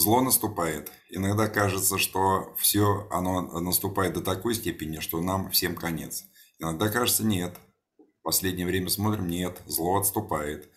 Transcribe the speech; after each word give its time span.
Зло 0.00 0.22
наступает. 0.22 0.90
Иногда 1.10 1.46
кажется, 1.46 1.98
что 1.98 2.54
все 2.56 3.06
оно 3.10 3.42
наступает 3.60 4.14
до 4.14 4.22
такой 4.22 4.54
степени, 4.54 4.98
что 4.98 5.20
нам 5.20 5.50
всем 5.50 5.76
конец. 5.76 6.24
Иногда 6.58 6.88
кажется, 6.88 7.22
нет. 7.22 7.54
В 7.98 8.22
последнее 8.22 8.66
время 8.66 8.88
смотрим, 8.88 9.26
нет, 9.28 9.60
зло 9.66 9.98
отступает. 9.98 10.70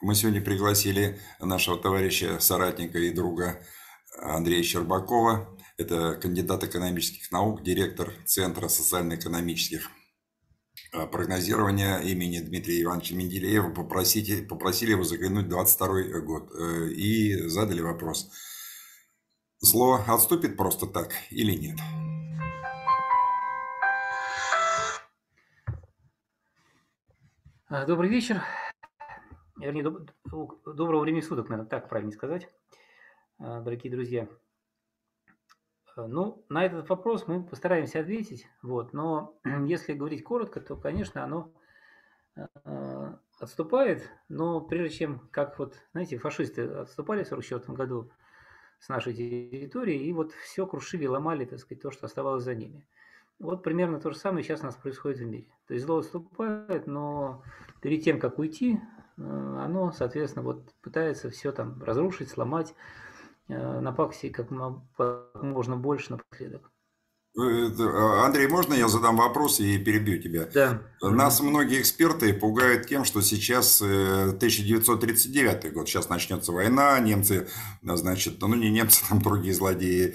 Мы 0.00 0.16
сегодня 0.16 0.40
пригласили 0.40 1.20
нашего 1.38 1.78
товарища, 1.78 2.40
соратника 2.40 2.98
и 2.98 3.12
друга 3.12 3.64
Андрея 4.20 4.64
Щербакова. 4.64 5.56
Это 5.76 6.16
кандидат 6.16 6.64
экономических 6.64 7.30
наук, 7.30 7.62
директор 7.62 8.12
Центра 8.26 8.66
социально-экономических 8.66 9.88
а, 10.92 11.06
прогнозирования 11.06 11.98
имени 11.98 12.40
Дмитрия 12.40 12.82
Ивановича 12.82 13.14
Менделеева. 13.14 13.70
Попросите, 13.70 14.42
попросили 14.42 14.90
его 14.90 15.04
заглянуть 15.04 15.46
в 15.46 15.50
22 15.50 16.18
год 16.22 16.50
э, 16.52 16.88
и 16.88 17.46
задали 17.46 17.80
вопрос– 17.80 18.32
Зло 19.64 19.98
отступит 20.06 20.58
просто 20.58 20.86
так 20.86 21.08
или 21.30 21.52
нет? 21.52 21.78
А, 27.68 27.86
добрый 27.86 28.10
вечер. 28.10 28.42
Вернее, 29.56 29.82
доб... 29.82 30.10
доброго 30.66 31.00
времени 31.00 31.22
суток, 31.22 31.48
наверное, 31.48 31.70
так 31.70 31.88
правильно 31.88 32.12
сказать, 32.12 32.50
а, 33.38 33.62
дорогие 33.62 33.90
друзья. 33.90 34.28
А, 35.96 36.08
ну, 36.08 36.44
на 36.50 36.66
этот 36.66 36.86
вопрос 36.90 37.26
мы 37.26 37.42
постараемся 37.42 38.00
ответить. 38.00 38.46
Вот. 38.60 38.92
Но 38.92 39.40
если 39.66 39.94
говорить 39.94 40.24
коротко, 40.24 40.60
то, 40.60 40.76
конечно, 40.76 41.24
оно 41.24 41.50
отступает. 43.38 44.10
Но 44.28 44.60
прежде 44.60 44.98
чем, 44.98 45.20
как 45.30 45.58
вот, 45.58 45.78
знаете, 45.92 46.18
фашисты 46.18 46.64
отступали 46.64 47.22
в 47.24 47.28
1944 47.28 47.76
году, 47.78 48.10
с 48.84 48.88
нашей 48.90 49.14
территории, 49.14 49.98
и 49.98 50.12
вот 50.12 50.32
все 50.32 50.66
крушили, 50.66 51.06
ломали, 51.06 51.46
так 51.46 51.58
сказать, 51.58 51.80
то, 51.80 51.90
что 51.90 52.04
оставалось 52.04 52.44
за 52.44 52.54
ними. 52.54 52.86
Вот 53.38 53.62
примерно 53.62 53.98
то 53.98 54.10
же 54.10 54.18
самое 54.18 54.44
сейчас 54.44 54.60
у 54.60 54.64
нас 54.64 54.76
происходит 54.76 55.20
в 55.20 55.24
мире. 55.24 55.46
То 55.66 55.72
есть 55.72 55.86
зло 55.86 55.98
отступает, 55.98 56.86
но 56.86 57.42
перед 57.80 58.04
тем, 58.04 58.20
как 58.20 58.38
уйти, 58.38 58.78
э, 59.16 59.22
оно, 59.22 59.90
соответственно, 59.92 60.44
вот 60.44 60.74
пытается 60.82 61.30
все 61.30 61.50
там 61.50 61.82
разрушить, 61.82 62.28
сломать, 62.28 62.74
э, 63.48 63.80
напакостить 63.80 64.34
как 64.34 64.50
можно 64.50 65.76
больше 65.78 66.10
напоследок. 66.10 66.70
А, 67.36 68.26
Андрей, 68.26 68.46
можно 68.46 68.74
я 68.74 68.86
задам 68.86 69.16
вопрос 69.16 69.58
и 69.58 69.76
перебью 69.78 70.22
тебя? 70.22 70.48
Да. 70.54 70.82
Нас 71.00 71.40
многие 71.40 71.80
эксперты 71.80 72.32
пугают 72.32 72.86
тем, 72.86 73.04
что 73.04 73.22
сейчас 73.22 73.82
1939 73.82 75.64
э, 75.64 75.70
год, 75.70 75.88
сейчас 75.88 76.08
начнется 76.08 76.52
война, 76.52 76.98
немцы, 77.00 77.48
значит, 77.82 78.40
ну 78.40 78.54
не 78.54 78.70
немцы, 78.70 79.04
там 79.08 79.20
другие 79.20 79.52
злодеи 79.52 80.14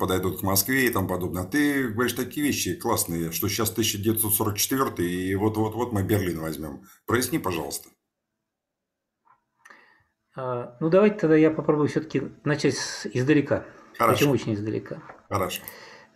подойдут 0.00 0.40
к 0.40 0.42
Москве 0.42 0.86
и 0.86 0.90
там 0.90 1.06
подобное. 1.06 1.44
Ты 1.44 1.88
говоришь 1.88 2.14
такие 2.14 2.46
вещи 2.46 2.74
классные, 2.74 3.30
что 3.30 3.48
сейчас 3.48 3.70
1944 3.70 5.06
и 5.06 5.34
вот-вот-вот 5.34 5.92
мы 5.92 6.02
Берлин 6.02 6.40
возьмем. 6.40 6.84
Проясни, 7.06 7.38
пожалуйста. 7.38 7.90
А, 10.34 10.76
ну, 10.80 10.88
давайте 10.88 11.18
тогда 11.18 11.36
я 11.36 11.50
попробую 11.50 11.88
все-таки 11.88 12.22
начать 12.42 12.76
издалека. 13.12 13.64
Хорошо. 13.98 14.16
Почему 14.16 14.32
очень 14.32 14.54
издалека? 14.54 15.02
Хорошо. 15.28 15.62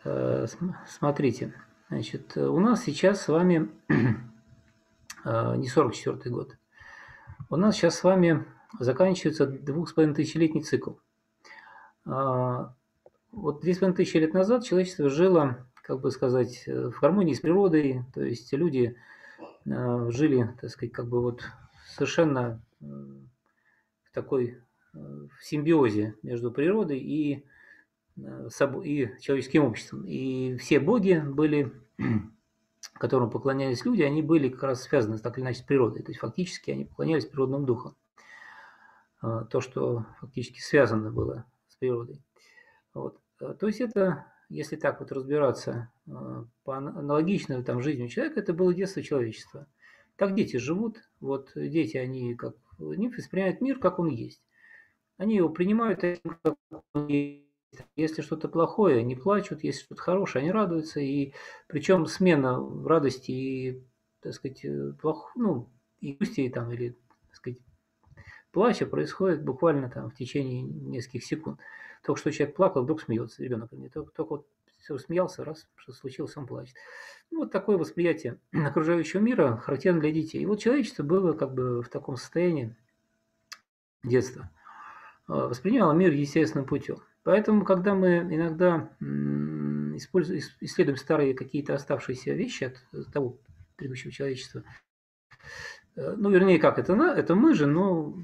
Э, 0.08 0.46
смотрите, 0.86 1.52
значит, 1.90 2.36
у 2.36 2.58
нас 2.60 2.84
сейчас 2.84 3.20
с 3.20 3.28
вами 3.28 3.68
э, 5.24 5.56
не 5.56 5.68
44 5.68 6.34
год. 6.34 6.56
У 7.50 7.56
нас 7.56 7.76
сейчас 7.76 7.96
с 7.96 8.04
вами 8.04 8.46
заканчивается 8.78 9.46
двух 9.46 9.90
с 9.90 9.92
цикл. 10.62 10.92
А, 12.06 12.74
вот 13.32 13.60
две 13.60 13.74
с 13.74 13.78
половиной 13.78 13.96
тысячи 13.96 14.16
лет 14.16 14.32
назад 14.32 14.64
человечество 14.64 15.10
жило, 15.10 15.66
как 15.82 16.00
бы 16.00 16.10
сказать, 16.10 16.64
в 16.66 16.98
гармонии 17.00 17.34
с 17.34 17.40
природой, 17.40 18.04
то 18.14 18.22
есть 18.22 18.50
люди 18.54 18.96
э, 19.66 20.10
жили, 20.10 20.54
так 20.58 20.70
сказать, 20.70 20.92
как 20.92 21.08
бы 21.08 21.20
вот 21.20 21.42
совершенно 21.86 22.62
в 22.80 24.14
такой 24.14 24.58
в 24.94 25.44
симбиозе 25.44 26.14
между 26.22 26.50
природой 26.50 26.98
и 26.98 27.44
и 28.84 29.14
человеческим 29.20 29.64
обществом. 29.64 30.04
И 30.06 30.56
все 30.56 30.80
боги 30.80 31.22
были, 31.24 31.72
которым 32.94 33.30
поклонялись 33.30 33.84
люди, 33.84 34.02
они 34.02 34.22
были 34.22 34.48
как 34.48 34.64
раз 34.64 34.82
связаны 34.82 35.18
так 35.18 35.38
или 35.38 35.44
иначе 35.44 35.60
с 35.60 35.62
природой. 35.62 36.02
То 36.02 36.10
есть 36.10 36.20
фактически 36.20 36.70
они 36.70 36.84
поклонялись 36.84 37.26
природным 37.26 37.64
духам. 37.64 37.96
Э, 39.22 39.44
то, 39.50 39.60
что 39.60 40.06
фактически 40.20 40.60
связано 40.60 41.10
было 41.10 41.44
с 41.68 41.76
природой. 41.76 42.22
Вот. 42.94 43.20
Э, 43.40 43.54
то 43.58 43.66
есть 43.66 43.80
это, 43.80 44.26
если 44.48 44.76
так 44.76 45.00
вот 45.00 45.12
разбираться 45.12 45.90
по 46.64 46.76
аналогичной 46.76 47.62
там, 47.62 47.82
жизни 47.82 48.08
человека, 48.08 48.40
это 48.40 48.54
было 48.54 48.72
детство 48.72 49.02
человечества. 49.02 49.66
Как 50.16 50.34
дети 50.34 50.56
живут, 50.56 50.98
вот 51.20 51.52
дети, 51.54 51.96
они 51.96 52.34
как 52.34 52.56
они 52.80 53.08
воспринимают 53.08 53.60
мир, 53.60 53.78
как 53.78 53.98
он 53.98 54.08
есть. 54.08 54.42
Они 55.16 55.36
его 55.36 55.48
принимают 55.48 56.00
как 56.00 56.56
он 56.94 57.06
есть 57.08 57.47
если 57.96 58.22
что-то 58.22 58.48
плохое, 58.48 58.98
они 58.98 59.14
плачут, 59.14 59.62
если 59.62 59.82
что-то 59.82 60.02
хорошее, 60.02 60.42
они 60.42 60.52
радуются. 60.52 61.00
И 61.00 61.32
причем 61.66 62.06
смена 62.06 62.58
радости 62.86 63.30
и, 63.30 63.84
так 64.20 64.34
сказать, 64.34 64.64
э, 64.64 64.92
плох, 65.00 65.32
ну, 65.36 65.68
и 66.00 66.14
грусти 66.14 66.48
там, 66.48 66.72
или, 66.72 66.96
так 67.26 67.36
сказать, 67.36 67.58
плача 68.52 68.86
происходит 68.86 69.44
буквально 69.44 69.90
там 69.90 70.10
в 70.10 70.14
течение 70.14 70.62
нескольких 70.62 71.24
секунд. 71.24 71.60
Только 72.04 72.20
что 72.20 72.32
человек 72.32 72.56
плакал, 72.56 72.82
вдруг 72.84 73.02
смеется, 73.02 73.42
ребенок. 73.42 73.70
Только, 73.92 74.12
только 74.12 74.30
вот 74.30 74.46
все 74.78 74.96
смеялся, 74.98 75.44
раз, 75.44 75.68
что 75.76 75.92
случилось, 75.92 76.36
он 76.36 76.46
плачет. 76.46 76.74
Ну, 77.30 77.40
вот 77.40 77.52
такое 77.52 77.76
восприятие 77.76 78.38
окружающего 78.52 79.20
мира 79.20 79.56
характерно 79.56 80.00
для 80.00 80.12
детей. 80.12 80.40
И 80.40 80.46
вот 80.46 80.60
человечество 80.60 81.02
было 81.02 81.32
как 81.32 81.52
бы 81.52 81.82
в 81.82 81.88
таком 81.88 82.16
состоянии 82.16 82.74
детства. 84.02 84.50
Э, 85.28 85.32
воспринимало 85.48 85.92
мир 85.92 86.12
естественным 86.12 86.66
путем. 86.66 87.02
Поэтому, 87.28 87.62
когда 87.62 87.94
мы 87.94 88.20
иногда 88.20 88.88
используем, 89.98 90.40
исследуем 90.60 90.96
старые 90.96 91.34
какие-то 91.34 91.74
оставшиеся 91.74 92.32
вещи 92.32 92.64
от 92.64 93.12
того 93.12 93.38
предыдущего 93.76 94.10
человечества, 94.10 94.64
э, 95.94 96.14
ну, 96.16 96.30
вернее, 96.30 96.58
как 96.58 96.78
это, 96.78 96.94
это 96.94 97.34
мы 97.34 97.52
же, 97.52 97.66
но 97.66 98.16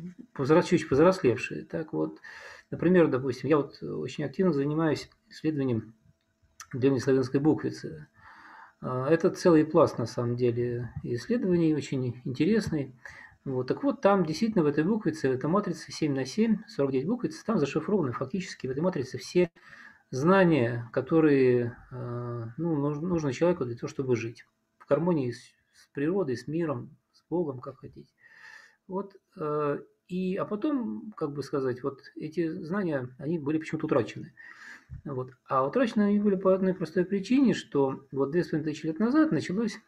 чуть 0.65 0.89
повзрослевшие. 0.89 1.67
Так 1.67 1.93
вот, 1.93 2.19
например, 2.71 3.09
допустим, 3.09 3.51
я 3.51 3.59
вот 3.59 3.83
очень 3.83 4.25
активно 4.25 4.55
занимаюсь 4.55 5.11
исследованием 5.29 5.95
древнеславянской 6.73 7.41
буквицы. 7.41 8.09
Э, 8.81 9.05
это 9.11 9.29
целый 9.29 9.67
пласт, 9.67 9.99
на 9.99 10.07
самом 10.07 10.35
деле, 10.35 10.95
исследований, 11.03 11.75
очень 11.75 12.23
интересный. 12.25 12.99
Вот, 13.45 13.67
так 13.67 13.83
вот, 13.83 14.01
там 14.01 14.25
действительно 14.25 14.65
в 14.65 14.67
этой 14.67 14.85
буквице, 14.85 15.29
эта 15.29 15.49
матрица 15.49 15.93
7 15.93 16.15
на 16.15 16.25
7, 16.25 16.63
49 16.67 17.07
буквиц, 17.07 17.45
там 17.45 17.59
зашифрованы 17.59 18.13
фактически 18.13 18.67
в 18.67 18.71
этой 18.71 18.81
матрице 18.81 19.19
все 19.19 19.51
знания, 20.11 20.89
которые 20.93 21.77
э, 21.91 22.47
ну, 22.57 22.91
нужно 22.91 23.33
человеку 23.35 23.67
для 23.67 23.77
того, 23.77 23.89
чтобы 23.89 24.17
жить. 24.17 24.47
В 24.79 24.89
гармонии 24.89 25.31
с, 25.31 25.41
с 25.73 25.87
природой, 25.93 26.39
с 26.39 26.47
миром, 26.47 26.97
с 27.13 27.23
Богом, 27.29 27.61
как 27.61 27.81
хотите. 27.81 28.11
Вот, 28.87 29.15
э, 29.37 29.79
и, 30.09 30.37
а 30.37 30.47
потом, 30.47 31.13
как 31.17 31.33
бы 31.33 31.43
сказать, 31.43 31.83
вот 31.83 32.01
эти 32.17 32.49
знания, 32.49 33.09
они 33.19 33.39
были 33.39 33.59
почему-то 33.59 33.87
утрачены. 33.87 34.33
Вот. 35.05 35.33
А 35.49 35.67
утрачены 35.67 36.03
они 36.03 36.19
были 36.19 36.37
по 36.37 36.55
одной 36.55 36.75
простой 36.75 37.05
причине, 37.05 37.55
что 37.55 38.07
вот 38.13 38.31
2500 38.31 38.85
лет 38.85 38.99
назад 38.99 39.33
началось 39.33 39.79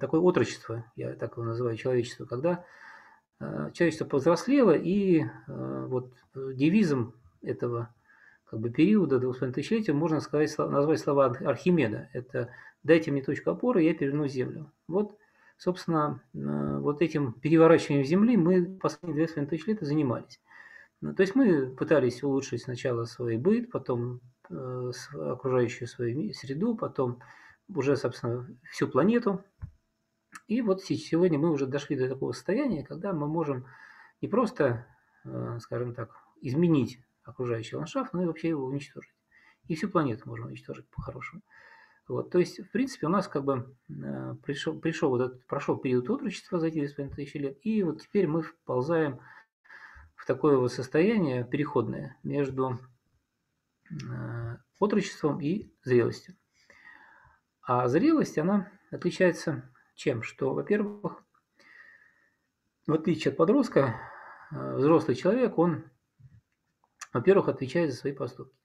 такое 0.00 0.20
отрочество, 0.20 0.84
я 0.96 1.14
так 1.14 1.32
его 1.32 1.44
называю, 1.44 1.76
человечество, 1.76 2.24
когда 2.24 2.64
э, 3.40 3.70
человечество 3.72 4.04
повзрослело, 4.04 4.72
и 4.72 5.22
э, 5.22 5.86
вот 5.88 6.12
девизом 6.34 7.14
этого 7.42 7.94
как 8.44 8.60
бы, 8.60 8.70
периода 8.70 9.18
двухсот 9.18 9.54
тысячелетия 9.54 9.92
можно 9.92 10.20
сказать, 10.20 10.56
назвать 10.58 11.00
слова 11.00 11.26
Архимеда. 11.26 12.08
Это 12.12 12.50
«дайте 12.82 13.10
мне 13.10 13.22
точку 13.22 13.50
опоры, 13.50 13.82
я 13.82 13.94
переверну 13.94 14.26
землю». 14.26 14.72
Вот, 14.86 15.16
собственно, 15.58 16.20
вот 16.32 17.02
этим 17.02 17.32
переворачиванием 17.32 18.06
Земли 18.06 18.36
мы 18.36 18.64
последние 18.64 19.26
две 19.26 19.44
тысячи 19.44 19.68
лет 19.68 19.82
и 19.82 19.84
занимались. 19.84 20.40
Ну, 21.00 21.14
то 21.14 21.22
есть 21.22 21.34
мы 21.34 21.66
пытались 21.66 22.22
улучшить 22.22 22.62
сначала 22.62 23.04
свой 23.04 23.36
быт, 23.36 23.70
потом 23.70 24.20
окружающую 24.48 25.86
свою 25.86 26.32
среду, 26.32 26.74
потом 26.74 27.20
уже, 27.68 27.96
собственно, 27.96 28.46
всю 28.70 28.88
планету. 28.88 29.44
И 30.46 30.62
вот 30.62 30.82
сегодня 30.82 31.38
мы 31.38 31.50
уже 31.50 31.66
дошли 31.66 31.96
до 31.96 32.08
такого 32.08 32.32
состояния, 32.32 32.84
когда 32.84 33.12
мы 33.12 33.26
можем 33.26 33.66
не 34.20 34.28
просто, 34.28 34.86
э, 35.24 35.58
скажем 35.60 35.94
так, 35.94 36.10
изменить 36.40 37.00
окружающий 37.22 37.76
ландшафт, 37.76 38.12
но 38.12 38.22
и 38.22 38.26
вообще 38.26 38.48
его 38.48 38.64
уничтожить. 38.64 39.12
И 39.66 39.74
всю 39.74 39.88
планету 39.88 40.28
можем 40.28 40.46
уничтожить 40.46 40.88
по-хорошему. 40.88 41.42
Вот, 42.08 42.30
то 42.30 42.38
есть, 42.38 42.58
в 42.58 42.70
принципе, 42.70 43.06
у 43.06 43.10
нас 43.10 43.28
как 43.28 43.44
бы 43.44 43.76
э, 43.90 44.34
пришел, 44.42 44.78
пришел 44.78 45.10
вот 45.10 45.20
этот, 45.20 45.46
прошел 45.46 45.76
период 45.76 46.08
отрочества 46.08 46.58
за 46.58 46.68
эти 46.68 46.78
2,5 46.78 47.14
тысячи 47.14 47.36
лет, 47.36 47.58
и 47.62 47.82
вот 47.82 48.00
теперь 48.00 48.26
мы 48.26 48.40
вползаем 48.40 49.20
в 50.16 50.24
такое 50.24 50.56
вот 50.56 50.72
состояние 50.72 51.44
переходное 51.44 52.16
между 52.22 52.78
э, 53.90 54.56
отрочеством 54.78 55.38
и 55.42 55.70
зрелостью. 55.84 56.34
А 57.68 57.86
зрелость, 57.86 58.38
она 58.38 58.72
отличается 58.90 59.70
чем? 59.94 60.22
Что, 60.22 60.54
во-первых, 60.54 61.22
в 62.86 62.94
отличие 62.94 63.30
от 63.30 63.36
подростка, 63.36 63.94
э, 64.50 64.76
взрослый 64.76 65.14
человек, 65.14 65.58
он, 65.58 65.84
во-первых, 67.12 67.48
отвечает 67.48 67.90
за 67.90 67.98
свои 67.98 68.14
поступки. 68.14 68.56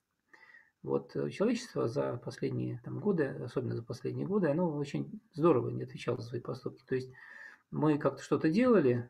Вот 0.84 1.18
э, 1.18 1.30
человечество 1.32 1.90
за 1.90 2.16
последние 2.16 2.80
там, 2.86 3.02
годы, 3.02 3.26
особенно 3.44 3.76
за 3.76 3.84
последние 3.84 4.26
годы, 4.26 4.48
оно 4.48 4.74
очень 4.74 5.20
здорово 5.34 5.70
не 5.70 5.84
отвечало 5.84 6.22
за 6.22 6.30
свои 6.30 6.40
поступки. 6.40 6.82
То 6.88 6.96
есть 6.96 7.12
мы 7.72 7.98
как-то 7.98 8.24
что-то 8.24 8.50
делали 8.50 9.10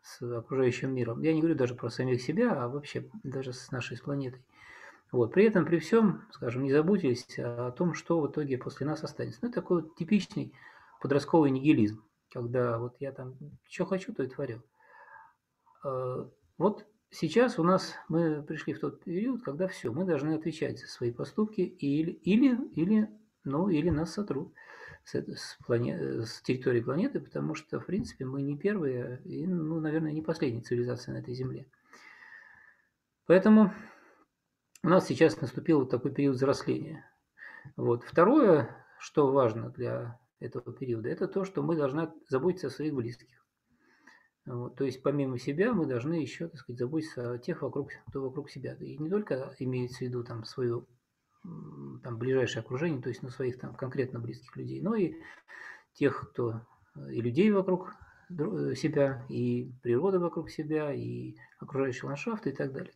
с 0.00 0.22
окружающим 0.22 0.94
миром. 0.94 1.20
Я 1.20 1.34
не 1.34 1.40
говорю 1.40 1.56
даже 1.56 1.74
про 1.74 1.90
самих 1.90 2.22
себя, 2.22 2.52
а 2.54 2.68
вообще 2.68 3.10
даже 3.22 3.52
с 3.52 3.70
нашей 3.70 3.98
планетой. 3.98 4.40
Вот. 5.12 5.32
При 5.32 5.44
этом, 5.44 5.64
при 5.64 5.78
всем, 5.78 6.22
скажем, 6.32 6.62
не 6.64 6.72
заботились 6.72 7.38
о 7.38 7.70
том, 7.70 7.94
что 7.94 8.20
в 8.20 8.30
итоге 8.30 8.58
после 8.58 8.86
нас 8.86 9.04
останется. 9.04 9.40
Ну, 9.42 9.48
это 9.48 9.60
такой 9.60 9.82
вот 9.82 9.96
типичный 9.96 10.52
подростковый 11.00 11.50
нигилизм, 11.50 12.02
когда 12.30 12.78
вот 12.78 12.96
я 13.00 13.12
там 13.12 13.34
что 13.68 13.86
хочу, 13.86 14.12
то 14.12 14.22
и 14.22 14.28
творю. 14.28 14.62
А, 15.84 16.28
вот 16.58 16.86
сейчас 17.10 17.58
у 17.58 17.62
нас 17.62 17.94
мы 18.08 18.42
пришли 18.42 18.74
в 18.74 18.80
тот 18.80 19.04
период, 19.04 19.42
когда 19.42 19.68
все, 19.68 19.92
мы 19.92 20.04
должны 20.04 20.34
отвечать 20.34 20.80
за 20.80 20.86
свои 20.86 21.12
поступки 21.12 21.60
или, 21.60 22.10
или, 22.10 22.58
или, 22.74 23.08
ну, 23.44 23.68
или 23.68 23.90
нас 23.90 24.12
сотрут 24.14 24.52
с, 25.04 25.14
с, 25.14 25.56
плане, 25.64 26.24
с 26.24 26.42
территории 26.42 26.80
планеты, 26.80 27.20
потому 27.20 27.54
что, 27.54 27.78
в 27.78 27.86
принципе, 27.86 28.24
мы 28.24 28.42
не 28.42 28.58
первые 28.58 29.20
и, 29.24 29.46
ну, 29.46 29.80
наверное, 29.80 30.12
не 30.12 30.22
последняя 30.22 30.62
цивилизация 30.62 31.14
на 31.14 31.18
этой 31.18 31.34
Земле. 31.34 31.66
Поэтому 33.26 33.72
у 34.86 34.88
нас 34.88 35.08
сейчас 35.08 35.40
наступил 35.40 35.80
вот 35.80 35.90
такой 35.90 36.12
период 36.12 36.36
взросления. 36.36 37.04
Вот. 37.74 38.04
Второе, 38.04 38.70
что 39.00 39.32
важно 39.32 39.70
для 39.70 40.16
этого 40.38 40.72
периода, 40.72 41.08
это 41.08 41.26
то, 41.26 41.44
что 41.44 41.60
мы 41.64 41.74
должны 41.74 42.08
заботиться 42.28 42.68
о 42.68 42.70
своих 42.70 42.94
близких. 42.94 43.26
Вот, 44.44 44.76
то 44.76 44.84
есть 44.84 45.02
помимо 45.02 45.40
себя 45.40 45.72
мы 45.72 45.86
должны 45.86 46.14
еще, 46.14 46.46
так 46.46 46.60
сказать, 46.60 46.78
заботиться 46.78 47.32
о 47.32 47.38
тех, 47.38 47.62
вокруг, 47.62 47.90
кто 48.06 48.22
вокруг 48.22 48.48
себя. 48.48 48.74
И 48.74 48.96
не 48.96 49.10
только 49.10 49.52
имеется 49.58 49.98
в 49.98 50.00
виду 50.02 50.22
там 50.22 50.44
свое 50.44 50.86
там, 51.42 52.16
ближайшее 52.16 52.60
окружение, 52.60 53.02
то 53.02 53.08
есть 53.08 53.24
на 53.24 53.30
своих 53.30 53.58
там 53.58 53.74
конкретно 53.74 54.20
близких 54.20 54.56
людей, 54.56 54.80
но 54.80 54.94
и 54.94 55.14
тех, 55.94 56.30
кто 56.30 56.60
и 57.10 57.20
людей 57.20 57.50
вокруг 57.50 57.92
э, 58.30 58.74
себя, 58.76 59.26
и 59.28 59.72
природа 59.82 60.20
вокруг 60.20 60.48
себя, 60.48 60.92
и 60.92 61.34
окружающий 61.58 62.06
ландшафт 62.06 62.46
и 62.46 62.52
так 62.52 62.72
далее. 62.72 62.94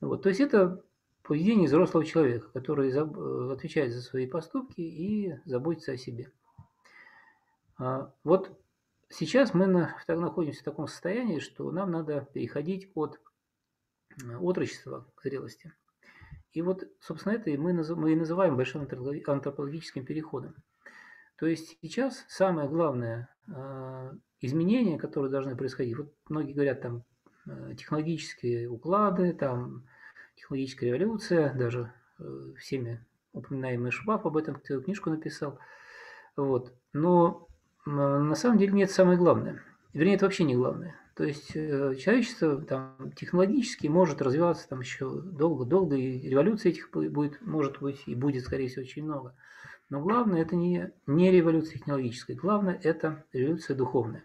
Вот, 0.00 0.22
то 0.22 0.30
есть 0.30 0.40
это 0.40 0.82
поведение 1.24 1.66
взрослого 1.66 2.04
человека, 2.04 2.48
который 2.52 2.92
э, 2.92 3.52
отвечает 3.52 3.92
за 3.92 4.02
свои 4.02 4.26
поступки 4.26 4.80
и 4.82 5.34
заботится 5.46 5.92
о 5.92 5.96
себе. 5.96 6.30
А, 7.78 8.12
вот 8.22 8.56
сейчас 9.08 9.54
мы 9.54 9.66
на, 9.66 9.96
находимся 10.06 10.60
в 10.60 10.64
таком 10.64 10.86
состоянии, 10.86 11.40
что 11.40 11.70
нам 11.72 11.90
надо 11.90 12.28
переходить 12.32 12.90
от 12.94 13.20
отрочества 14.38 15.06
к 15.16 15.22
зрелости. 15.22 15.72
И 16.52 16.62
вот, 16.62 16.84
собственно, 17.00 17.32
это 17.32 17.50
мы, 17.58 17.70
и 17.72 18.16
называем 18.16 18.56
большим 18.56 18.82
антропологическим 18.82 20.04
переходом. 20.04 20.54
То 21.36 21.46
есть 21.46 21.78
сейчас 21.82 22.24
самое 22.28 22.68
главное 22.68 23.28
э, 23.48 24.12
изменение, 24.40 24.98
которое 24.98 25.30
должны 25.30 25.56
происходить, 25.56 25.96
вот 25.96 26.14
многие 26.28 26.52
говорят 26.52 26.80
там 26.82 27.02
э, 27.46 27.74
технологические 27.76 28.68
уклады, 28.68 29.32
там 29.32 29.84
технологическая 30.36 30.86
революция, 30.86 31.52
даже 31.54 31.92
э, 32.18 32.52
всеми 32.58 33.04
упоминаемый 33.32 33.90
Шваб 33.90 34.26
об 34.26 34.36
этом 34.36 34.56
книжку 34.56 35.10
написал. 35.10 35.58
Вот. 36.36 36.72
Но 36.92 37.48
на 37.84 38.34
самом 38.34 38.58
деле 38.58 38.72
нет 38.72 38.90
самое 38.90 39.18
главное. 39.18 39.62
Вернее, 39.92 40.14
это 40.14 40.26
вообще 40.26 40.44
не 40.44 40.56
главное. 40.56 40.96
То 41.14 41.22
есть 41.22 41.52
э, 41.54 41.94
человечество 41.94 42.60
там, 42.60 43.12
технологически 43.14 43.86
может 43.86 44.20
развиваться 44.20 44.68
там 44.68 44.80
еще 44.80 45.20
долго-долго, 45.20 45.94
и 45.96 46.28
революций 46.28 46.72
этих 46.72 46.90
будет, 46.90 47.40
может 47.40 47.80
быть 47.80 48.02
и 48.06 48.16
будет, 48.16 48.42
скорее 48.44 48.68
всего, 48.68 48.82
очень 48.82 49.04
много. 49.04 49.36
Но 49.90 50.00
главное 50.00 50.42
это 50.42 50.56
не, 50.56 50.90
не 51.06 51.30
революция 51.30 51.78
технологическая, 51.78 52.34
главное 52.34 52.80
это 52.82 53.24
революция 53.32 53.76
духовная. 53.76 54.24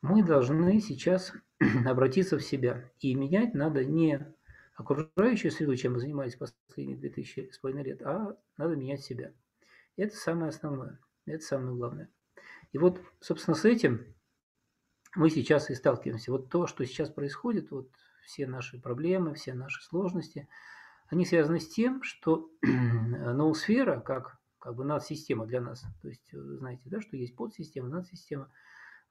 Мы 0.00 0.22
должны 0.22 0.80
сейчас 0.80 1.34
обратиться 1.86 2.38
в 2.38 2.42
себя. 2.42 2.90
И 3.00 3.14
менять 3.14 3.52
надо 3.52 3.84
не 3.84 4.26
окружающую 4.82 5.50
среду, 5.50 5.76
чем 5.76 5.94
мы 5.94 6.00
занимались 6.00 6.36
последние 6.36 6.96
2000 6.96 7.50
с 7.52 7.58
половиной 7.58 7.84
лет, 7.84 8.02
а 8.02 8.36
надо 8.56 8.76
менять 8.76 9.02
себя. 9.02 9.32
Это 9.96 10.16
самое 10.16 10.50
основное, 10.50 10.98
это 11.26 11.44
самое 11.44 11.76
главное. 11.76 12.10
И 12.72 12.78
вот, 12.78 13.00
собственно, 13.20 13.54
с 13.54 13.64
этим 13.64 14.04
мы 15.14 15.30
сейчас 15.30 15.70
и 15.70 15.74
сталкиваемся. 15.74 16.32
Вот 16.32 16.48
то, 16.48 16.66
что 16.66 16.84
сейчас 16.86 17.10
происходит, 17.10 17.70
вот 17.70 17.90
все 18.24 18.46
наши 18.46 18.80
проблемы, 18.80 19.34
все 19.34 19.54
наши 19.54 19.82
сложности, 19.82 20.48
они 21.08 21.26
связаны 21.26 21.60
с 21.60 21.68
тем, 21.68 22.02
что 22.02 22.50
ноосфера, 22.62 24.00
как, 24.00 24.38
как 24.58 24.74
бы 24.76 24.84
надсистема 24.84 25.46
для 25.46 25.60
нас, 25.60 25.84
то 26.00 26.08
есть 26.08 26.32
вы 26.32 26.56
знаете, 26.56 26.82
да, 26.86 27.00
что 27.00 27.16
есть 27.16 27.36
подсистема, 27.36 27.88
надсистема 27.88 28.50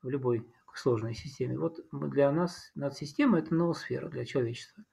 в 0.01 0.09
любой 0.09 0.47
сложной 0.73 1.13
системе. 1.13 1.57
Вот 1.57 1.79
для 1.91 2.31
нас 2.31 2.71
надсистема– 2.75 3.39
это 3.39 3.53
ноосфера 3.53 4.09
для 4.09 4.25
человечества. 4.25 4.83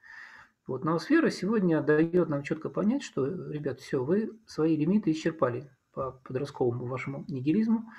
Вот 0.68 0.84
ноосфера 0.84 1.30
сегодня 1.30 1.82
дает 1.82 2.28
нам 2.28 2.42
четко 2.42 2.68
понять, 2.68 3.02
что, 3.02 3.26
ребят, 3.26 3.80
все, 3.80 4.04
вы 4.04 4.38
свои 4.46 4.76
лимиты 4.76 5.10
исчерпали 5.12 5.70
по 5.92 6.12
подростковому 6.24 6.84
вашему 6.84 7.24
нигилизму, 7.26 7.90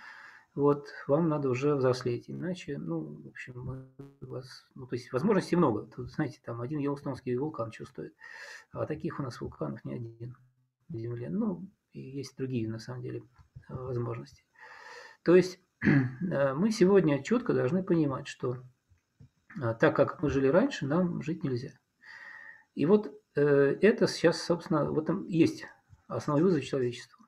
вот 0.54 0.88
вам 1.08 1.30
надо 1.30 1.50
уже 1.50 1.74
взрослеть, 1.74 2.30
иначе, 2.30 2.78
ну, 2.78 3.24
в 3.24 3.28
общем, 3.28 3.88
у 4.22 4.26
вас, 4.28 4.68
ну, 4.76 4.86
то 4.86 4.96
есть 4.96 5.12
возможностей 5.12 5.56
много. 5.56 5.88
Тут, 5.88 6.12
знаете, 6.12 6.42
там 6.46 6.62
один 6.62 6.78
Йеллоустонский 6.78 7.36
вулкан 7.38 7.72
стоит, 7.72 8.14
а 8.72 8.86
таких 8.86 9.20
у 9.20 9.24
нас 9.24 9.42
вулканов 9.42 9.84
не 9.84 9.96
один 9.96 10.38
на 10.90 11.00
Земле. 11.00 11.30
Ну, 11.32 11.68
и 11.92 12.00
есть 12.00 12.38
другие, 12.38 12.70
на 12.70 12.78
самом 12.78 13.02
деле, 13.02 13.24
возможности. 13.68 14.44
То 15.24 15.36
есть 15.36 15.60
э, 15.82 16.54
мы 16.54 16.70
сегодня 16.70 17.24
четко 17.24 17.54
должны 17.54 17.82
понимать, 17.82 18.28
что 18.28 18.58
э, 19.60 19.74
так 19.80 19.96
как 19.96 20.22
мы 20.22 20.30
жили 20.30 20.50
раньше, 20.50 20.86
нам 20.86 21.24
жить 21.24 21.44
нельзя. 21.44 21.72
И 22.80 22.86
вот 22.86 23.14
э, 23.36 23.42
это 23.82 24.08
сейчас, 24.08 24.42
собственно, 24.42 24.86
в 24.86 24.98
этом 24.98 25.28
есть 25.28 25.66
основной 26.08 26.46
вызов 26.46 26.64
человечества. 26.64 27.26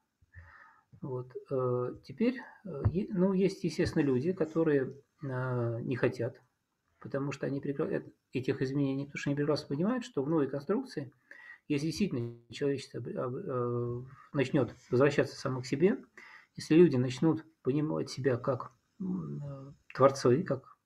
Вот. 1.01 1.35
Э, 1.51 1.93
теперь, 2.05 2.39
э, 2.63 2.69
ну, 3.09 3.33
есть, 3.33 3.61
естественно, 3.65 4.01
люди, 4.01 4.31
которые 4.31 4.95
э, 5.21 5.79
не 5.81 5.97
хотят, 5.97 6.41
потому 7.01 7.33
что 7.33 7.47
они 7.47 7.59
этих 8.31 8.61
изменений, 8.61 9.07
потому 9.07 9.19
что 9.19 9.29
они 9.29 9.35
прекрасно 9.35 9.67
понимают, 9.67 10.05
что 10.05 10.23
в 10.23 10.29
новой 10.29 10.47
конструкции, 10.47 11.11
если 11.67 11.87
действительно 11.87 12.37
человечество 12.49 13.03
начнет 14.31 14.73
возвращаться 14.89 15.35
само 15.35 15.59
к 15.59 15.65
себе, 15.65 15.97
если 16.55 16.75
люди 16.75 16.95
начнут 16.95 17.43
понимать 17.61 18.09
себя 18.09 18.37
как 18.37 18.71
творцы, 19.93 20.43
как 20.43 20.77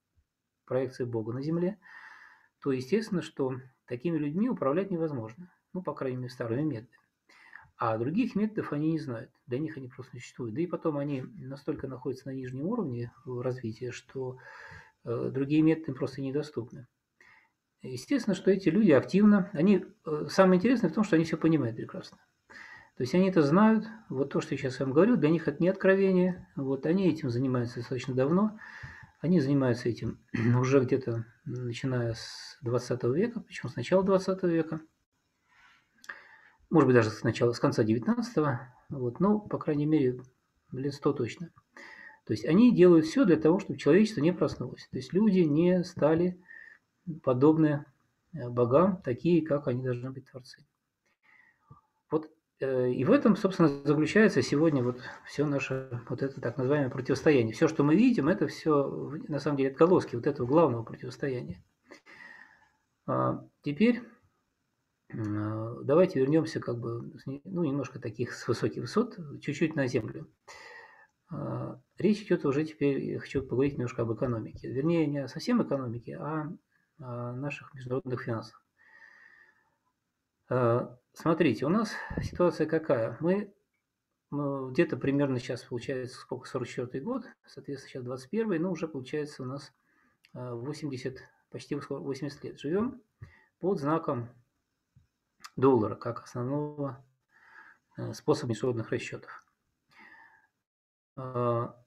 проекции 0.65 1.03
Бога 1.03 1.33
на 1.33 1.43
Земле, 1.43 1.77
то 2.63 2.71
естественно, 2.71 3.21
что 3.21 3.59
такими 3.87 4.17
людьми 4.17 4.49
управлять 4.49 4.91
невозможно. 4.91 5.51
Ну, 5.73 5.81
по 5.81 5.93
крайней 5.93 6.17
мере, 6.17 6.29
старыми 6.29 6.63
методами. 6.63 6.99
А 7.77 7.97
других 7.97 8.35
методов 8.35 8.71
они 8.71 8.93
не 8.93 8.99
знают. 8.99 9.31
Для 9.47 9.59
них 9.59 9.77
они 9.77 9.89
просто 9.89 10.13
существуют. 10.13 10.55
Да 10.55 10.61
и 10.61 10.67
потом 10.67 10.97
они 10.97 11.23
настолько 11.37 11.87
находятся 11.87 12.29
на 12.29 12.33
нижнем 12.33 12.65
уровне 12.67 13.11
развития, 13.25 13.91
что 13.91 14.37
э, 15.03 15.29
другие 15.33 15.61
методы 15.61 15.93
просто 15.93 16.21
недоступны. 16.21 16.87
Естественно, 17.81 18.33
что 18.33 18.49
эти 18.49 18.69
люди 18.69 18.91
активно, 18.91 19.49
они, 19.53 19.85
э, 20.05 20.25
самое 20.29 20.57
интересное 20.57 20.89
в 20.89 20.93
том, 20.93 21.03
что 21.03 21.17
они 21.17 21.25
все 21.25 21.37
понимают 21.37 21.75
прекрасно. 21.75 22.17
То 22.97 23.03
есть 23.03 23.13
они 23.13 23.29
это 23.29 23.41
знают, 23.41 23.85
вот 24.07 24.31
то, 24.31 24.39
что 24.39 24.53
я 24.53 24.57
сейчас 24.57 24.79
вам 24.79 24.93
говорю, 24.93 25.17
для 25.17 25.29
них 25.29 25.49
это 25.49 25.61
не 25.61 25.67
откровение, 25.67 26.47
вот 26.55 26.85
они 26.85 27.09
этим 27.09 27.29
занимаются 27.29 27.79
достаточно 27.79 28.13
давно, 28.13 28.57
они 29.21 29.39
занимаются 29.39 29.89
этим 29.89 30.19
уже 30.59 30.79
где-то 30.79 31.25
начиная 31.45 32.13
с 32.13 32.57
20 32.61 33.03
века, 33.05 33.41
причем 33.41 33.69
с 33.69 33.75
начала 33.75 34.03
20 34.03 34.43
века– 34.43 34.81
может 36.69 36.87
быть, 36.87 36.95
даже 36.95 37.09
с 37.09 37.23
начала, 37.23 37.51
с 37.53 37.59
конца 37.59 37.83
19-го, 37.83 38.59
вот, 38.89 39.19
но, 39.19 39.39
по 39.39 39.57
крайней 39.57 39.85
мере, 39.85 40.19
лет 40.71 40.93
100 40.93 41.13
точно. 41.13 41.51
То 42.25 42.33
есть 42.33 42.45
они 42.45 42.75
делают 42.75 43.05
все 43.05 43.23
для 43.23 43.37
того, 43.37 43.59
чтобы 43.59 43.77
человечество 43.79 44.21
не 44.21 44.33
проснулось. 44.33 44.87
То 44.91 44.97
есть 44.97 45.13
люди 45.13 45.39
не 45.39 45.83
стали 45.83 46.41
подобны 47.23 47.85
э, 48.33 48.49
богам, 48.49 49.01
такие, 49.03 49.45
как 49.45 49.67
они 49.67 49.83
должны 49.83 50.11
быть 50.11 50.25
творцы. 50.29 50.65
Э, 52.59 52.89
и 52.89 53.03
в 53.03 53.11
этом, 53.11 53.35
собственно, 53.35 53.69
заключается 53.83 54.41
сегодня 54.41 54.83
вот 54.83 55.01
все 55.25 55.45
наше 55.45 56.01
вот 56.09 56.21
это 56.21 56.39
так 56.39 56.57
называемое 56.57 56.89
противостояние. 56.89 57.53
Все, 57.53 57.67
что 57.67 57.83
мы 57.83 57.95
видим, 57.95 58.27
это 58.29 58.47
все 58.47 59.11
на 59.27 59.39
самом 59.39 59.57
деле 59.57 59.71
отголоски 59.71 60.15
вот 60.15 60.27
этого 60.27 60.47
главного 60.47 60.83
противостояния. 60.83 61.63
А 63.07 63.45
теперь 63.61 64.01
давайте 65.09 66.19
вернемся 66.19 66.59
как 66.59 66.79
бы, 66.79 67.13
ну, 67.25 67.63
немножко 67.63 67.99
таких 67.99 68.33
с 68.33 68.47
высоких 68.47 68.81
высот, 68.81 69.17
чуть-чуть 69.41 69.75
на 69.75 69.87
землю. 69.87 70.27
Речь 71.97 72.23
идет 72.23 72.45
уже 72.45 72.65
теперь, 72.65 73.03
я 73.03 73.19
хочу 73.19 73.41
поговорить 73.41 73.73
немножко 73.73 74.01
об 74.01 74.13
экономике. 74.13 74.69
Вернее, 74.71 75.05
не 75.05 75.27
совсем 75.27 75.61
экономике, 75.61 76.17
а 76.17 76.51
о 76.99 77.33
наших 77.33 77.73
международных 77.75 78.21
финансах. 78.23 78.65
Смотрите, 81.15 81.65
у 81.65 81.69
нас 81.69 81.93
ситуация 82.21 82.67
какая? 82.67 83.15
Мы 83.21 83.53
ну, 84.31 84.69
где-то 84.69 84.97
примерно 84.97 85.39
сейчас 85.39 85.63
получается, 85.63 86.17
сколько, 86.17 86.45
44 86.45 87.01
год, 87.01 87.23
соответственно, 87.47 87.89
сейчас 87.89 88.03
21 88.03 88.61
ну, 88.61 88.71
уже 88.71 88.89
получается 88.89 89.43
у 89.43 89.45
нас 89.45 89.73
80, 90.33 91.17
почти 91.51 91.75
80 91.75 92.43
лет 92.43 92.59
живем 92.59 93.01
под 93.59 93.79
знаком 93.79 94.27
доллара, 95.55 95.95
как 95.95 96.21
основного 96.23 97.01
э, 97.95 98.11
способа 98.11 98.49
международных 98.49 98.91
расчетов. 98.91 99.45
А, 101.15 101.81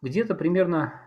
где-то 0.00 0.34
примерно 0.34 1.02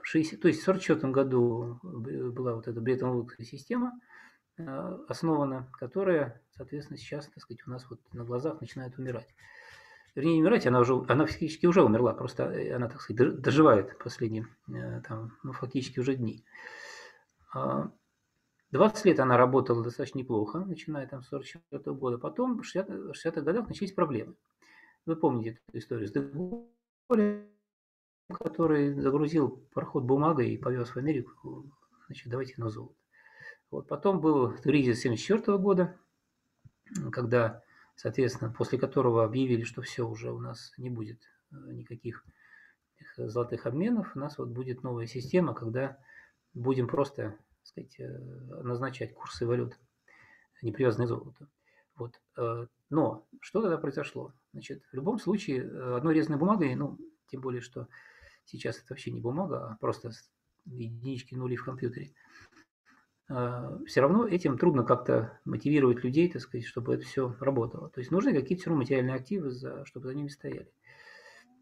60, 0.00 0.40
то 0.40 0.46
есть 0.46 0.60
в 0.60 0.68
1944 0.68 1.12
году 1.12 1.80
была 1.82 2.54
вот 2.54 2.68
эта 2.68 2.80
Бреттон-Вудская 2.80 3.44
система 3.44 3.98
э, 3.98 4.17
основана, 5.08 5.68
которая, 5.72 6.42
соответственно, 6.56 6.98
сейчас, 6.98 7.26
так 7.26 7.42
сказать, 7.42 7.66
у 7.66 7.70
нас 7.70 7.88
вот 7.88 8.00
на 8.12 8.24
глазах 8.24 8.60
начинает 8.60 8.98
умирать. 8.98 9.34
Вернее, 10.14 10.34
не 10.34 10.42
умирать, 10.42 10.66
она 10.66 10.80
уже, 10.80 10.94
она 11.08 11.26
фактически 11.26 11.66
уже 11.66 11.82
умерла, 11.82 12.12
просто 12.12 12.44
э, 12.44 12.74
она, 12.74 12.88
так 12.88 13.00
сказать, 13.00 13.40
доживает 13.40 13.98
последние, 13.98 14.48
там, 15.06 15.36
ну, 15.42 15.52
фактически 15.52 16.00
уже 16.00 16.16
дни. 16.16 16.44
20 17.52 17.94
а, 18.74 19.08
лет 19.08 19.20
она 19.20 19.36
работала 19.36 19.84
достаточно 19.84 20.18
неплохо, 20.18 20.60
начиная 20.60 21.06
там 21.06 21.22
с 21.22 21.28
44 21.28 21.96
года. 21.96 22.18
Потом 22.18 22.60
в 22.60 22.62
60-х 22.62 23.40
годах 23.42 23.68
начались 23.68 23.92
проблемы. 23.92 24.34
Вы 25.06 25.16
помните 25.16 25.60
эту 25.68 25.78
историю 25.78 26.08
с 26.08 26.12
Деголем, 26.12 27.48
который 28.28 28.94
загрузил 28.94 29.64
пароход 29.72 30.04
бумагой 30.04 30.50
и 30.50 30.58
повез 30.58 30.88
в 30.88 30.96
Америку, 30.96 31.70
значит, 32.06 32.28
давайте 32.28 32.54
на 32.58 32.68
золото. 32.68 32.97
Вот 33.70 33.86
потом 33.88 34.20
был 34.20 34.56
кризис 34.56 35.00
74 35.00 35.58
года, 35.58 35.96
когда, 37.12 37.62
соответственно, 37.96 38.52
после 38.52 38.78
которого 38.78 39.24
объявили, 39.24 39.62
что 39.62 39.82
все, 39.82 40.08
уже 40.08 40.32
у 40.32 40.38
нас 40.38 40.72
не 40.78 40.90
будет 40.90 41.20
э, 41.52 41.56
никаких 41.72 42.24
золотых 43.16 43.66
обменов, 43.66 44.14
у 44.14 44.18
нас 44.18 44.38
вот 44.38 44.48
будет 44.48 44.82
новая 44.82 45.06
система, 45.06 45.54
когда 45.54 45.98
будем 46.54 46.88
просто 46.88 47.36
сказать, 47.62 47.98
э, 47.98 48.08
назначать 48.62 49.14
курсы 49.14 49.46
валют, 49.46 49.78
не 50.62 50.72
привязанные 50.72 51.06
к 51.06 51.10
золоту. 51.10 51.46
Вот. 51.96 52.20
Э, 52.36 52.66
но 52.90 53.26
что 53.40 53.60
тогда 53.60 53.76
произошло? 53.76 54.32
Значит, 54.52 54.82
в 54.90 54.94
любом 54.94 55.18
случае, 55.18 55.64
э, 55.64 55.96
одной 55.96 56.14
резаной 56.14 56.38
бумагой, 56.38 56.74
ну, 56.74 56.98
тем 57.28 57.40
более, 57.40 57.60
что 57.60 57.88
сейчас 58.44 58.78
это 58.78 58.86
вообще 58.90 59.10
не 59.10 59.20
бумага, 59.20 59.68
а 59.68 59.76
просто 59.76 60.10
единички 60.64 61.34
нули 61.34 61.56
в 61.56 61.64
компьютере, 61.64 62.12
все 63.28 64.00
равно 64.00 64.26
этим 64.26 64.56
трудно 64.56 64.84
как-то 64.84 65.38
мотивировать 65.44 66.02
людей, 66.02 66.30
так 66.30 66.40
сказать, 66.40 66.66
чтобы 66.66 66.94
это 66.94 67.04
все 67.04 67.34
работало. 67.40 67.90
То 67.90 68.00
есть 68.00 68.10
нужны 68.10 68.32
какие-то 68.32 68.62
все 68.62 68.70
равно 68.70 68.82
материальные 68.82 69.16
активы, 69.16 69.52
чтобы 69.84 70.06
за 70.06 70.14
ними 70.14 70.28
стояли. 70.28 70.72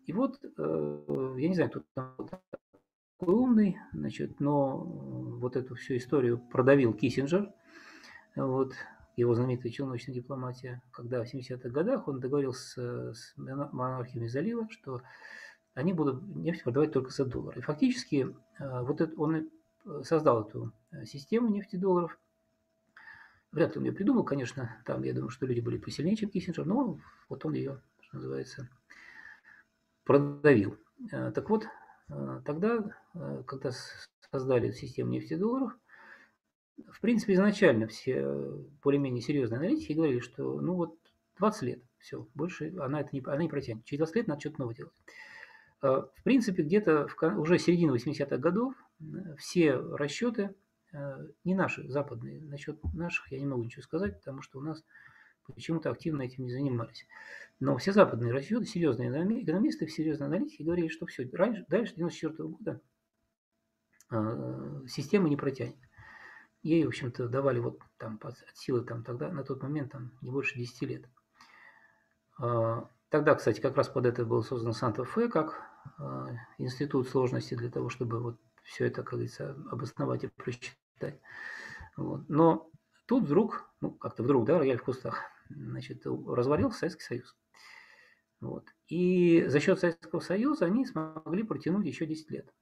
И 0.06 0.12
вот, 0.12 0.38
я 0.56 1.49
не 1.49 1.54
знаю, 1.54 1.70
кто 1.70 1.82
там 1.94 2.14
такой 3.18 3.35
умный, 3.35 3.78
значит, 3.92 4.38
но 4.38 4.76
вот 4.78 5.56
эту 5.56 5.75
всю 5.75 5.96
историю 5.96 6.38
продавил 6.38 6.94
Киссинджер, 6.94 7.52
вот, 8.37 8.75
его 9.16 9.35
знаменитая 9.35 9.73
челночная 9.73 10.14
дипломатия, 10.14 10.82
когда 10.92 11.25
в 11.25 11.35
70-х 11.35 11.68
годах 11.70 12.06
он 12.06 12.20
договорился 12.20 13.14
с 13.14 13.32
монархиями 13.37 14.28
залива, 14.28 14.68
что 14.70 15.02
они 15.75 15.92
будут 15.92 16.23
нефть 16.37 16.62
продавать 16.62 16.92
только 16.92 17.11
за 17.11 17.25
доллар. 17.25 17.58
И 17.58 17.62
фактически 17.62 18.35
э, 18.58 18.82
вот 18.82 19.00
это, 19.00 19.14
он 19.20 19.50
создал 20.02 20.46
эту 20.46 20.73
э, 20.86 20.86
систему 21.05 21.49
нефти-долларов. 21.49 22.19
Вряд 23.53 23.75
ли 23.75 23.79
он 23.79 23.85
ее 23.87 23.93
придумал, 23.93 24.25
конечно, 24.25 24.76
там 24.85 25.03
я 25.03 25.12
думаю, 25.12 25.31
что 25.31 25.47
люди 25.47 25.61
были 25.61 25.79
посильнее, 25.79 26.17
чем 26.17 26.31
Киссинджер, 26.31 26.67
но 26.67 26.99
вот 27.29 27.45
он 27.45 27.55
ее, 27.55 27.81
что 28.00 28.17
называется, 28.17 28.69
продавил. 30.05 30.76
Э, 31.12 31.31
так 31.33 31.49
вот, 31.49 31.67
Э, 32.09 32.41
тогда, 32.45 32.85
э, 33.15 33.43
когда 33.47 33.71
создали 34.31 34.71
систему 34.71 35.11
нефтедолларов, 35.11 35.76
в 36.91 37.00
принципе, 37.00 37.35
изначально 37.35 37.87
все 37.87 38.23
более-менее 38.83 39.23
серьезные 39.23 39.59
аналитики 39.59 39.95
говорили, 39.95 40.21
что 40.21 40.61
ну 40.61 40.75
вот 40.75 40.99
20 41.38 41.62
лет, 41.62 41.83
все, 41.99 42.29
больше 42.35 42.75
она 42.79 43.00
это 43.00 43.11
не, 43.12 43.23
она 43.25 43.43
не 43.43 43.49
протянет. 43.49 43.85
Через 43.85 44.00
20 44.00 44.17
лет 44.17 44.26
надо 44.29 44.41
что-то 44.41 44.61
новое 44.61 44.75
делать. 44.75 44.93
Э, 45.83 46.03
в 46.15 46.23
принципе, 46.23 46.62
где-то 46.62 47.09
уже 47.38 47.59
середина 47.59 47.93
80-х 47.93 48.37
годов 48.37 48.75
все 49.38 49.75
расчеты, 49.75 50.55
не 51.45 51.55
наши, 51.55 51.88
западные, 51.88 52.40
насчет 52.40 52.83
наших 52.95 53.31
я 53.33 53.38
не 53.38 53.47
могу 53.47 53.64
ничего 53.64 53.83
сказать, 53.83 54.19
потому 54.19 54.43
что 54.43 54.59
у 54.59 54.62
нас 54.62 54.83
почему-то 55.55 55.90
активно 55.90 56.23
этим 56.23 56.45
не 56.45 56.52
занимались. 56.52 57.07
Но 57.61 57.76
все 57.78 57.93
западные 57.93 58.33
расчеты, 58.33 58.66
серьезные 58.66 59.11
экономисты, 59.43 59.88
серьезные 59.88 60.26
аналитики 60.26 60.62
говорили, 60.62 60.88
что 60.88 61.07
все, 61.07 61.28
раньше, 61.33 61.64
дальше 61.69 61.95
1994 61.95 62.49
года 62.49 62.81
э, 64.11 64.87
система 64.88 65.28
не 65.28 65.37
протянет. 65.37 65.76
Ей, 66.62 66.85
в 66.85 66.88
общем-то, 66.88 67.28
давали 67.28 67.61
вот 67.61 67.81
там 67.97 68.19
от 68.23 68.37
силы 68.55 68.85
там 68.85 69.05
тогда, 69.05 69.31
на 69.31 69.45
тот 69.45 69.62
момент, 69.62 69.93
там 69.93 70.12
не 70.21 70.31
больше 70.31 70.59
10 70.59 70.83
лет. 70.83 71.09
Э, 72.43 72.83
тогда, 73.09 73.35
кстати, 73.35 73.61
как 73.61 73.76
раз 73.76 73.88
под 73.88 74.07
это 74.07 74.25
был 74.26 74.43
создан 74.43 74.73
Санта-Фе, 74.73 75.28
как 75.28 75.62
э, 75.99 76.26
институт 76.59 77.09
сложности 77.09 77.55
для 77.55 77.71
того, 77.71 77.88
чтобы 77.88 78.21
вот 78.21 78.40
все 78.66 78.87
это, 78.87 79.02
как 79.02 79.12
говорится, 79.12 79.56
обосновать 79.70 80.25
и 80.25 80.28
просчитать. 80.28 81.20
Вот. 81.96 82.28
Но 82.28 82.70
тут 83.06 83.25
вдруг, 83.25 83.70
ну 83.80 83.92
как-то 83.92 84.23
вдруг, 84.23 84.44
да, 84.44 84.58
рояль 84.58 84.78
в 84.78 84.85
кустах, 84.85 85.23
значит, 85.49 86.04
развалился 86.04 86.80
Советский 86.80 87.04
Союз. 87.04 87.37
Вот. 88.40 88.66
И 88.88 89.44
за 89.49 89.61
счет 89.61 89.78
Советского 89.80 90.20
Союза 90.20 90.66
они 90.66 90.85
смогли 90.85 91.42
протянуть 91.42 91.87
еще 91.87 92.06
10 92.06 92.30
лет. 92.30 92.52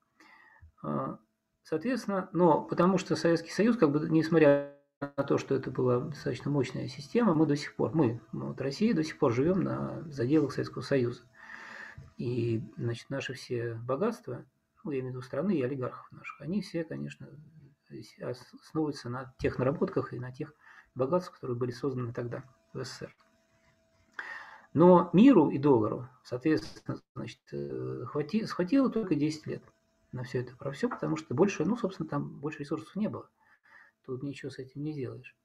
А, 0.83 1.19
соответственно, 1.63 2.29
но 2.33 2.63
потому 2.63 2.99
что 2.99 3.17
Советский 3.17 3.51
Союз, 3.51 3.77
как 3.77 3.91
бы, 3.91 4.09
несмотря 4.09 4.73
на 5.01 5.25
то, 5.25 5.39
что 5.39 5.55
это 5.55 5.71
была 5.71 6.01
достаточно 6.01 6.51
мощная 6.51 6.87
система, 6.89 7.35
мы 7.35 7.47
до 7.47 7.57
сих 7.57 7.75
пор, 7.75 7.95
мы, 7.95 8.21
вот 8.33 8.61
Россия, 8.61 8.95
до 8.95 9.03
сих 9.03 9.19
пор 9.19 9.33
живем 9.33 9.63
на 9.63 10.03
заделах 10.11 10.53
Советского 10.53 10.83
Союза. 10.83 11.23
И, 12.17 12.63
значит, 12.77 13.11
наши 13.11 13.35
все 13.35 13.75
богатства, 13.75 14.45
ну, 14.85 14.91
я 14.91 15.01
имею 15.01 15.13
в 15.13 15.17
виду 15.17 15.23
страны 15.23 15.57
и 15.57 15.63
олигархов 15.63 16.11
наших, 16.13 16.41
они 16.41 16.61
все, 16.61 16.85
конечно, 16.85 17.29
основываются 18.21 19.09
на 19.09 19.35
тех 19.39 19.59
наработках 19.59 20.13
и 20.13 20.19
на 20.19 20.33
тех 20.33 20.53
богатствах, 20.95 21.37
которые 21.37 21.57
были 21.57 21.71
созданы 21.71 22.13
тогда 22.13 22.45
в 22.73 22.85
СССР. 22.85 23.15
Но 24.75 25.11
миру 25.13 25.51
и 25.51 25.59
доллару, 25.59 26.09
соответственно, 26.25 27.01
значит, 27.15 27.41
э, 27.53 28.05
хвати, 28.07 28.45
схватило 28.45 28.91
только 28.91 29.15
10 29.15 29.47
лет 29.47 29.63
на 30.11 30.25
все 30.25 30.41
это, 30.41 30.57
про 30.57 30.73
все, 30.73 30.89
потому 30.89 31.17
что 31.17 31.35
больше, 31.35 31.65
ну, 31.65 31.77
собственно, 31.77 32.09
там 32.09 32.41
больше 32.41 32.59
ресурсов 32.59 32.95
не 32.97 33.09
было. 33.09 33.31
Тут 34.05 34.23
ничего 34.23 34.51
с 34.51 34.59
этим 34.59 34.83
не 34.83 34.93
сделаешь. 34.93 35.37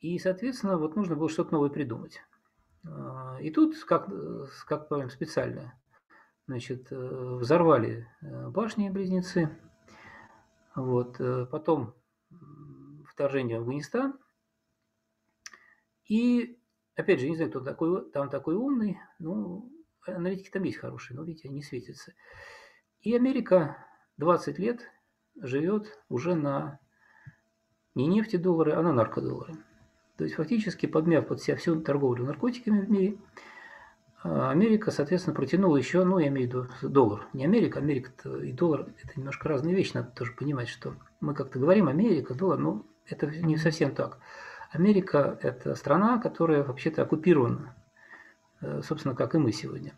И, 0.00 0.18
соответственно, 0.18 0.78
вот 0.78 0.96
нужно 0.96 1.16
было 1.16 1.28
что-то 1.28 1.52
новое 1.52 1.70
придумать. 1.70 2.20
А, 2.86 3.38
и 3.40 3.50
тут, 3.50 3.76
как, 3.84 4.08
как 4.66 4.88
понимаем, 4.88 5.10
специально, 5.10 5.74
значит, 6.46 6.90
э, 6.90 6.96
взорвали 6.96 8.08
э, 8.20 8.48
башни-близнецы, 8.50 9.58
вот, 10.74 11.18
потом 11.50 11.94
вторжение 13.06 13.58
в 13.58 13.62
Афганистан, 13.62 14.18
и 16.08 16.58
Опять 16.96 17.20
же, 17.20 17.28
не 17.28 17.34
знаю, 17.34 17.50
кто 17.50 17.60
такой, 17.60 18.08
там 18.12 18.30
такой 18.30 18.54
умный, 18.54 18.98
ну, 19.18 19.72
аналитики 20.06 20.50
там 20.50 20.62
есть 20.62 20.78
хорошие, 20.78 21.16
но, 21.16 21.24
видите, 21.24 21.48
они 21.48 21.62
светятся. 21.62 22.14
И 23.00 23.14
Америка 23.14 23.84
20 24.18 24.58
лет 24.58 24.80
живет 25.36 25.98
уже 26.08 26.34
на 26.34 26.78
не 27.94 28.06
нефти 28.06 28.36
доллары, 28.36 28.72
а 28.72 28.82
на 28.82 28.92
наркодоллары. 28.92 29.54
То 30.16 30.24
есть 30.24 30.36
фактически 30.36 30.86
подмяв 30.86 31.26
под 31.26 31.42
себя 31.42 31.56
всю 31.56 31.80
торговлю 31.80 32.24
наркотиками 32.24 32.80
в 32.80 32.90
мире, 32.90 33.18
Америка, 34.24 34.90
соответственно, 34.90 35.36
протянула 35.36 35.76
еще, 35.76 36.02
ну, 36.02 36.18
я 36.18 36.28
имею 36.28 36.48
в 36.48 36.52
виду 36.80 36.88
доллар. 36.88 37.28
Не 37.34 37.44
Америка, 37.44 37.80
Америка 37.80 38.10
и 38.38 38.52
доллар– 38.52 38.88
это 39.02 39.20
немножко 39.20 39.50
разные 39.50 39.74
вещи, 39.74 39.92
надо 39.94 40.12
тоже 40.12 40.32
понимать, 40.32 40.68
что 40.68 40.94
мы 41.20 41.34
как-то 41.34 41.58
говорим 41.58 41.88
Америка, 41.88 42.34
доллар, 42.34 42.58
но 42.58 42.86
это 43.06 43.26
не 43.26 43.58
совсем 43.58 43.94
так. 43.94 44.18
Америка– 44.70 45.38
это 45.42 45.74
страна, 45.74 46.18
которая 46.18 46.64
вообще-то 46.64 47.02
оккупирована, 47.02 47.76
э, 48.62 48.80
собственно, 48.82 49.14
как 49.14 49.34
и 49.34 49.38
мы 49.38 49.52
сегодня. 49.52 49.92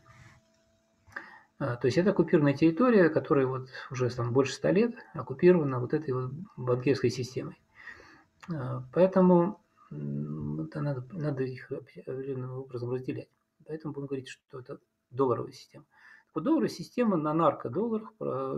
А, 1.61 1.77
то 1.77 1.87
есть 1.87 1.97
это 1.97 2.11
оккупированная 2.11 2.55
территория, 2.55 3.09
которая 3.11 3.47
вот 3.47 3.69
уже 3.93 4.11
там 4.11 4.33
больше 4.33 4.55
ста 4.55 4.73
лет 4.73 4.97
оккупирована 5.15 5.79
вот 5.79 5.95
этой 5.95 6.13
вот 6.13 6.33
банкирской 6.57 7.11
системой. 7.11 7.59
Поэтому 8.93 9.61
это 9.91 10.81
надо, 10.81 11.05
надо 11.13 11.45
их 11.45 11.71
определенным 11.71 12.59
образом 12.59 12.91
разделять. 12.91 13.29
Поэтому 13.67 13.95
будем 13.95 14.07
говорить, 14.07 14.29
что 14.29 14.61
это 14.61 14.79
долларовая 15.11 15.53
система. 15.53 15.85
Вот 16.35 16.45
долларовая 16.45 16.69
система 16.69 17.17
на 17.17 17.33
наркодолларах 17.33 18.13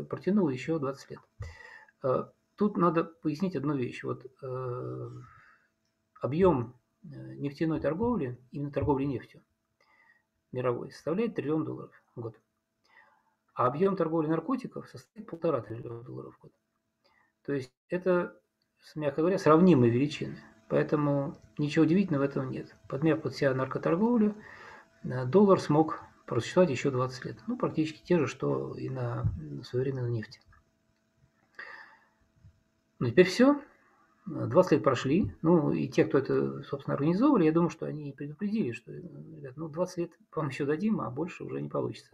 протянула 0.09 0.51
еще 0.51 0.79
20 0.79 1.11
лет. 1.11 1.21
Э, 2.03 2.25
тут 2.57 2.77
надо 2.77 3.05
пояснить 3.05 3.57
одну 3.57 3.77
вещь. 3.77 4.03
Вот 4.05 4.25
э, 4.43 5.11
объем 6.21 6.75
э, 7.03 7.07
нефтяной 7.37 7.81
торговли, 7.81 8.39
именно 8.51 8.71
торговли 8.71 9.05
нефтью 9.05 9.43
мировой, 10.53 10.91
составляет 10.93 11.35
триллион 11.35 11.65
долларов 11.65 12.03
в 12.15 12.21
год. 12.21 12.41
А 13.55 13.67
объем 13.67 13.97
торговли 13.97 14.29
наркотиков 14.29 14.89
составляет 14.89 15.29
полтора 15.29 15.61
триллиона 15.61 16.03
долларов 16.03 16.37
в 16.37 16.43
год. 16.43 16.53
То 17.45 17.53
есть 17.53 17.73
это, 17.89 18.41
мягко 18.95 19.21
говоря, 19.21 19.39
сравнимые 19.39 19.91
величины. 19.91 20.39
Поэтому 20.69 21.39
ничего 21.57 21.85
удивительного 21.85 22.23
в 22.23 22.29
этом 22.29 22.51
нет. 22.51 22.77
Подмяв 22.89 23.23
под 23.23 23.35
себя 23.35 23.55
наркоторговлю, 23.55 24.35
доллар 25.03 25.61
смог 25.61 26.01
просуществовать 26.27 26.71
еще 26.71 26.91
20 26.91 27.25
лет. 27.25 27.39
Ну, 27.47 27.57
практически 27.57 28.03
те 28.03 28.19
же, 28.19 28.27
что 28.27 28.75
и 28.77 28.89
на 28.89 29.25
современной 29.65 30.11
нефти. 30.11 30.41
Ну, 32.99 33.09
теперь 33.09 33.27
все. 33.27 33.61
20 34.27 34.73
лет 34.73 34.83
прошли. 34.85 35.35
Ну, 35.41 35.73
и 35.73 35.89
те, 35.89 36.05
кто 36.05 36.19
это, 36.19 36.63
собственно, 36.65 36.95
организовывали, 36.95 37.45
я 37.45 37.53
думаю, 37.53 37.71
что 37.71 37.87
они 37.87 38.13
предупредили, 38.13 38.73
что, 38.73 38.93
ребят, 38.93 39.57
ну, 39.57 39.69
20 39.69 39.97
лет 39.99 40.11
вам 40.35 40.49
еще 40.49 40.67
дадим, 40.67 41.01
а 41.01 41.11
больше 41.11 41.45
уже 41.45 41.63
не 41.63 41.69
получится. 41.69 42.11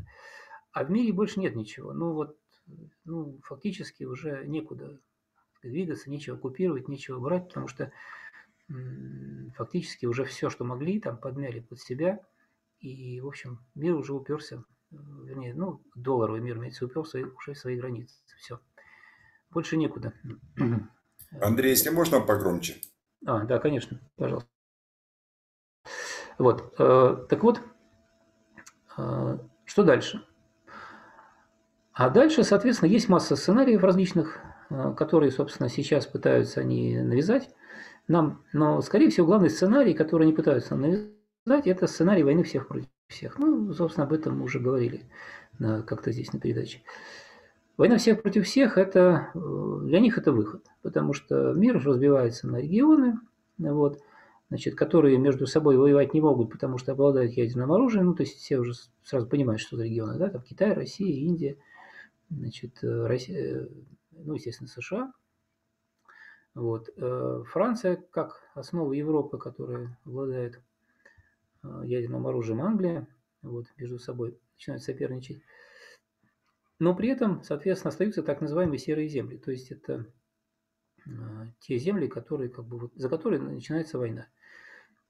А 0.73 0.85
в 0.85 0.91
мире 0.91 1.13
больше 1.13 1.41
нет 1.41 1.57
ничего. 1.57 1.93
Ну, 1.93 2.13
вот, 2.13 2.39
ну, 3.05 3.39
фактически 3.43 4.05
уже 4.05 4.45
некуда 4.47 4.99
двигаться, 5.63 6.11
нечего 6.11 6.37
купировать, 6.37 6.89
нечего 6.89 7.19
брать, 7.19 7.49
потому 7.49 7.69
что 7.69 7.91
фактически 9.57 10.07
уже 10.07 10.25
все, 10.25 10.51
что 10.51 10.65
могли, 10.65 11.01
там 11.01 11.17
подмяли 11.17 11.61
под 11.61 11.81
себя. 11.81 12.21
И, 12.85 13.19
в 13.23 13.27
общем, 13.27 13.61
мир 13.75 13.95
уже 13.95 14.13
уперся, 14.13 14.63
вернее, 14.91 15.55
ну, 15.55 15.83
долларовый 15.95 16.43
мир 16.43 16.59
имеется, 16.59 16.85
уперся 16.85 17.19
уже 17.19 17.55
в 17.55 17.59
свои 17.59 17.79
границы. 17.79 18.15
Все. 18.37 18.61
Больше 19.49 19.79
некуда. 19.79 20.13
Андрей, 21.41 21.71
если 21.71 21.89
можно 21.89 22.21
погромче. 22.21 22.77
А, 23.25 23.45
да, 23.45 23.59
конечно, 23.59 23.99
пожалуйста. 24.17 24.51
Вот, 26.37 26.75
э, 26.79 27.27
так 27.31 27.43
вот, 27.43 27.63
э, 28.99 29.39
что 29.65 29.83
дальше? 29.83 30.23
А 31.95 32.11
дальше, 32.11 32.45
соответственно, 32.45 32.91
есть 32.91 33.09
масса 33.09 33.35
сценариев 33.35 33.83
различных, 33.83 34.41
э, 34.69 34.95
которые, 34.95 35.31
собственно, 35.31 35.71
сейчас 35.71 36.07
пытаются 36.07 36.61
они 36.61 36.99
навязать 36.99 37.49
нам. 38.09 38.45
Но, 38.53 38.83
скорее 38.83 39.09
всего, 39.09 39.27
главный 39.27 39.49
сценарий, 39.49 39.95
который 39.95 40.25
они 40.25 40.35
пытаются 40.35 40.77
навязать, 40.77 41.14
это 41.47 41.87
сценарий 41.87 42.23
войны 42.23 42.43
всех 42.43 42.69
против 42.69 42.89
всех. 43.09 43.39
Ну, 43.39 43.73
собственно, 43.73 44.07
об 44.07 44.13
этом 44.13 44.39
мы 44.39 44.45
уже 44.45 44.59
говорили 44.59 45.05
как-то 45.59 46.11
здесь 46.13 46.33
на 46.33 46.41
передаче. 46.41 46.83
Война 47.77 47.99
всех 47.99 48.23
против 48.23 48.47
всех, 48.47 48.79
это, 48.79 49.31
э, 49.35 49.79
для 49.83 49.99
них 49.99 50.17
это 50.17 50.31
выход, 50.31 50.65
потому 50.83 51.13
что 51.13 51.53
мир 51.55 51.83
разбивается 51.85 52.47
на 52.47 52.61
регионы, 52.61 53.19
вот, 53.59 53.99
значит, 54.49 54.77
которые 54.77 55.19
между 55.19 55.49
собой 55.49 55.77
воевать 55.77 56.15
не 56.15 56.21
могут, 56.21 56.53
потому 56.53 56.79
что 56.79 56.93
обладают 56.93 57.33
ядерным 57.33 57.73
оружием, 57.73 58.07
ну, 58.07 58.15
то 58.15 58.23
есть 58.23 58.39
все 58.39 58.59
уже 58.59 58.75
сразу 59.03 59.27
понимают, 59.27 59.61
что 59.61 59.77
за 59.77 59.85
регионы, 59.85 60.19
да, 60.19 60.29
там 60.29 60.43
Китай, 60.43 60.73
Россия, 60.73 61.27
Индия, 61.27 61.57
значит, 62.31 62.79
э, 62.85 63.07
Россия, 63.07 63.69
ну, 64.13 64.35
естественно, 64.35 64.69
США, 64.69 65.13
вот. 66.55 66.91
Э, 66.97 67.43
Франция, 67.49 67.97
как 68.11 68.41
основа 68.55 68.93
Европы, 68.93 69.39
которая 69.39 69.99
обладает 70.05 70.61
ядерным 71.85 72.27
оружием 72.27 72.63
Англия, 72.63 73.07
вот, 73.43 73.67
между 73.77 73.99
собой 73.99 74.39
начинают 74.55 74.83
соперничать. 74.83 75.43
Но 76.79 76.95
при 76.95 77.09
этом, 77.09 77.43
соответственно, 77.43 77.91
остаются 77.91 78.23
так 78.23 78.41
называемые 78.41 78.79
серые 78.79 79.09
земли. 79.09 79.39
То 79.39 79.51
есть 79.51 79.71
это 79.71 80.07
а, 81.07 81.47
те 81.61 81.79
земли, 81.79 82.09
которые, 82.09 82.51
как 82.51 82.65
бы, 82.67 82.79
вот, 82.79 82.93
за 82.95 83.09
которые 83.09 83.41
начинается 83.41 83.99
война. 83.99 84.27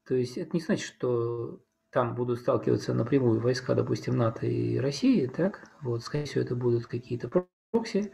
То 0.06 0.14
есть 0.14 0.36
это 0.36 0.50
не 0.52 0.60
значит, 0.60 0.86
что 0.86 1.62
там 1.90 2.14
будут 2.14 2.40
сталкиваться 2.40 2.92
напрямую 2.92 3.40
войска, 3.40 3.74
допустим, 3.74 4.16
НАТО 4.16 4.46
и 4.46 4.76
России, 4.78 5.26
так? 5.26 5.70
Вот, 5.80 6.02
скорее 6.02 6.24
всего, 6.24 6.42
это 6.42 6.56
будут 6.56 6.86
какие-то 6.86 7.30
прокси. 7.70 8.12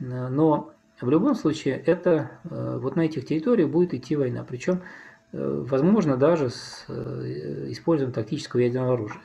А, 0.00 0.28
но 0.28 0.74
в 1.00 1.08
любом 1.08 1.36
случае, 1.36 1.76
это 1.76 2.40
а, 2.44 2.78
вот 2.78 2.96
на 2.96 3.02
этих 3.02 3.26
территориях 3.26 3.70
будет 3.70 3.94
идти 3.94 4.16
война. 4.16 4.44
Причем, 4.44 4.82
возможно, 5.32 6.16
даже 6.16 6.50
с 6.50 6.84
э, 6.88 7.66
использованием 7.70 8.14
тактического 8.14 8.60
ядерного 8.60 8.94
оружия. 8.94 9.22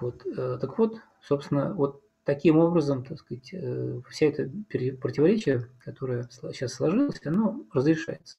Вот. 0.00 0.24
Э, 0.26 0.58
так 0.60 0.78
вот, 0.78 1.00
собственно, 1.20 1.74
вот 1.74 2.02
таким 2.24 2.58
образом, 2.58 3.04
так 3.04 3.18
сказать, 3.18 3.52
э, 3.52 4.00
вся 4.08 4.26
эта 4.26 4.50
противоречие, 5.00 5.68
которое 5.84 6.28
сейчас 6.52 6.74
сложилось, 6.74 7.20
оно 7.24 7.64
разрешается. 7.72 8.38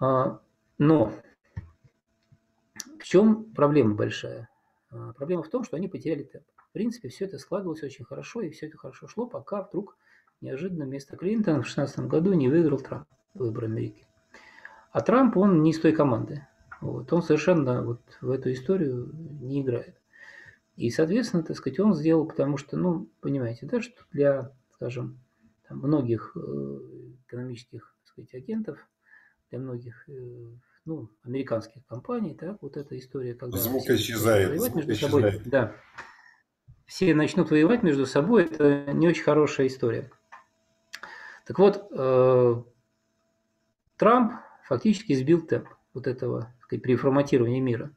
А, 0.00 0.40
но 0.78 1.12
в 2.98 3.04
чем 3.04 3.52
проблема 3.52 3.94
большая? 3.94 4.48
А, 4.90 5.12
проблема 5.12 5.42
в 5.42 5.48
том, 5.48 5.64
что 5.64 5.76
они 5.76 5.88
потеряли 5.88 6.24
темп. 6.24 6.46
В 6.70 6.72
принципе, 6.72 7.08
все 7.08 7.26
это 7.26 7.38
складывалось 7.38 7.82
очень 7.82 8.04
хорошо, 8.04 8.40
и 8.40 8.50
все 8.50 8.66
это 8.66 8.78
хорошо 8.78 9.06
шло, 9.06 9.26
пока 9.26 9.62
вдруг 9.62 9.96
неожиданно 10.40 10.86
вместо 10.86 11.16
Клинтона 11.16 11.58
в 11.58 11.66
2016 11.66 12.00
году 12.06 12.32
не 12.32 12.48
выиграл 12.48 12.78
Трамп 12.78 13.08
выборы 13.34 13.66
Америки. 13.66 14.06
А 14.94 15.00
Трамп, 15.00 15.36
он 15.36 15.60
не 15.60 15.72
из 15.72 15.80
той 15.80 15.90
команды. 15.90 16.46
Вот. 16.80 17.12
Он 17.12 17.20
совершенно 17.20 17.82
вот 17.82 18.00
в 18.20 18.30
эту 18.30 18.52
историю 18.52 19.10
не 19.12 19.60
играет. 19.60 20.00
И, 20.76 20.88
соответственно, 20.90 21.42
так 21.42 21.56
сказать, 21.56 21.80
он 21.80 21.94
сделал, 21.94 22.26
потому 22.26 22.58
что, 22.58 22.76
ну, 22.76 23.08
понимаете, 23.20 23.66
да, 23.66 23.82
что 23.82 24.04
для, 24.12 24.52
скажем, 24.70 25.18
там, 25.66 25.78
многих 25.78 26.36
э, 26.36 26.38
экономических, 27.26 27.92
так 28.02 28.08
сказать, 28.08 28.34
агентов, 28.34 28.78
для 29.50 29.58
многих, 29.58 30.08
э, 30.08 30.12
ну, 30.84 31.10
американских 31.24 31.84
компаний, 31.86 32.36
так, 32.36 32.58
вот 32.60 32.76
эта 32.76 32.96
история, 32.96 33.34
когда 33.34 33.58
звук 33.58 33.90
исчезает, 33.90 34.50
воевать 34.50 34.70
звук 34.70 34.76
между 34.76 34.92
исчезает. 34.92 35.34
собой, 35.34 35.50
да, 35.50 35.74
все 36.86 37.12
начнут 37.16 37.50
воевать 37.50 37.82
между 37.82 38.06
собой, 38.06 38.44
это 38.44 38.92
не 38.92 39.08
очень 39.08 39.24
хорошая 39.24 39.66
история. 39.66 40.08
Так 41.46 41.58
вот, 41.58 41.88
э, 41.90 42.62
Трамп 43.96 44.34
фактически 44.64 45.14
сбил 45.14 45.46
темп 45.46 45.68
вот 45.92 46.06
этого 46.06 46.52
сказать, 46.60 46.82
переформатирования 46.82 47.60
мира. 47.60 47.94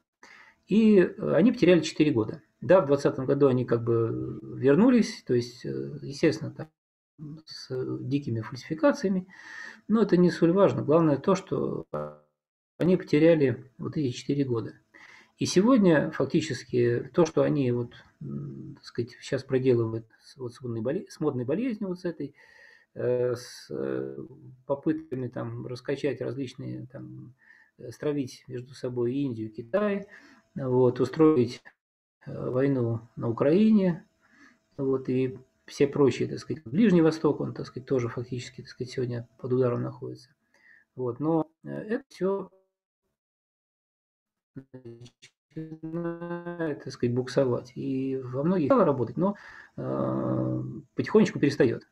И 0.66 1.00
они 1.00 1.52
потеряли 1.52 1.80
4 1.80 2.10
года. 2.12 2.42
Да, 2.60 2.80
в 2.80 2.86
2020 2.86 3.26
году 3.26 3.46
они 3.46 3.64
как 3.64 3.84
бы 3.84 4.40
вернулись, 4.42 5.22
то 5.26 5.34
есть, 5.34 5.64
э, 5.64 5.98
естественно, 6.02 6.50
там, 6.50 6.68
с 7.46 7.68
дикими 8.00 8.40
фальсификациями, 8.40 9.26
но 9.86 10.02
это 10.02 10.16
не 10.16 10.30
столь 10.30 10.52
важно. 10.52 10.82
Главное 10.82 11.16
то, 11.16 11.34
что 11.34 11.86
они 12.78 12.96
потеряли 12.96 13.70
вот 13.78 13.96
эти 13.96 14.10
4 14.10 14.44
года. 14.44 14.74
И 15.38 15.46
сегодня 15.46 16.10
фактически 16.10 17.10
то, 17.14 17.24
что 17.24 17.42
они 17.42 17.70
вот, 17.70 17.92
так 18.20 18.84
сказать, 18.84 19.12
сейчас 19.20 19.44
проделывают 19.44 20.06
вот, 20.36 20.52
с, 20.52 20.60
модной, 20.60 20.80
болезнью, 20.80 21.10
с 21.10 21.20
модной 21.20 21.44
болезнью 21.44 21.88
вот 21.88 22.00
с 22.00 22.04
этой, 22.04 22.28
э, 22.28 22.32
с 22.94 23.66
э, 23.70 24.16
попытками 24.66 25.28
там 25.28 25.66
раскачать 25.66 26.20
различные, 26.20 26.86
там, 26.86 27.34
стравить 27.90 28.44
между 28.48 28.74
собой 28.74 29.14
Индию, 29.14 29.50
Китай, 29.52 30.06
вот, 30.54 31.00
устроить 31.00 31.62
Э, 32.28 32.50
войну 32.50 33.00
на 33.16 33.28
Украине, 33.28 34.04
вот, 34.76 35.08
и 35.08 35.38
все 35.66 35.86
прочие, 35.86 36.28
так 36.28 36.38
сказать, 36.38 36.62
Ближний 36.64 37.02
Восток, 37.02 37.40
он, 37.40 37.54
так 37.54 37.66
сказать, 37.66 37.88
тоже 37.88 38.08
фактически, 38.08 38.62
так 38.62 38.68
сказать, 38.68 38.92
сегодня 38.92 39.28
под 39.38 39.52
ударом 39.52 39.82
находится. 39.82 40.30
Вот, 40.94 41.20
но 41.20 41.48
э, 41.64 41.70
это 41.70 42.04
все 42.08 42.50
начинает, 45.54 46.84
так 46.84 46.92
сказать, 46.92 47.14
буксовать. 47.14 47.72
И 47.76 48.16
во 48.16 48.42
многих 48.42 48.66
стало 48.66 48.84
работать, 48.84 49.16
но 49.16 49.36
э, 49.76 50.62
потихонечку 50.94 51.38
перестает. 51.38 51.88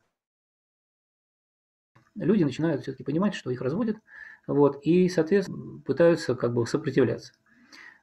Люди 2.17 2.43
начинают 2.43 2.81
все-таки 2.81 3.03
понимать, 3.03 3.33
что 3.33 3.49
их 3.51 3.61
разводят, 3.61 3.97
вот, 4.45 4.79
и, 4.83 5.07
соответственно, 5.09 5.81
пытаются 5.85 6.35
как 6.35 6.53
бы 6.53 6.65
сопротивляться. 6.65 7.33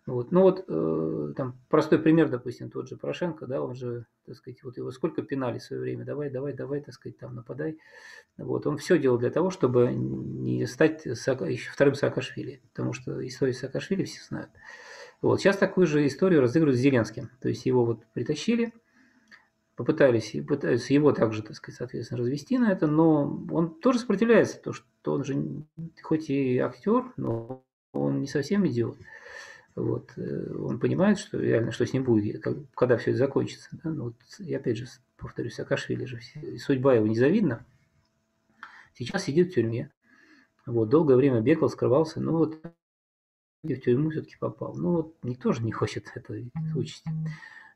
Вот. 0.07 0.33
Ну 0.33 0.43
вот 0.43 0.65
э, 0.69 1.33
там 1.35 1.59
простой 1.71 1.99
пример, 1.99 2.29
допустим, 2.29 2.71
тот 2.71 2.89
же 2.89 2.97
Порошенко, 2.97 3.47
да, 3.47 3.63
он 3.63 3.75
же, 3.75 4.07
так 4.27 4.37
сказать, 4.37 4.63
вот 4.63 4.77
его 4.77 4.91
сколько 4.91 5.23
пинали 5.23 5.59
в 5.59 5.63
свое 5.63 5.81
время, 5.81 6.05
давай, 6.05 6.29
давай, 6.29 6.53
давай, 6.53 6.81
так 6.81 6.93
сказать, 6.93 7.17
там 7.17 7.35
нападай. 7.35 7.79
Вот. 8.37 8.67
Он 8.67 8.77
все 8.77 8.99
делал 8.99 9.17
для 9.17 9.31
того, 9.31 9.51
чтобы 9.51 9.93
не 9.95 10.67
стать 10.67 11.07
Сака, 11.17 11.47
еще 11.47 11.71
вторым 11.71 11.95
Саакашвили, 11.95 12.61
потому 12.75 12.93
что 12.93 13.27
историю 13.27 13.55
Саакашвили 13.55 14.05
все 14.05 14.23
знают. 14.23 14.51
Вот. 15.23 15.41
Сейчас 15.41 15.57
такую 15.57 15.87
же 15.87 16.07
историю 16.07 16.43
разыгрывают 16.43 16.79
с 16.79 16.83
Зеленским. 16.83 17.31
То 17.41 17.49
есть 17.49 17.65
его 17.65 17.87
вот 17.87 18.05
притащили, 18.13 18.75
попытались 19.77 20.35
и 20.35 20.41
пытаются 20.41 20.95
его 20.95 21.13
также, 21.13 21.43
так 21.43 21.57
сказать, 21.57 21.79
соответственно, 21.79 22.21
развести 22.21 22.59
на 22.59 22.71
это, 22.71 22.87
но 22.87 23.45
он 23.51 23.75
тоже 23.75 23.99
сопротивляется, 23.99 24.59
то 24.59 24.73
что 24.73 25.13
он 25.13 25.25
же 25.25 25.65
хоть 26.03 26.31
и 26.31 26.59
актер, 26.59 27.13
но 27.17 27.65
он 27.93 28.21
не 28.21 28.27
совсем 28.27 28.67
идиот. 28.67 28.97
Вот. 29.75 30.13
Э, 30.17 30.55
он 30.57 30.79
понимает, 30.79 31.19
что 31.19 31.39
реально, 31.39 31.73
что 31.73 31.85
с 31.85 31.93
ним 31.93 32.05
будет, 32.05 32.43
когда 32.75 32.97
все 32.97 33.11
это 33.11 33.19
закончится. 33.19 33.71
Да? 33.83 33.91
Ну, 33.91 34.05
вот, 34.05 34.15
и 34.39 34.55
опять 34.55 34.77
же, 34.77 34.87
повторюсь, 35.17 35.55
Саакашвили 35.55 36.05
же, 36.05 36.21
судьба 36.59 36.95
его 36.95 37.07
незавидна. 37.07 37.65
Сейчас 38.95 39.25
сидит 39.25 39.51
в 39.51 39.55
тюрьме. 39.55 39.91
Вот, 40.67 40.89
долгое 40.89 41.17
время 41.17 41.41
бегал, 41.41 41.69
скрывался, 41.69 42.21
но 42.21 42.33
вот 42.33 42.63
в 43.63 43.81
тюрьму 43.81 44.11
все-таки 44.11 44.37
попал. 44.39 44.75
Ну 44.77 44.93
вот 44.93 45.17
никто 45.23 45.53
же 45.53 45.63
не 45.63 45.73
хочет 45.73 46.11
этой 46.15 46.51
участи. 46.75 47.11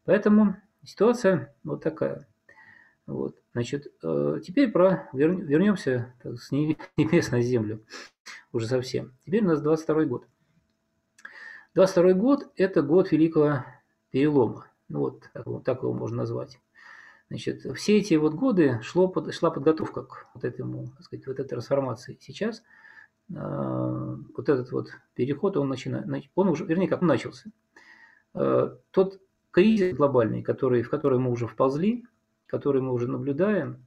Поэтому 0.04 0.56
ситуация 0.84 1.54
вот 1.64 1.82
такая. 1.82 2.26
Вот, 3.06 3.36
значит, 3.54 3.86
э, 4.02 4.40
теперь 4.44 4.70
про 4.70 5.08
вернемся 5.12 6.14
так, 6.22 6.38
с 6.38 6.50
небес 6.52 7.30
на 7.30 7.40
землю 7.40 7.82
уже 8.52 8.66
совсем. 8.66 9.14
Теперь 9.24 9.44
у 9.44 9.48
нас 9.48 9.62
22 9.62 10.04
год. 10.04 10.26
22 11.74 12.12
год– 12.12 12.52
это 12.56 12.82
год 12.82 13.12
Великого 13.12 13.64
Перелома. 14.10 14.66
Ну, 14.88 15.00
вот 15.00 15.28
так, 15.32 15.46
так 15.64 15.82
его 15.82 15.92
можно 15.92 16.18
назвать. 16.18 16.60
Значит, 17.28 17.62
все 17.76 17.98
эти 17.98 18.14
вот 18.14 18.34
годы 18.34 18.80
шло, 18.82 19.12
шла 19.30 19.50
подготовка 19.50 20.02
к 20.02 20.28
вот 20.34 20.44
этому, 20.44 20.88
так 20.96 21.04
сказать, 21.04 21.26
вот 21.26 21.38
этой 21.38 21.48
трансформации. 21.48 22.18
Сейчас 22.20 22.62
э, 23.30 23.34
вот 23.34 24.48
этот 24.48 24.72
вот 24.72 24.88
переход, 25.14 25.56
он 25.58 25.68
начинает, 25.68 26.06
он 26.34 26.48
уже, 26.48 26.64
вернее, 26.64 26.88
как 26.88 27.02
он 27.02 27.08
начался. 27.08 27.50
Э, 28.34 28.76
тот 28.90 29.20
кризис 29.62 29.96
глобальный, 29.96 30.42
который, 30.42 30.82
в 30.82 30.90
который 30.90 31.18
мы 31.18 31.30
уже 31.30 31.46
вползли, 31.46 32.04
который 32.46 32.80
мы 32.82 32.92
уже 32.92 33.08
наблюдаем, 33.08 33.86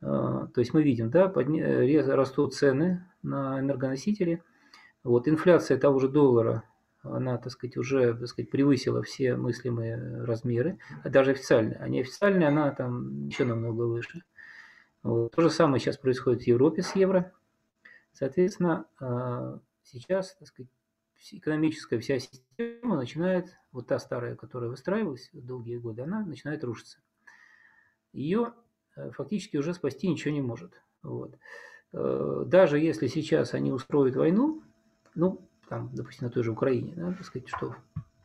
э, 0.00 0.04
то 0.06 0.52
есть 0.56 0.74
мы 0.74 0.82
видим, 0.82 1.10
да, 1.10 1.28
подня, 1.28 2.14
растут 2.14 2.54
цены 2.54 3.04
на 3.22 3.60
энергоносители, 3.60 4.42
вот 5.04 5.28
инфляция 5.28 5.78
того 5.78 5.98
же 5.98 6.08
доллара 6.08 6.64
она, 7.02 7.38
так 7.38 7.52
сказать, 7.52 7.76
уже, 7.76 8.14
так 8.14 8.26
сказать, 8.28 8.50
превысила 8.50 9.02
все 9.02 9.36
мыслимые 9.36 10.24
размеры, 10.24 10.78
а 11.04 11.08
даже 11.08 11.32
официально. 11.32 11.76
А 11.76 11.88
неофициально 11.88 12.48
она 12.48 12.70
там 12.70 13.26
еще 13.26 13.44
намного 13.44 13.82
выше. 13.82 14.24
Вот. 15.02 15.32
То 15.32 15.42
же 15.42 15.50
самое 15.50 15.80
сейчас 15.80 15.98
происходит 15.98 16.42
в 16.42 16.46
Европе 16.46 16.82
с 16.82 16.96
евро. 16.96 17.32
Соответственно, 18.12 18.86
а, 18.98 19.60
сейчас, 19.84 20.34
так 20.34 20.48
сказать, 20.48 20.70
экономическая 21.32 21.98
вся 21.98 22.18
система 22.18 22.96
начинает, 22.96 23.56
вот 23.72 23.86
та 23.86 23.98
старая, 23.98 24.36
которая 24.36 24.70
выстраивалась 24.70 25.30
долгие 25.32 25.76
годы, 25.76 26.02
она 26.02 26.24
начинает 26.24 26.64
рушиться. 26.64 27.00
Ее 28.12 28.52
э, 28.96 29.10
фактически 29.10 29.56
уже 29.56 29.74
спасти 29.74 30.08
ничего 30.08 30.32
не 30.32 30.40
может. 30.40 30.80
Вот. 31.02 31.38
Э, 31.92 32.44
даже 32.46 32.78
если 32.78 33.06
сейчас 33.06 33.54
они 33.54 33.72
устроят 33.72 34.16
войну, 34.16 34.62
ну, 35.14 35.48
там, 35.68 35.90
допустим, 35.94 36.26
на 36.26 36.32
той 36.32 36.42
же 36.42 36.52
Украине, 36.52 36.94
да, 36.96 37.12
так 37.12 37.24
сказать, 37.24 37.48
что 37.48 37.74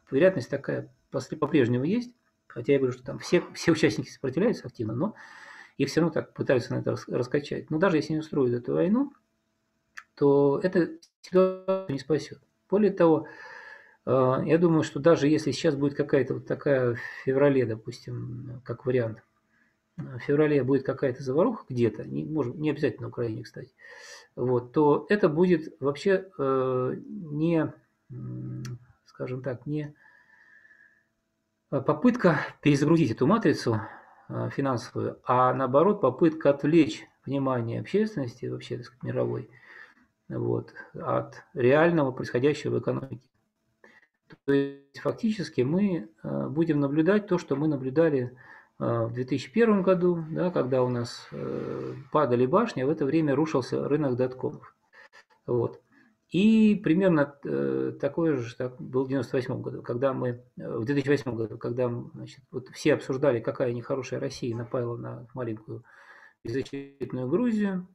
вероятность 0.09 0.49
такая 0.49 0.93
по-прежнему 1.11 1.83
есть, 1.83 2.15
хотя 2.47 2.73
я 2.73 2.79
говорю, 2.79 2.93
что 2.93 3.03
там 3.03 3.19
все, 3.19 3.43
все 3.53 3.71
участники 3.71 4.09
сопротивляются 4.09 4.67
активно, 4.67 4.93
но 4.93 5.15
их 5.77 5.89
все 5.89 6.01
равно 6.01 6.13
так 6.13 6.33
пытаются 6.33 6.73
на 6.73 6.79
это 6.79 6.95
раскачать. 7.07 7.69
Но 7.69 7.79
даже 7.79 7.97
если 7.97 8.13
не 8.13 8.19
устроят 8.19 8.53
эту 8.53 8.73
войну, 8.73 9.13
то 10.15 10.59
это 10.61 10.91
ситуацию 11.21 11.93
не 11.93 11.99
спасет. 11.99 12.41
Более 12.71 12.91
того, 12.91 13.27
э, 14.05 14.37
я 14.45 14.57
думаю, 14.57 14.83
что 14.83 14.99
даже 14.99 15.27
если 15.27 15.51
сейчас 15.51 15.75
будет 15.75 15.93
какая-то 15.93 16.35
вот 16.35 16.47
такая 16.47 16.95
в 16.95 16.99
феврале, 17.25 17.65
допустим, 17.65 18.61
как 18.63 18.85
вариант, 18.85 19.23
в 19.97 20.19
феврале 20.19 20.63
будет 20.63 20.85
какая-то 20.85 21.21
заваруха 21.21 21.65
где-то, 21.69 22.05
не, 22.05 22.25
может, 22.25 22.55
не 22.55 22.71
обязательно 22.71 23.03
на 23.03 23.09
Украине, 23.09 23.43
кстати, 23.43 23.73
вот, 24.35 24.71
то 24.71 25.05
это 25.09 25.27
будет 25.29 25.75
вообще 25.81 26.29
э, 26.39 26.95
не, 26.97 27.73
скажем 29.05 29.43
так, 29.43 29.65
не 29.65 29.93
попытка 31.69 32.39
перезагрузить 32.61 33.11
эту 33.11 33.27
матрицу 33.27 33.81
э, 34.29 34.49
финансовую, 34.55 35.19
а 35.25 35.53
наоборот 35.53 36.01
попытка 36.01 36.51
отвлечь 36.51 37.05
внимание 37.25 37.81
общественности, 37.81 38.45
вообще 38.45 38.77
так 38.77 38.85
сказать, 38.85 39.03
мировой, 39.03 39.49
вот, 40.31 40.73
от 40.93 41.43
реального 41.53 42.11
происходящего 42.11 42.75
в 42.75 42.79
экономике. 42.79 43.27
То 44.45 44.53
есть 44.53 44.99
фактически 44.99 45.61
мы 45.61 46.09
э, 46.23 46.47
будем 46.47 46.79
наблюдать 46.79 47.27
то, 47.27 47.37
что 47.37 47.55
мы 47.55 47.67
наблюдали 47.67 48.35
Э, 48.81 49.05
в 49.05 49.13
2001 49.13 49.83
году, 49.83 50.25
да, 50.31 50.49
когда 50.49 50.81
у 50.83 50.89
нас 50.89 51.27
э, 51.31 51.93
падали 52.11 52.47
башни, 52.47 52.81
а 52.81 52.87
в 52.87 52.89
это 52.89 53.05
время 53.05 53.35
рушился 53.35 53.87
рынок 53.87 54.15
доткомов. 54.17 54.75
Вот. 55.45 55.79
И 56.31 56.79
примерно 56.81 57.25
такой 57.99 58.37
же 58.37 58.55
так, 58.55 58.79
был 58.79 59.03
в 59.03 59.09
98 59.09 59.61
году, 59.61 59.81
когда 59.81 60.13
мы, 60.13 60.41
в 60.55 60.85
2008 60.85 61.35
году, 61.35 61.57
когда 61.57 61.89
значит, 61.89 62.39
вот 62.51 62.69
все 62.69 62.93
обсуждали, 62.93 63.41
какая 63.41 63.73
нехорошая 63.73 64.21
Россия 64.21 64.55
напала 64.55 64.95
на 64.95 65.27
маленькую 65.33 65.83
беззащитную 66.45 67.27
Грузию, 67.27 67.85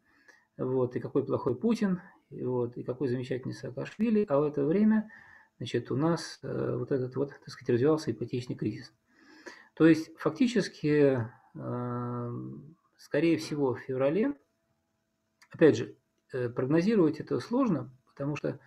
вот, 0.59 0.97
и 0.97 1.01
какой 1.01 1.25
плохой 1.25 1.57
Путин, 1.57 2.03
и, 2.31 2.45
вот, 2.45 2.77
и 2.77 2.83
какой 2.83 3.09
замечательный 3.09 3.55
Саакашвили, 3.55 4.27
а 4.29 4.39
в 4.39 4.45
это 4.45 4.65
время 4.65 5.11
значит, 5.59 5.91
у 5.91 5.97
нас 5.97 6.39
вот 6.43 6.93
этот 6.93 7.17
вот, 7.17 7.31
так 7.31 7.49
сказать, 7.49 7.71
развивался 7.71 8.11
ипотечный 8.11 8.57
кризис. 8.57 8.93
То 9.77 9.87
есть 9.87 10.11
фактически, 10.19 11.23
эм, 11.55 12.77
скорее 12.97 13.37
всего, 13.37 13.75
в 13.75 13.81
феврале, 13.81 14.35
опять 15.51 15.77
же, 15.77 15.97
э, 16.33 16.49
прогнозировать 16.49 17.21
это 17.21 17.39
сложно, 17.41 17.91
потому 18.07 18.37
что 18.37 18.59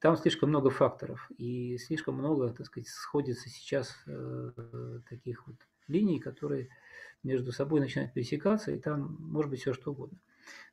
там 0.00 0.16
слишком 0.16 0.48
много 0.48 0.70
факторов 0.70 1.30
и 1.38 1.78
слишком 1.78 2.16
много, 2.16 2.52
так 2.52 2.66
сказать, 2.66 2.88
сходится 2.88 3.48
сейчас 3.48 3.96
э, 4.08 5.00
таких 5.08 5.46
вот 5.46 5.56
линий, 5.86 6.18
которые 6.18 6.70
между 7.22 7.52
собой 7.52 7.78
начинают 7.78 8.12
пересекаться, 8.12 8.72
и 8.72 8.80
там 8.80 9.16
может 9.20 9.48
быть 9.48 9.60
все 9.60 9.72
что 9.74 9.92
угодно. 9.92 10.18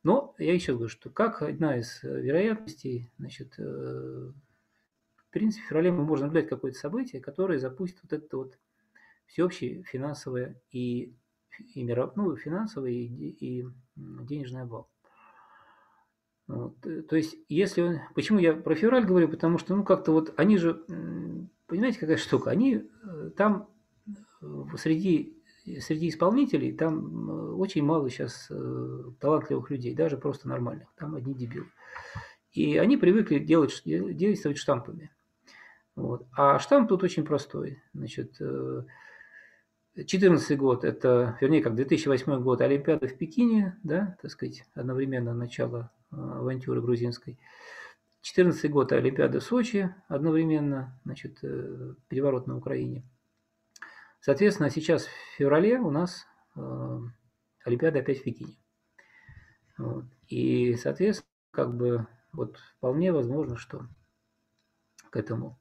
Но 0.03 0.35
я 0.37 0.53
еще 0.53 0.73
говорю, 0.73 0.89
что 0.89 1.09
как 1.09 1.41
одна 1.41 1.77
из 1.77 2.01
вероятностей, 2.03 3.11
значит, 3.17 3.55
э, 3.57 4.31
в 5.15 5.29
принципе, 5.29 5.65
в 5.65 5.67
феврале 5.67 5.91
мы 5.91 6.03
можем 6.03 6.27
наблюдать 6.27 6.49
какое-то 6.49 6.77
событие, 6.77 7.21
которое 7.21 7.59
запустит 7.59 7.99
вот 8.03 8.13
это 8.13 8.37
вот 8.37 8.57
всеобщее 9.27 9.83
финансовое 9.83 10.61
и, 10.71 11.13
и 11.75 11.83
миров, 11.83 12.15
ну, 12.15 12.35
финансовый 12.35 12.95
и, 12.95 13.61
и 13.61 13.67
денежный 13.95 14.61
обвал. 14.61 14.89
Вот. 16.49 16.83
Э, 16.85 17.03
то 17.03 17.15
есть, 17.15 17.37
если 17.47 17.81
он... 17.81 17.99
Почему 18.15 18.39
я 18.39 18.53
про 18.53 18.75
февраль 18.75 19.05
говорю? 19.05 19.29
Потому 19.29 19.59
что, 19.59 19.75
ну, 19.75 19.83
как-то 19.83 20.11
вот 20.11 20.33
они 20.37 20.57
же... 20.57 20.83
Понимаете, 21.67 21.99
какая 21.99 22.17
штука? 22.17 22.49
Они 22.49 22.83
э, 23.03 23.31
там 23.37 23.69
э, 24.41 24.63
среди, 24.77 25.38
среди 25.79 26.09
исполнителей 26.09 26.73
там 26.73 27.59
очень 27.59 27.83
мало 27.83 28.09
сейчас 28.09 28.51
талантливых 29.19 29.69
людей, 29.69 29.95
даже 29.95 30.17
просто 30.17 30.47
нормальных. 30.47 30.89
Там 30.95 31.15
одни 31.15 31.33
дебилы. 31.33 31.67
И 32.51 32.77
они 32.77 32.97
привыкли 32.97 33.39
делать, 33.39 33.81
действовать 33.85 34.57
штампами. 34.57 35.11
Вот. 35.95 36.25
А 36.31 36.59
штамп 36.59 36.89
тут 36.89 37.03
очень 37.03 37.25
простой. 37.25 37.81
Значит, 37.93 38.39
2014 39.95 40.57
год, 40.57 40.83
это, 40.85 41.37
вернее, 41.41 41.61
как 41.61 41.75
2008 41.75 42.41
год, 42.41 42.61
Олимпиада 42.61 43.07
в 43.07 43.17
Пекине, 43.17 43.77
да, 43.83 44.17
так 44.21 44.31
сказать, 44.31 44.63
одновременно 44.73 45.33
начало 45.33 45.91
э, 46.11 46.15
авантюры 46.15 46.81
грузинской. 46.81 47.37
2014 48.21 48.71
год 48.71 48.91
Олимпиада 48.93 49.39
в 49.39 49.43
Сочи, 49.43 49.93
одновременно, 50.07 50.99
значит, 51.03 51.39
э, 51.43 51.95
переворот 52.07 52.47
на 52.47 52.57
Украине. 52.57 53.03
Соответственно, 54.21 54.69
сейчас 54.69 55.05
в 55.05 55.37
феврале 55.37 55.79
у 55.79 55.91
нас 55.91 56.25
э, 56.55 56.99
Олимпиада 57.63 57.99
опять 57.99 58.19
в 58.19 58.23
Пекине. 58.23 58.55
Вот. 59.77 60.05
И, 60.27 60.75
соответственно, 60.75 61.29
как 61.51 61.75
бы 61.75 62.05
вот 62.33 62.57
вполне 62.77 63.11
возможно, 63.11 63.57
что 63.57 63.87
к 65.09 65.15
этому 65.15 65.57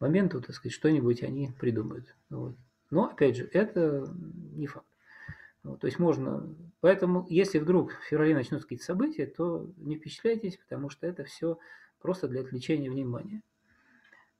моменту, 0.00 0.40
так 0.40 0.54
сказать, 0.54 0.74
что-нибудь 0.74 1.22
они 1.22 1.52
придумают. 1.58 2.14
Вот. 2.28 2.56
Но, 2.90 3.06
опять 3.06 3.36
же, 3.36 3.48
это 3.52 4.06
не 4.52 4.66
факт. 4.66 4.86
Вот, 5.62 5.80
то 5.80 5.86
есть 5.86 5.98
можно... 5.98 6.54
Поэтому, 6.80 7.24
если 7.28 7.58
вдруг 7.58 7.92
в 7.92 8.04
феврале 8.04 8.34
начнутся 8.34 8.66
какие-то 8.66 8.84
события, 8.84 9.26
то 9.26 9.70
не 9.76 9.96
впечатляйтесь, 9.96 10.58
потому 10.58 10.90
что 10.90 11.06
это 11.06 11.22
все 11.24 11.58
просто 12.00 12.26
для 12.26 12.40
отвлечения 12.40 12.90
внимания. 12.90 13.42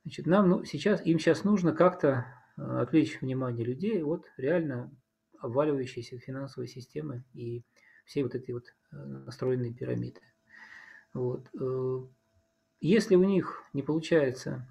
Значит, 0.02 0.26
нам 0.26 0.48
ну, 0.48 0.64
сейчас, 0.64 1.06
им 1.06 1.20
сейчас 1.20 1.44
нужно 1.44 1.72
как-то 1.72 2.26
отвлечь 2.56 3.20
внимание 3.20 3.64
людей 3.64 4.02
от 4.02 4.26
реально 4.36 4.90
обваливающейся 5.38 6.18
финансовой 6.18 6.68
системы 6.68 7.24
и 7.34 7.64
всей 8.04 8.22
вот 8.22 8.34
этой 8.34 8.52
вот 8.52 8.66
э, 8.92 8.96
настроенной 8.96 9.72
пирамиды. 9.72 10.20
Вот. 11.14 11.48
Э, 11.60 12.00
если 12.80 13.14
у 13.16 13.24
них 13.24 13.64
не 13.72 13.82
получается 13.82 14.68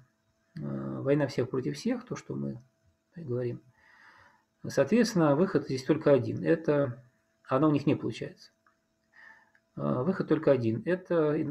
война 0.54 1.28
всех 1.28 1.48
против 1.48 1.76
всех, 1.76 2.04
то, 2.04 2.14
что 2.14 2.34
мы 2.34 2.62
говорим, 3.16 3.62
Соответственно, 4.68 5.34
выход 5.34 5.64
здесь 5.64 5.84
только 5.84 6.12
один. 6.12 6.44
Это 6.44 7.04
оно 7.48 7.68
у 7.68 7.72
них 7.72 7.86
не 7.86 7.96
получается. 7.96 8.52
А, 9.74 10.02
выход 10.02 10.28
только 10.28 10.52
один. 10.52 10.82
Это 10.84 11.34
э, 11.34 11.44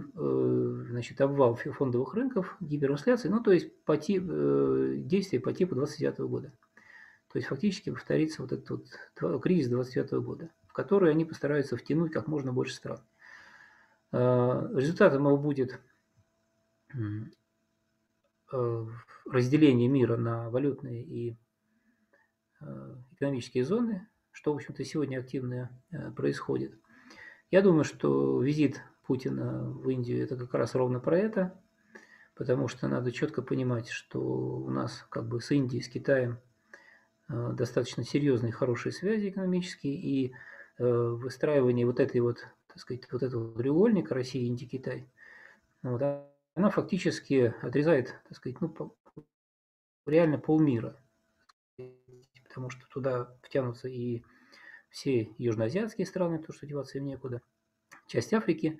значит, 0.90 1.20
обвал 1.22 1.56
фондовых 1.56 2.14
рынков, 2.14 2.56
гиперинфляции, 2.60 3.30
ну 3.30 3.42
то 3.42 3.52
есть 3.52 3.84
по 3.84 3.98
тип, 3.98 4.26
э, 4.30 4.96
действия 4.98 5.40
по 5.40 5.54
типу 5.54 5.76
29 5.76 6.20
года. 6.20 6.54
То 7.32 7.38
есть 7.38 7.48
фактически 7.48 7.90
повторится 7.90 8.42
вот 8.42 8.52
этот 8.52 8.70
вот 8.70 9.42
кризис 9.42 9.70
29 9.70 10.12
года, 10.24 10.50
в 10.68 10.74
который 10.74 11.10
они 11.10 11.26
постараются 11.26 11.78
втянуть 11.78 12.12
как 12.12 12.28
можно 12.28 12.54
больше 12.54 12.76
стран. 12.76 13.00
А, 14.12 14.70
результатом 14.76 15.26
его 15.26 15.38
будет 15.38 15.80
э, 16.94 18.86
разделение 19.26 19.88
мира 19.88 20.18
на 20.18 20.50
валютные 20.50 21.04
и 21.04 21.38
экономические 23.16 23.66
зоны, 23.66 24.08
что, 24.30 24.54
в 24.54 24.58
общем-то, 24.58 24.86
сегодня 24.86 25.18
активно 25.18 25.72
происходит. 26.16 26.76
Я 27.52 27.62
думаю, 27.62 27.84
что 27.84 28.42
визит 28.42 28.82
Путина 29.06 29.66
в 29.66 29.90
Индию– 29.90 30.24
это 30.24 30.38
как 30.38 30.54
раз 30.54 30.74
ровно 30.74 31.02
про 31.02 31.18
это, 31.18 31.62
потому 32.34 32.70
что 32.70 32.88
надо 32.88 33.12
четко 33.12 33.42
понимать, 33.42 33.90
что 33.90 34.22
у 34.22 34.70
нас 34.70 35.06
как 35.10 35.28
бы 35.28 35.42
с 35.42 35.52
Индией, 35.52 35.84
с 35.84 35.90
Китаем 35.90 36.40
э, 37.28 37.52
достаточно 37.52 38.06
серьезные, 38.06 38.54
хорошие 38.54 38.94
связи 38.94 39.28
экономические, 39.28 39.96
и 39.96 40.34
э, 40.78 40.86
выстраивание 40.86 41.86
вот 41.86 42.00
этой 42.00 42.22
вот, 42.22 42.38
так 42.68 42.80
сказать, 42.80 43.12
вот 43.12 43.22
этого 43.22 43.54
треугольника 43.54 44.16
Россия, 44.16 44.46
Индия, 44.46 44.68
Китай, 44.68 45.10
вот, 45.84 46.02
она 46.56 46.70
фактически 46.70 47.54
отрезает, 47.62 48.16
так 48.30 48.38
сказать, 48.38 48.62
ну, 48.62 48.96
реально 50.06 50.38
полмира, 50.38 50.98
потому 52.48 52.70
что 52.70 52.88
туда 52.88 53.36
втянутся 53.44 53.90
и 53.90 54.24
все 54.92 55.34
южноазиатские 55.38 56.06
страны, 56.06 56.38
потому 56.38 56.56
что 56.56 56.68
деваться 56.68 56.98
им 56.98 57.06
некуда, 57.06 57.42
часть 58.08 58.34
Африки, 58.34 58.80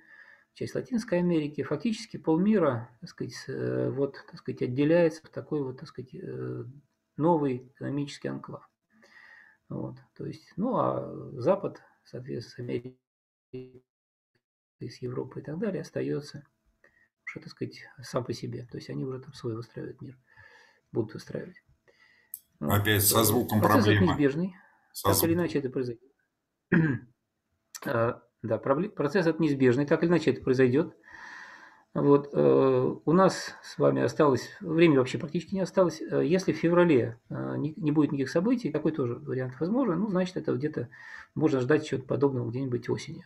часть 0.54 0.74
Латинской 0.74 1.18
Америки, 1.18 1.62
фактически 1.62 2.18
полмира, 2.18 2.90
так 3.00 3.10
сказать, 3.10 3.34
э, 3.48 3.90
вот, 3.90 4.22
так 4.30 4.38
сказать, 4.38 4.62
отделяется 4.62 5.22
в 5.24 5.30
такой 5.30 5.62
вот, 5.62 5.78
так 5.80 5.88
сказать, 5.88 6.14
э, 6.14 6.64
новый 7.16 7.68
экономический 7.74 8.28
анклав. 8.28 8.68
Вот, 9.68 9.96
то 10.14 10.26
есть, 10.26 10.52
ну, 10.56 10.76
а 10.76 11.30
Запад, 11.40 11.80
соответственно, 12.04 12.72
Америка, 12.72 12.98
с 14.80 14.96
Европы 14.98 15.40
и 15.40 15.42
так 15.42 15.58
далее, 15.58 15.80
остается 15.80 16.44
уже, 17.24 17.40
так 17.40 17.48
сказать, 17.48 17.84
сам 18.02 18.24
по 18.24 18.34
себе. 18.34 18.66
То 18.70 18.76
есть 18.76 18.90
они 18.90 19.04
уже 19.04 19.20
там 19.20 19.32
свой 19.32 19.54
выстраивают 19.54 20.02
мир, 20.02 20.18
будут 20.90 21.14
выстраивать. 21.14 21.62
Опять 22.60 23.02
со 23.02 23.24
звуком 23.24 23.60
Процесс 23.60 23.84
проблема. 23.84 24.06
неизбежный. 24.08 24.56
Со 24.92 25.12
так 25.12 25.24
или 25.24 25.34
иначе 25.34 25.58
это 25.58 25.70
произойдет. 25.70 26.10
А, 27.84 28.22
да, 28.42 28.58
процесс 28.58 29.26
это 29.26 29.42
неизбежный, 29.42 29.86
так 29.86 30.04
или 30.04 30.10
иначе 30.10 30.30
это 30.30 30.40
произойдет. 30.40 30.94
Вот, 31.94 32.30
э, 32.32 32.94
у 33.04 33.12
нас 33.12 33.54
с 33.62 33.76
вами 33.76 34.02
осталось, 34.02 34.48
времени 34.60 34.96
вообще 34.98 35.18
практически 35.18 35.54
не 35.54 35.60
осталось. 35.60 36.00
Э, 36.00 36.24
если 36.24 36.52
в 36.52 36.56
феврале 36.56 37.18
э, 37.28 37.56
не, 37.58 37.74
не 37.76 37.92
будет 37.92 38.12
никаких 38.12 38.30
событий, 38.30 38.70
какой 38.70 38.92
тоже 38.92 39.16
вариант 39.16 39.60
возможен, 39.60 39.98
ну, 39.98 40.08
значит, 40.08 40.36
это 40.36 40.52
где-то 40.54 40.88
можно 41.34 41.60
ждать 41.60 41.84
чего-то 41.84 42.06
подобного 42.06 42.48
где-нибудь 42.48 42.88
осенью. 42.88 43.24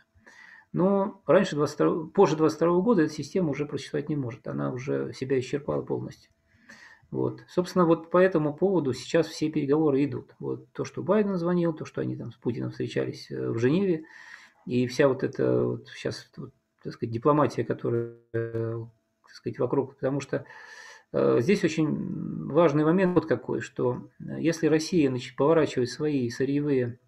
Но 0.73 1.23
раньше 1.27 1.55
22, 1.55 2.09
позже 2.09 2.37
22 2.37 2.81
года 2.81 3.03
эта 3.03 3.13
система 3.13 3.51
уже 3.51 3.67
просуществовать 3.67 4.09
не 4.09 4.17
может. 4.17 4.49
Она 4.49 4.73
уже 4.73 5.13
себя 5.13 5.39
исчерпала 5.39 5.83
полностью. 5.83 6.33
Вот. 7.11 7.43
Собственно, 7.49 7.85
вот 7.85 8.11
по 8.11 8.19
этому 8.19 8.55
поводу 8.55 8.93
сейчас 8.93 9.29
все 9.29 9.51
переговоры 9.51 10.05
идут. 10.05 10.35
Вот 10.39 10.71
то, 10.73 10.85
что 10.85 11.03
Байден 11.03 11.37
звонил, 11.37 11.73
то, 11.73 11.85
что 11.85 12.01
они 12.01 12.17
там 12.17 12.33
с 12.33 12.37
Путиным 12.37 12.71
встречались 12.71 13.31
э, 13.31 13.49
в 13.51 13.59
Женеве, 13.59 14.05
и 14.67 14.87
вся 14.89 15.09
вот 15.09 15.23
эта 15.23 15.63
вот 15.65 15.89
сейчас, 15.89 16.29
вот, 16.37 16.53
так 16.83 16.93
сказать, 16.93 17.13
дипломатия, 17.13 17.65
которая, 17.65 18.17
э, 18.33 18.85
так 19.23 19.31
сказать, 19.31 19.59
вокруг, 19.59 19.95
потому 19.95 20.21
что 20.21 20.45
э, 21.13 21.39
здесь 21.41 21.63
очень 21.63 22.49
важный 22.49 22.85
момент 22.85 23.15
вот 23.15 23.27
какой, 23.27 23.61
что 23.61 24.11
э, 24.19 24.41
если 24.41 24.67
Россия 24.67 25.09
значит, 25.09 25.37
поворачивает 25.37 25.89
свои 25.89 26.29
сырьевые 26.29 26.99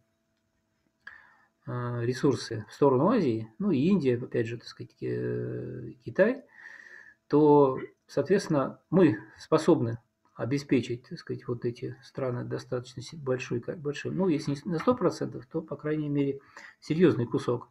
э, 1.67 2.01
ресурсы 2.05 2.65
в 2.69 2.73
сторону 2.73 3.09
Азии, 3.09 3.53
ну 3.59 3.73
и 3.73 3.81
Индия, 3.81 4.17
опять 4.17 4.47
же, 4.47 4.59
так 4.59 4.69
сказать, 4.69 4.95
Китай, 4.97 6.45
то 7.27 7.79
Соответственно, 8.09 8.81
мы 8.89 9.19
способны 9.39 9.99
обеспечить, 10.35 11.07
так 11.09 11.19
сказать, 11.19 11.47
вот 11.47 11.65
эти 11.65 11.97
страны 12.03 12.45
достаточно 12.45 13.03
большой, 13.19 13.61
большой, 13.61 14.13
ну, 14.13 14.29
если 14.29 14.53
не 14.53 14.73
на 14.73 14.77
100%, 14.77 15.43
то, 15.51 15.61
по 15.61 15.77
крайней 15.77 16.09
мере, 16.09 16.41
серьезный 16.81 17.27
кусок 17.27 17.69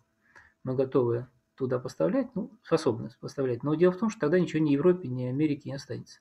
мы 0.64 0.76
готовы 0.76 1.28
туда 1.56 1.80
поставлять, 1.80 2.28
ну, 2.36 2.52
способны 2.64 3.10
поставлять. 3.20 3.64
Но 3.64 3.74
дело 3.74 3.94
в 3.94 3.98
том, 3.98 4.10
что 4.12 4.20
тогда 4.20 4.40
ничего 4.40 4.62
ни 4.62 4.72
Европе, 4.72 5.08
ни 5.08 5.26
Америке 5.26 5.70
не 5.70 5.76
останется. 5.76 6.20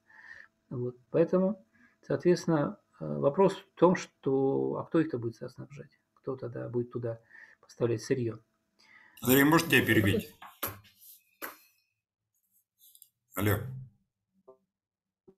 Вот. 0.70 0.96
Поэтому, 1.10 1.62
соответственно, 2.00 2.78
э, 3.00 3.04
вопрос 3.04 3.54
в 3.54 3.78
том, 3.78 3.96
что, 3.96 4.78
а 4.78 4.84
кто 4.84 5.00
их-то 5.00 5.18
будет 5.18 5.36
снабжать? 5.36 5.90
Кто 6.14 6.36
тогда 6.36 6.68
будет 6.70 6.90
туда 6.90 7.20
поставлять 7.60 8.02
сырье? 8.02 8.38
Андрей, 9.20 9.44
может 9.44 9.68
тебя 9.68 9.84
перебить? 9.84 10.32
Алло. 13.34 13.58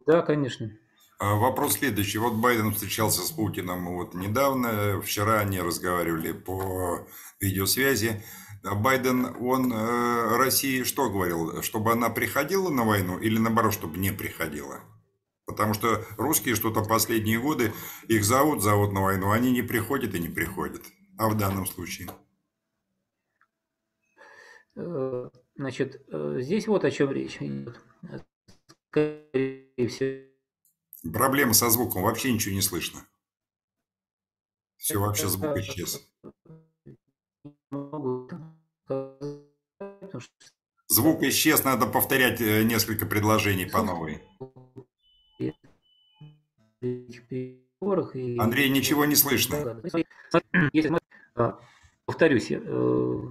Да, 0.08 0.22
конечно. 0.22 0.70
А, 1.18 1.34
вопрос 1.34 1.74
следующий. 1.74 2.16
Вот 2.16 2.32
Байден 2.32 2.72
встречался 2.72 3.20
с 3.20 3.30
Путиным 3.30 3.94
вот 3.94 4.14
недавно. 4.14 5.02
Вчера 5.02 5.40
они 5.40 5.60
разговаривали 5.60 6.32
по 6.32 7.06
видеосвязи. 7.40 8.22
А 8.64 8.74
Байден, 8.74 9.36
он 9.38 9.70
э, 9.70 10.36
России 10.38 10.82
что 10.84 11.10
говорил? 11.10 11.60
Чтобы 11.60 11.92
она 11.92 12.08
приходила 12.08 12.70
на 12.70 12.84
войну 12.84 13.18
или 13.18 13.38
наоборот, 13.38 13.74
чтобы 13.74 13.98
не 13.98 14.10
приходила? 14.10 14.80
Потому 15.44 15.74
что 15.74 16.02
русские 16.16 16.54
что-то 16.54 16.82
последние 16.82 17.38
годы, 17.38 17.74
их 18.08 18.24
зовут, 18.24 18.62
зовут 18.62 18.92
на 18.92 19.02
войну, 19.02 19.30
они 19.30 19.52
не 19.52 19.60
приходят 19.60 20.14
и 20.14 20.20
не 20.20 20.28
приходят. 20.28 20.80
А 21.18 21.28
в 21.28 21.36
данном 21.36 21.66
случае? 21.66 22.08
Э, 24.74 25.28
значит, 25.54 26.02
э, 26.10 26.38
здесь 26.40 26.66
вот 26.66 26.86
о 26.86 26.90
чем 26.90 27.12
речь 27.12 27.36
идет 27.42 27.76
скорее 28.98 29.88
всего. 29.88 31.12
Проблема 31.12 31.54
со 31.54 31.70
звуком, 31.70 32.02
вообще 32.02 32.32
ничего 32.32 32.54
не 32.54 32.62
слышно. 32.62 33.00
Все, 34.76 34.98
вообще 34.98 35.28
звук 35.28 35.56
исчез. 35.58 36.08
Звук 40.88 41.22
исчез, 41.22 41.64
надо 41.64 41.86
повторять 41.86 42.40
э, 42.40 42.62
несколько 42.64 43.06
предложений 43.06 43.66
по 43.66 43.82
новой. 43.82 44.22
Андрей, 48.38 48.70
ничего 48.70 49.04
не 49.04 49.14
слышно. 49.14 49.82
А, 51.34 51.60
повторюсь, 52.06 52.50
э, 52.50 52.60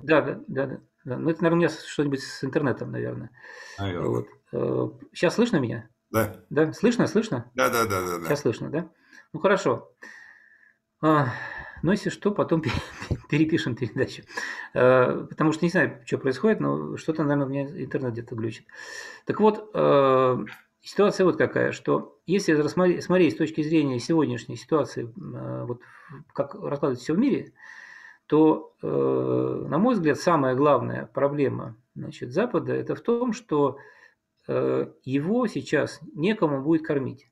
да, 0.03 0.21
да, 0.21 0.39
да, 0.47 0.81
да. 1.07 1.17
Ну, 1.17 1.29
это, 1.29 1.41
наверное, 1.41 1.67
у 1.67 1.69
меня 1.69 1.69
что-нибудь 1.69 2.21
с 2.21 2.43
интернетом, 2.43 2.91
наверное. 2.91 3.31
Наверное. 3.79 4.25
Вот. 4.51 5.01
Сейчас 5.13 5.33
э, 5.33 5.35
слышно 5.35 5.57
меня? 5.57 5.87
Да. 6.11 6.35
Да, 6.49 6.73
слышно, 6.73 7.07
слышно? 7.07 7.49
Да, 7.55 7.69
да, 7.69 7.85
да, 7.85 8.01
да. 8.01 8.25
Сейчас 8.25 8.41
слышно, 8.41 8.69
да? 8.69 8.89
Ну 9.31 9.39
хорошо. 9.39 9.93
А, 11.01 11.29
ну, 11.81 11.91
если 11.91 12.09
что, 12.09 12.31
потом 12.31 12.61
перепишем 13.29 13.77
передачу. 13.77 14.23
А, 14.73 15.25
потому 15.29 15.53
что 15.53 15.63
не 15.63 15.71
знаю, 15.71 16.01
что 16.05 16.17
происходит, 16.17 16.59
но 16.59 16.97
что-то, 16.97 17.23
наверное, 17.23 17.45
у 17.45 17.49
меня 17.49 17.83
интернет 17.83 18.11
где-то 18.11 18.35
глючит. 18.35 18.67
Так 19.25 19.39
вот, 19.39 19.71
а, 19.73 20.43
ситуация 20.81 21.23
вот 21.23 21.37
какая, 21.37 21.71
что 21.71 22.19
если 22.25 22.51
рассмотреть, 22.51 23.01
смотреть 23.01 23.35
с 23.35 23.37
точки 23.37 23.63
зрения 23.63 23.99
сегодняшней 23.99 24.57
ситуации, 24.57 25.09
вот 25.15 25.79
как 26.33 26.53
раскладывается 26.55 27.05
все 27.05 27.13
в 27.13 27.17
мире, 27.17 27.53
то, 28.27 28.75
на 28.81 29.77
мой 29.77 29.95
взгляд, 29.95 30.19
самая 30.19 30.55
главная 30.55 31.05
проблема 31.05 31.75
значит, 31.95 32.31
Запада– 32.31 32.73
это 32.75 32.95
в 32.95 33.01
том, 33.01 33.33
что 33.33 33.77
Э, 34.47 34.87
его 35.03 35.47
сейчас 35.47 35.99
некому 36.13 36.61
будет 36.63 36.85
кормить. 36.85 37.29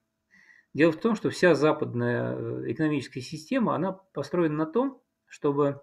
Дело 0.73 0.91
в 0.91 0.97
том, 0.97 1.15
что 1.15 1.29
вся 1.29 1.55
западная 1.55 2.35
э, 2.35 2.71
экономическая 2.71 3.21
система, 3.21 3.75
она 3.75 3.93
построена 3.93 4.55
на 4.55 4.65
том, 4.65 5.01
чтобы 5.25 5.81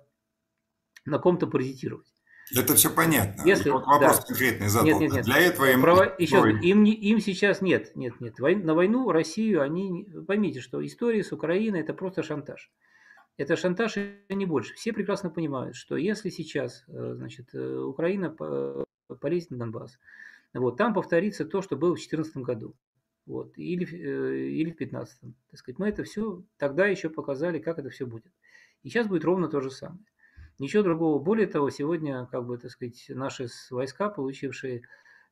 на 1.07 1.19
ком-то 1.19 1.47
паразитировать. 1.47 2.07
Это 2.55 2.75
все 2.75 2.91
понятно. 2.91 3.43
Если, 3.47 3.71
вот 3.71 3.87
вопрос 3.87 4.19
да. 4.19 4.27
конкретный 4.27 4.69
задал. 4.69 4.87
Нет, 4.87 5.01
нет, 5.01 5.13
нет. 5.13 5.25
Для 5.25 5.39
этого 5.39 5.71
им... 5.71 5.81
Право... 5.81 6.15
Еще 6.19 6.43
раз, 6.43 6.63
им, 6.63 6.85
им 6.85 7.21
сейчас 7.21 7.63
нет, 7.63 7.97
нет, 7.97 8.21
нет. 8.21 8.39
На 8.39 8.75
войну 8.75 9.11
Россию 9.11 9.63
они... 9.63 10.07
Поймите, 10.27 10.61
что 10.61 10.85
история 10.85 11.25
с 11.25 11.33
Украиной– 11.33 11.81
это 11.81 11.95
просто 11.95 12.23
шантаж. 12.23 12.71
Это 13.37 13.57
шантаж 13.57 13.97
и 13.97 14.35
не 14.35 14.47
больше. 14.47 14.75
Все 14.75 14.93
прекрасно 14.93 15.31
понимают, 15.31 15.75
что 15.75 15.97
если 15.97 16.31
сейчас 16.31 16.85
э, 16.89 17.15
значит, 17.17 17.55
Украина 17.55 18.31
полезет 19.21 19.51
на 19.51 19.59
Донбасс, 19.59 19.99
вот, 20.55 20.77
там 20.77 20.93
повторится 20.93 21.45
то, 21.45 21.63
что 21.63 21.77
было 21.77 21.91
в 21.91 21.99
2014 21.99 22.37
году. 22.39 22.75
Вот, 23.25 23.57
или, 23.57 23.87
э, 23.87 24.49
или 24.49 24.71
в 24.71 24.81
15-м. 24.81 25.35
Так 25.51 25.59
сказать, 25.59 25.79
мы 25.79 25.89
это 25.89 26.03
все 26.03 26.43
тогда 26.57 26.87
еще 26.87 27.09
показали, 27.09 27.59
как 27.59 27.79
это 27.79 27.89
все 27.89 28.05
будет. 28.05 28.33
И 28.83 28.89
сейчас 28.89 29.07
будет 29.07 29.25
ровно 29.25 29.49
то 29.49 29.61
же 29.61 29.71
самое. 29.71 30.05
Ничего 30.59 30.83
другого. 30.83 31.19
Более 31.19 31.47
того, 31.47 31.71
сегодня, 31.71 32.27
как 32.27 32.47
бы, 32.47 32.59
так 32.59 32.71
сказать, 32.71 33.05
наши 33.09 33.47
войска, 33.71 34.11
получившие 34.11 34.83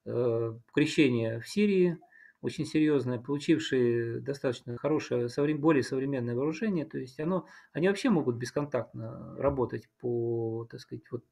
э, 0.05 0.55
крещение 0.73 1.41
в 1.41 1.49
Сирии, 1.49 1.99
очень 2.43 2.65
серьезное, 2.65 3.19
получившие 3.19 4.21
достаточно 4.21 4.77
хорошее, 4.77 5.29
более 5.55 5.83
современное 5.83 6.35
вооружение, 6.35 6.85
то 6.85 6.99
есть 6.99 7.21
оно, 7.21 7.47
они 7.73 7.89
вообще 7.89 8.11
могут 8.11 8.37
бесконтактно 8.37 9.37
работать 9.37 9.89
по, 10.01 10.67
так 10.71 10.81
сказать, 10.81 11.05
вот 11.11 11.25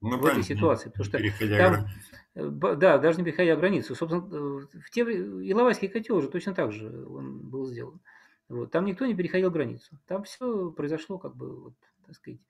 ну, 0.00 0.18
в 0.18 0.26
этой 0.26 0.42
ситуации. 0.42 0.90
Потому 0.90 1.04
что 1.04 1.18
там, 1.56 1.86
э, 2.34 2.76
да, 2.76 2.98
даже 2.98 3.18
не 3.18 3.24
переходя 3.24 3.56
границу. 3.56 3.94
Собственно, 3.94 4.26
э, 4.30 4.78
в 4.78 4.90
те, 4.90 5.02
Иловайский 5.02 5.88
котел 5.88 6.16
уже 6.16 6.28
точно 6.28 6.54
так 6.54 6.72
же 6.72 7.06
он 7.06 7.40
был 7.48 7.66
сделан. 7.66 8.00
Вот. 8.48 8.70
Там 8.70 8.84
никто 8.84 9.06
не 9.06 9.14
переходил 9.14 9.50
границу. 9.50 9.98
Там 10.06 10.24
все 10.24 10.70
произошло 10.70 11.18
как 11.18 11.34
бы, 11.34 11.60
вот, 11.60 11.74
так 12.06 12.14
сказать, 12.14 12.40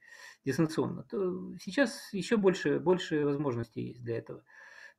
дистанционно. 0.44 1.04
То 1.04 1.56
сейчас 1.58 2.12
еще 2.12 2.36
больше, 2.36 2.78
больше 2.78 3.24
возможностей 3.24 3.88
есть 3.88 4.02
для 4.02 4.18
этого. 4.18 4.42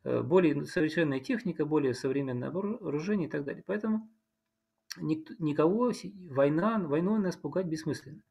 Э, 0.04 0.22
более 0.22 0.66
совершенная 0.66 1.20
техника, 1.20 1.66
более 1.66 1.94
современное 1.94 2.52
вооружение 2.52 3.28
и 3.28 3.32
так 3.32 3.44
далее. 3.44 3.64
Поэтому 3.66 4.10
никого 5.00 5.92
война, 6.30 6.80
войной 6.80 7.20
нас 7.20 7.36
пугать 7.36 7.68
бессмысленно. 7.68 8.24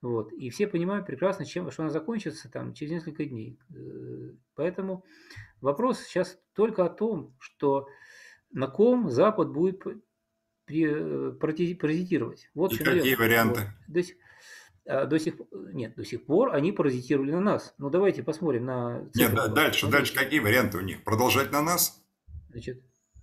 Вот. 0.00 0.32
И 0.32 0.50
все 0.50 0.66
понимают 0.66 1.06
прекрасно, 1.06 1.44
чем, 1.46 1.70
что 1.70 1.82
она 1.82 1.90
закончится 1.90 2.50
там, 2.50 2.74
через 2.74 2.92
несколько 2.92 3.24
дней. 3.24 3.58
Э, 3.74 4.32
поэтому 4.54 5.04
вопрос 5.60 6.00
сейчас 6.00 6.38
только 6.54 6.84
о 6.84 6.90
том, 6.90 7.34
что 7.38 7.88
на 8.50 8.66
ком 8.66 9.10
Запад 9.10 9.50
будет 9.50 9.82
Э, 10.66 11.32
паразитировать. 11.38 12.48
Вот 12.54 12.72
И 12.72 12.78
какие 12.78 13.02
дело. 13.02 13.20
варианты? 13.20 13.60
До 13.86 14.02
сих, 14.02 14.16
а, 14.16 14.18
до 14.86 15.18
сих, 15.18 15.34
нет, 15.52 15.94
до 15.94 16.04
сих 16.04 16.26
пор 16.26 16.54
они 16.54 16.72
паразитировали 16.72 17.32
на 17.32 17.40
нас. 17.40 17.74
Ну, 17.78 17.90
давайте 17.90 18.22
посмотрим 18.22 18.66
на... 18.66 19.10
Нет, 19.14 19.34
да, 19.34 19.48
дальше, 19.48 19.88
дальше 19.88 20.14
какие 20.14 20.40
варианты 20.40 20.78
у 20.78 20.82
них? 20.82 21.02
Продолжать 21.04 21.52
на 21.52 21.62
нас? 21.62 22.02
Значит, 22.50 22.82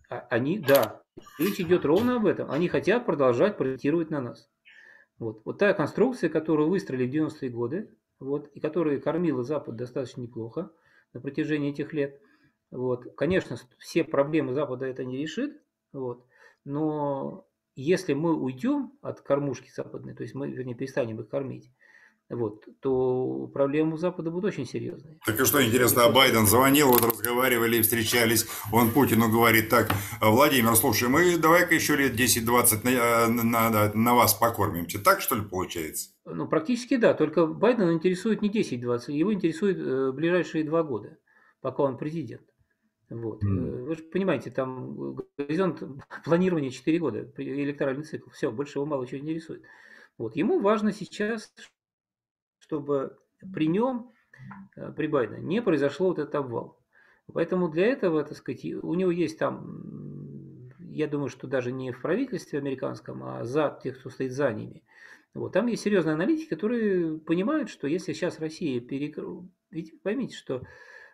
а, 0.10 0.28
они, 0.30 0.60
да, 0.60 1.04
речь 1.38 1.60
идет 1.60 1.86
ровно 1.86 2.18
об 2.18 2.26
этом. 2.26 2.52
Они 2.52 2.68
хотят 2.68 3.06
продолжать 3.06 3.58
паразитировать 3.58 4.10
на 4.10 4.22
нас. 4.22 4.50
Вот, 5.20 5.42
вот 5.46 5.60
та 5.60 5.74
конструкция, 5.74 6.30
которую 6.30 6.70
выстроили 6.70 7.08
в 7.08 7.14
90-е 7.14 7.50
годы, 7.50 7.96
вот, 8.20 8.48
и 8.54 8.60
которая 8.60 9.00
кормила 9.00 9.44
Запад 9.44 9.76
достаточно 9.76 10.22
неплохо 10.22 10.72
на 11.14 11.22
протяжении 11.22 11.72
этих 11.72 11.94
лет. 11.94 12.20
Вот. 12.72 13.14
Конечно, 13.16 13.58
все 13.78 14.04
проблемы 14.04 14.54
Запада 14.54 14.86
это 14.86 15.06
не 15.06 15.18
решит, 15.18 15.62
вот. 15.94 16.26
Но 16.66 17.48
если 17.76 18.14
мы 18.14 18.36
уйдем 18.36 18.94
от 19.02 19.22
кормушки 19.22 19.70
западной, 19.74 20.14
то 20.14 20.24
есть 20.24 20.36
мы, 20.36 20.50
вернее, 20.50 20.76
перестанем 20.76 21.20
их 21.20 21.30
кормить, 21.30 21.72
вот, 22.32 22.66
то 22.80 23.50
проблемы 23.54 23.96
у 23.96 23.98
Запада 23.98 24.32
будут 24.32 24.54
очень 24.54 24.66
серьезные. 24.66 25.20
Так 25.26 25.40
и 25.40 25.44
что 25.44 25.64
интересно, 25.64 26.06
а 26.06 26.12
Байден 26.12 26.48
звонил, 26.48 26.88
вот 26.88 27.04
разговаривали, 27.04 27.82
встречались, 27.82 28.48
он 28.72 28.92
Путину 28.92 29.30
говорит 29.30 29.70
так, 29.70 29.92
Владимир, 30.22 30.76
слушай, 30.76 31.10
мы 31.10 31.38
давай-ка 31.38 31.76
еще 31.76 31.98
лет 31.98 32.18
10-20 32.18 32.84
на, 32.84 33.28
на, 33.28 33.70
на, 33.70 33.94
на 33.94 34.16
вас 34.16 34.34
покормимся. 34.34 35.04
Так 35.04 35.20
что 35.20 35.36
ли 35.36 35.42
получается? 35.42 36.12
Ну, 36.24 36.48
практически 36.48 36.96
да, 36.96 37.14
только 37.14 37.46
Байден 37.46 37.92
интересует 37.92 38.42
не 38.42 38.50
10-20, 38.50 39.12
его 39.12 39.34
интересует 39.34 39.78
э, 39.78 40.12
ближайшие 40.14 40.64
два 40.64 40.84
года, 40.84 41.18
пока 41.60 41.84
он 41.84 41.98
президент. 41.98 42.44
Вот. 43.12 43.44
Mm. 43.44 43.84
Вы 43.84 43.96
же 43.96 44.04
понимаете, 44.04 44.52
там 44.52 45.18
горизонт 45.38 45.84
планирования 46.24 46.70
4 46.70 46.98
года, 46.98 47.30
электоральный 47.38 48.06
цикл, 48.06 48.30
все, 48.30 48.52
больше 48.52 48.80
его 48.80 48.86
мало 48.86 49.06
чего 49.06 49.22
не 49.22 49.34
рисует. 49.34 49.64
Вот. 50.18 50.38
Ему 50.38 50.62
важно 50.62 50.94
сейчас, 50.94 51.54
чтобы 52.60 53.18
при 53.54 53.68
нем, 53.68 54.12
э, 54.78 54.94
при 54.94 55.08
Байдене, 55.08 55.44
не 55.44 55.62
произошло 55.62 56.08
вот 56.08 56.20
этот 56.20 56.36
обвал. 56.36 56.80
Поэтому 57.34 57.68
для 57.68 57.88
этого, 57.88 58.24
так 58.24 58.38
сказать, 58.38 58.64
у 58.66 58.94
него 58.94 59.12
есть 59.12 59.38
там, 59.38 60.70
я 60.80 61.08
думаю, 61.08 61.28
что 61.28 61.48
даже 61.48 61.74
не 61.74 61.92
в 61.92 62.02
правительстве 62.02 62.60
американском, 62.60 63.24
а 63.24 63.44
за 63.44 63.78
тех, 63.84 64.00
кто 64.00 64.10
стоит 64.10 64.32
за 64.32 64.54
ними. 64.54 64.84
Вот. 65.34 65.52
Там 65.52 65.68
есть 65.68 65.84
серьезные 65.84 66.14
аналитики, 66.14 66.50
которые 66.50 67.20
понимают, 67.20 67.70
что 67.70 67.88
если 67.88 68.14
сейчас 68.14 68.40
Россия 68.40 68.80
перекроет... 68.80 69.50
Ведь 69.70 70.02
поймите, 70.02 70.36
что 70.36 70.62
Э, 70.62 70.66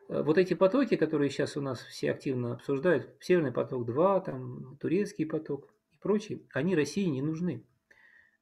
вот 0.10 0.38
эти 0.38 0.54
потоки, 0.54 0.96
которые 0.96 1.30
сейчас 1.30 1.58
у 1.58 1.62
нас 1.62 1.82
все 1.82 2.12
активно 2.12 2.54
обсуждают, 2.54 3.14
Северный 3.20 3.52
поток-2, 3.52 4.26
там, 4.26 4.78
Турецкий 4.78 5.26
поток 5.26 5.68
и 5.92 5.98
прочие, 5.98 6.42
они 6.54 6.76
России 6.76 7.06
не 7.06 7.22
нужны. 7.22 7.66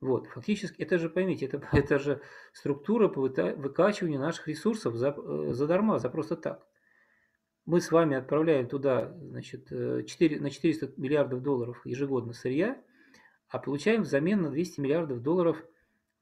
Вот, 0.02 0.28
фактически, 0.28 0.82
это 0.82 1.00
же, 1.00 1.10
поймите, 1.10 1.46
это, 1.46 1.68
это 1.72 2.00
же 2.00 2.22
структура 2.54 3.08
по 3.08 3.22
выкачиванию 3.22 4.20
наших 4.20 4.48
ресурсов 4.48 4.96
за, 4.96 5.16
э, 5.18 5.54
задарма, 5.54 6.00
за 6.00 6.10
просто 6.10 6.36
так. 6.36 6.66
Мы 7.66 7.82
с 7.82 7.92
вами 7.92 8.16
отправляем 8.16 8.68
туда 8.68 9.16
значит, 9.20 9.70
4, 9.70 10.36
э, 10.36 10.40
на 10.40 10.52
400 10.52 10.94
миллиардов 10.98 11.42
долларов 11.42 11.84
ежегодно 11.86 12.34
сырья, 12.34 12.80
а 13.50 13.58
получаем 13.58 14.04
взамен 14.04 14.42
на 14.42 14.52
200 14.52 14.80
миллиардов 14.82 15.22
долларов– 15.22 15.64
Э, 15.75 15.75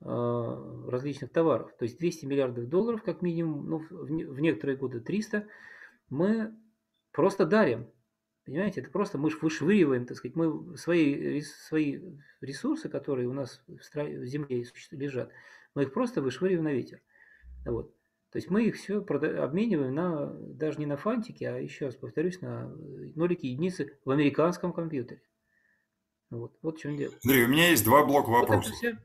различных 0.03 1.31
товаров. 1.31 1.73
То 1.77 1.83
есть 1.83 1.97
200 1.97 2.25
миллиардов 2.25 2.67
долларов, 2.67 3.03
как 3.03 3.21
минимум, 3.21 3.69
ну, 3.69 3.77
в 3.89 4.39
некоторые 4.41 4.77
годы 4.77 4.99
300, 4.99 5.47
мы 6.09 6.53
просто 7.11 7.45
дарим. 7.45 7.87
Понимаете, 8.45 8.81
это 8.81 8.91
просто 8.91 9.17
мы 9.17 9.29
вышвыриваем, 9.29 10.05
так 10.05 10.17
сказать, 10.17 10.35
мы 10.35 10.77
свои, 10.77 11.41
свои 11.41 12.01
ресурсы, 12.41 12.89
которые 12.89 13.29
у 13.29 13.33
нас 13.33 13.63
в 13.67 14.25
земле 14.25 14.65
лежат, 14.91 15.31
мы 15.75 15.83
их 15.83 15.93
просто 15.93 16.21
вышвыриваем 16.21 16.65
на 16.65 16.73
ветер. 16.73 17.01
Вот. 17.65 17.95
То 18.31 18.37
есть 18.37 18.49
мы 18.49 18.65
их 18.65 18.75
все 18.75 18.97
обмениваем 18.97 19.93
на, 19.93 20.33
даже 20.33 20.79
не 20.79 20.85
на 20.85 20.97
фантики, 20.97 21.43
а 21.43 21.57
еще 21.57 21.85
раз 21.85 21.95
повторюсь, 21.95 22.41
на 22.41 22.67
нолики 23.15 23.45
единицы 23.45 23.97
в 24.03 24.11
американском 24.11 24.73
компьютере. 24.73 25.21
Вот, 26.33 26.51
вот 26.61 26.77
в 26.77 26.81
чем 26.81 26.97
дело. 26.97 27.13
Андрей, 27.23 27.45
у 27.45 27.47
меня 27.47 27.69
есть 27.69 27.83
два 27.83 28.03
блока 28.03 28.29
вопросов. 28.29 28.73
Вот 28.81 28.95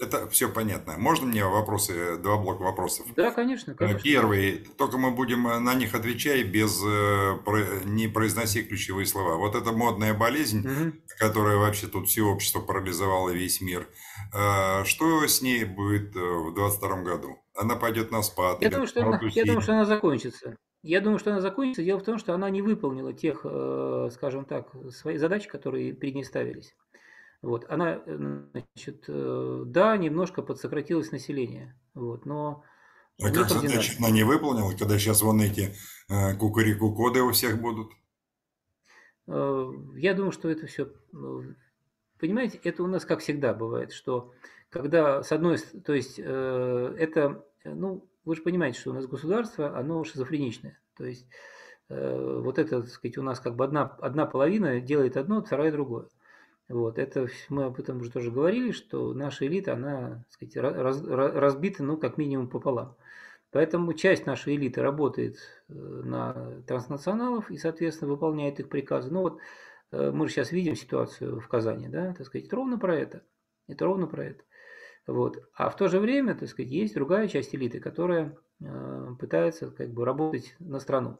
это 0.00 0.28
все 0.30 0.48
понятно. 0.48 0.96
Можно 0.98 1.26
мне 1.26 1.44
вопросы, 1.44 2.16
два 2.18 2.36
блока 2.38 2.62
вопросов? 2.62 3.06
Да, 3.14 3.30
конечно. 3.30 3.74
конечно. 3.74 4.00
Первый, 4.02 4.66
только 4.76 4.98
мы 4.98 5.12
будем 5.12 5.44
на 5.44 5.74
них 5.74 5.94
отвечать 5.94 6.46
без 6.46 6.82
э, 6.84 7.38
не 7.84 8.08
произноси 8.08 8.62
ключевые 8.62 9.06
слова. 9.06 9.36
Вот 9.36 9.54
эта 9.54 9.72
модная 9.72 10.14
болезнь, 10.14 10.66
угу. 10.66 10.92
которая 11.18 11.56
вообще 11.56 11.86
тут 11.86 12.08
все 12.08 12.22
общество 12.22 12.60
парализовала 12.60 13.30
весь 13.30 13.60
мир. 13.60 13.88
Э, 14.34 14.84
что 14.84 15.26
с 15.26 15.40
ней 15.40 15.64
будет 15.64 16.16
э, 16.16 16.20
в 16.20 16.54
2022 16.54 17.02
году? 17.02 17.38
Она 17.54 17.76
пойдет 17.76 18.10
на 18.10 18.22
спад? 18.22 18.62
Я, 18.62 18.70
думаю, 18.70 18.88
что 18.88 19.06
она, 19.06 19.20
я 19.22 19.44
думаю, 19.44 19.60
что 19.60 19.72
она 19.72 19.84
закончится. 19.84 20.56
Я 20.82 21.00
думаю, 21.00 21.18
что 21.18 21.30
она 21.30 21.40
закончится. 21.40 21.82
Дело 21.82 21.98
в 21.98 22.04
том, 22.04 22.18
что 22.18 22.34
она 22.34 22.50
не 22.50 22.62
выполнила 22.62 23.12
тех, 23.12 23.40
скажем 24.12 24.44
так, 24.44 24.70
свои 24.90 25.16
задачи, 25.16 25.48
которые 25.48 25.92
перед 25.92 26.14
ней 26.14 26.24
ставились. 26.24 26.74
Вот, 27.42 27.64
она, 27.70 28.02
э, 28.04 28.42
значит, 28.52 29.04
э, 29.08 29.62
да, 29.64 29.96
немножко 29.96 30.42
подсократилось 30.42 31.10
население, 31.10 31.74
вот, 31.94 32.26
но... 32.26 32.64
А 33.22 33.30
как 33.30 33.48
задача 33.48 33.94
она 33.98 34.10
не 34.10 34.24
выполнила, 34.24 34.70
когда 34.76 34.98
сейчас 34.98 35.22
вон 35.22 35.40
эти 35.40 35.74
э, 36.10 36.34
кукурику-коды 36.36 37.22
у 37.22 37.32
всех 37.32 37.60
будут? 37.60 37.92
Я 39.26 40.14
думаю, 40.14 40.32
что 40.32 40.50
это 40.50 40.66
все... 40.66 40.92
Понимаете, 42.18 42.60
это 42.64 42.82
у 42.82 42.86
нас 42.86 43.04
как 43.04 43.20
всегда 43.20 43.54
бывает, 43.54 43.92
что 43.92 44.32
когда 44.68 45.22
с 45.22 45.32
одной... 45.32 45.58
То 45.58 45.94
есть 45.94 46.18
это... 46.18 47.44
Ну, 47.64 48.09
вы 48.24 48.36
же 48.36 48.42
понимаете, 48.42 48.80
что 48.80 48.90
у 48.90 48.94
нас 48.94 49.06
государство, 49.06 49.76
оно 49.76 50.04
шизофреничное. 50.04 50.78
То 50.96 51.04
есть 51.04 51.26
вот 51.88 52.58
это, 52.58 52.82
так 52.82 52.90
сказать, 52.90 53.18
у 53.18 53.22
нас 53.22 53.40
как 53.40 53.56
бы 53.56 53.64
одна, 53.64 53.82
одна 54.00 54.24
половина 54.24 54.80
делает 54.80 55.16
одно, 55.16 55.42
вторая 55.42 55.72
другое. 55.72 56.06
Вот, 56.68 57.00
это 57.00 57.26
мы 57.48 57.64
об 57.64 57.80
этом 57.80 58.00
уже 58.00 58.12
тоже 58.12 58.30
говорили, 58.30 58.70
что 58.70 59.12
наша 59.12 59.44
элита, 59.46 59.72
она, 59.72 60.24
так 60.24 60.32
сказать, 60.32 60.56
раз, 60.56 61.02
разбита, 61.04 61.82
ну, 61.82 61.96
как 61.96 62.16
минимум 62.16 62.48
пополам. 62.48 62.96
Поэтому 63.50 63.92
часть 63.94 64.26
нашей 64.26 64.54
элиты 64.54 64.80
работает 64.80 65.36
э, 65.68 65.72
на 65.72 66.62
транснационалов 66.68 67.50
и, 67.50 67.56
соответственно, 67.56 68.12
выполняет 68.12 68.60
их 68.60 68.68
приказы. 68.68 69.10
Ну 69.10 69.22
вот 69.22 69.40
э, 69.90 70.12
мы 70.12 70.28
же 70.28 70.34
сейчас 70.34 70.52
видим 70.52 70.76
ситуацию 70.76 71.40
в 71.40 71.48
Казани, 71.48 71.88
да, 71.88 72.14
так 72.14 72.26
сказать, 72.26 72.52
ровно 72.52 72.78
про 72.78 72.96
это. 72.96 73.22
Это 73.66 73.86
ровно 73.86 74.06
про 74.06 74.26
это. 74.26 74.44
Вот. 75.06 75.38
А 75.54 75.70
в 75.70 75.76
то 75.76 75.88
же 75.88 75.98
время, 75.98 76.34
так 76.34 76.48
сказать, 76.48 76.70
есть 76.70 76.94
другая 76.94 77.28
часть 77.28 77.54
элиты, 77.54 77.80
которая 77.80 78.36
э, 78.60 79.06
пытается 79.18 79.70
как 79.70 79.92
бы 79.92 80.04
работать 80.04 80.54
на 80.58 80.78
страну. 80.78 81.18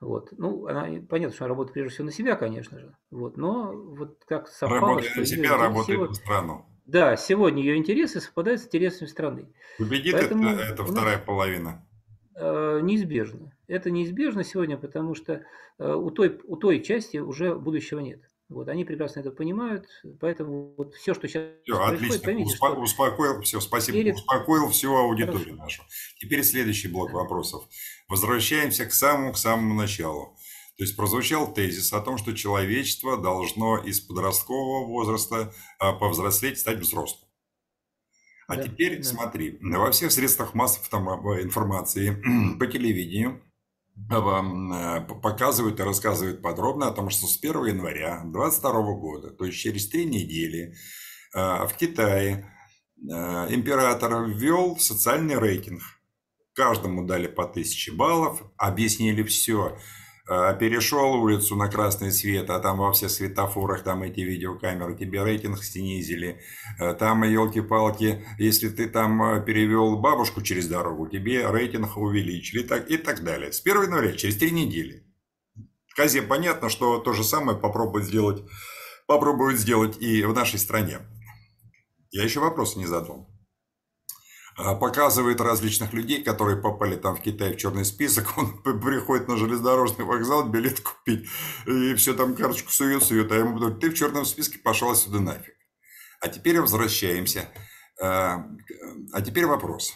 Вот. 0.00 0.32
Ну, 0.38 0.66
она, 0.66 0.86
понятно, 1.08 1.34
что 1.34 1.44
она 1.44 1.50
работает 1.50 1.74
прежде 1.74 1.90
всего 1.90 2.06
на 2.06 2.12
себя, 2.12 2.36
конечно 2.36 2.78
же. 2.78 2.96
Вот. 3.10 3.36
Но 3.36 3.72
вот 3.72 4.24
как 4.26 4.48
совпало... 4.48 4.80
Работает 4.80 5.16
на 5.16 5.26
себя, 5.26 5.56
работает 5.56 5.86
сегодня... 5.86 6.08
на 6.08 6.14
страну. 6.14 6.66
Да, 6.86 7.16
сегодня 7.16 7.62
ее 7.62 7.76
интересы 7.76 8.20
совпадают 8.20 8.62
с 8.62 8.66
интересами 8.66 9.06
страны. 9.06 9.52
Победит 9.78 10.14
Поэтому 10.14 10.48
это, 10.48 10.62
это 10.62 10.84
вторая 10.84 11.18
нас, 11.18 11.24
половина? 11.24 11.86
Э, 12.34 12.80
неизбежно. 12.82 13.52
Это 13.68 13.90
неизбежно 13.90 14.42
сегодня, 14.42 14.78
потому 14.78 15.14
что 15.14 15.44
э, 15.78 15.92
у, 15.92 16.10
той, 16.10 16.40
у 16.44 16.56
той 16.56 16.82
части 16.82 17.18
уже 17.18 17.54
будущего 17.54 18.00
нет. 18.00 18.22
Вот, 18.50 18.68
они 18.68 18.84
прекрасно 18.84 19.20
это 19.20 19.30
понимают, 19.30 19.86
поэтому 20.18 20.74
вот 20.76 20.92
все, 20.96 21.14
что 21.14 21.28
сейчас 21.28 21.44
все, 21.62 21.76
происходит, 21.76 22.02
отлично. 22.02 22.24
поймите, 22.24 22.56
Успо- 22.56 22.72
что... 22.72 22.80
Успокоил, 22.80 23.40
все, 23.42 23.60
спасибо. 23.60 23.98
Или... 23.98 24.10
Успокоил 24.10 24.68
всю 24.70 24.92
аудиторию 24.96 25.56
Хорошо. 25.56 25.82
нашу. 25.82 25.82
Теперь 26.18 26.42
следующий 26.42 26.88
блок 26.88 27.12
вопросов. 27.12 27.64
Возвращаемся 28.08 28.86
к 28.86 28.92
самому, 28.92 29.32
к 29.34 29.38
самому 29.38 29.74
началу. 29.74 30.36
То 30.76 30.82
есть 30.82 30.96
прозвучал 30.96 31.54
тезис 31.54 31.92
о 31.92 32.00
том, 32.00 32.18
что 32.18 32.34
человечество 32.34 33.16
должно 33.16 33.78
из 33.78 34.00
подросткового 34.00 34.84
возраста 34.84 35.54
а, 35.78 35.92
повзрослеть, 35.92 36.58
стать 36.58 36.78
взрослым. 36.78 37.30
А 38.48 38.56
да, 38.56 38.64
теперь 38.64 38.96
да. 38.96 39.04
смотри, 39.04 39.58
во 39.60 39.92
всех 39.92 40.10
средствах 40.10 40.54
массовой 40.54 41.44
информации 41.44 42.20
по 42.58 42.66
телевидению 42.66 43.40
показывают 44.08 45.80
и 45.80 45.82
рассказывают 45.82 46.42
подробно 46.42 46.88
о 46.88 46.92
том, 46.92 47.10
что 47.10 47.26
с 47.26 47.38
1 47.38 47.66
января 47.66 48.22
2022 48.24 48.72
года, 48.94 49.30
то 49.30 49.44
есть 49.44 49.58
через 49.58 49.88
три 49.88 50.04
недели, 50.04 50.74
э, 51.34 51.66
в 51.66 51.72
Китае 51.78 52.52
э, 52.98 53.54
император 53.54 54.24
ввел 54.24 54.78
социальный 54.78 55.38
рейтинг. 55.38 55.82
Каждому 56.54 57.06
дали 57.06 57.26
по 57.26 57.44
1000 57.44 57.92
баллов, 57.94 58.42
объяснили 58.56 59.22
все, 59.22 59.78
перешел 60.60 61.14
улицу 61.14 61.56
на 61.56 61.68
красный 61.68 62.12
свет, 62.12 62.50
а 62.50 62.60
там 62.60 62.78
во 62.78 62.92
всех 62.92 63.10
светофорах 63.10 63.82
там 63.82 64.02
эти 64.04 64.20
видеокамеры, 64.20 64.96
тебе 64.96 65.24
рейтинг 65.24 65.62
снизили. 65.64 66.40
А, 66.78 66.94
там, 66.94 67.24
елки-палки, 67.24 68.24
если 68.38 68.68
ты 68.68 68.88
там 68.88 69.20
а, 69.22 69.40
перевел 69.40 69.98
бабушку 69.98 70.40
через 70.40 70.68
дорогу, 70.68 71.08
тебе 71.08 71.50
рейтинг 71.50 71.96
увеличили 71.96 72.62
так, 72.62 72.88
и 72.90 72.96
так 72.96 73.24
далее. 73.24 73.52
С 73.52 73.60
1 73.60 73.82
января, 73.82 74.12
через 74.12 74.36
три 74.36 74.50
недели. 74.50 75.04
Казе 75.96 76.22
понятно, 76.22 76.68
что 76.68 76.98
то 76.98 77.12
же 77.12 77.24
самое 77.24 77.58
попробуют 77.58 78.06
сделать, 78.06 78.44
попробуют 79.06 79.58
сделать 79.58 80.00
и 80.00 80.22
в 80.24 80.32
нашей 80.32 80.58
стране. 80.58 80.98
Я 82.10 82.24
еще 82.24 82.40
вопрос 82.40 82.76
не 82.76 82.86
задал. 82.86 83.29
А, 84.62 84.74
показывает 84.74 85.40
различных 85.40 85.94
людей, 85.94 86.22
которые 86.22 86.60
попали 86.60 86.96
там 86.96 87.16
в 87.16 87.22
Китай 87.22 87.54
в 87.54 87.56
черный 87.56 87.84
список, 87.84 88.26
он 88.36 88.62
приходит 88.62 89.26
на 89.26 89.36
железнодорожный 89.36 90.04
вокзал, 90.04 90.48
билет 90.48 90.80
купить, 90.80 91.28
и 91.66 91.94
все 91.94 92.14
там 92.14 92.34
карточку 92.34 92.70
сует, 92.70 93.02
сует, 93.02 93.32
а 93.32 93.36
ему 93.36 93.56
говорят, 93.56 93.80
ты 93.80 93.90
в 93.90 93.94
черном 93.94 94.24
списке 94.24 94.58
пошел 94.58 94.94
сюда 94.94 95.20
нафиг. 95.20 95.54
А 96.20 96.28
теперь 96.28 96.60
возвращаемся. 96.60 97.48
А, 98.02 98.44
а 99.12 99.22
теперь 99.22 99.46
вопрос. 99.46 99.94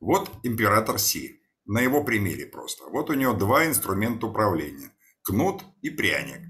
Вот 0.00 0.30
император 0.42 0.98
Си, 0.98 1.40
на 1.64 1.80
его 1.80 2.02
примере 2.02 2.46
просто. 2.46 2.84
Вот 2.86 3.10
у 3.10 3.14
него 3.14 3.32
два 3.32 3.66
инструмента 3.66 4.26
управления. 4.26 4.90
Кнут 5.22 5.62
и 5.82 5.90
пряник. 5.90 6.40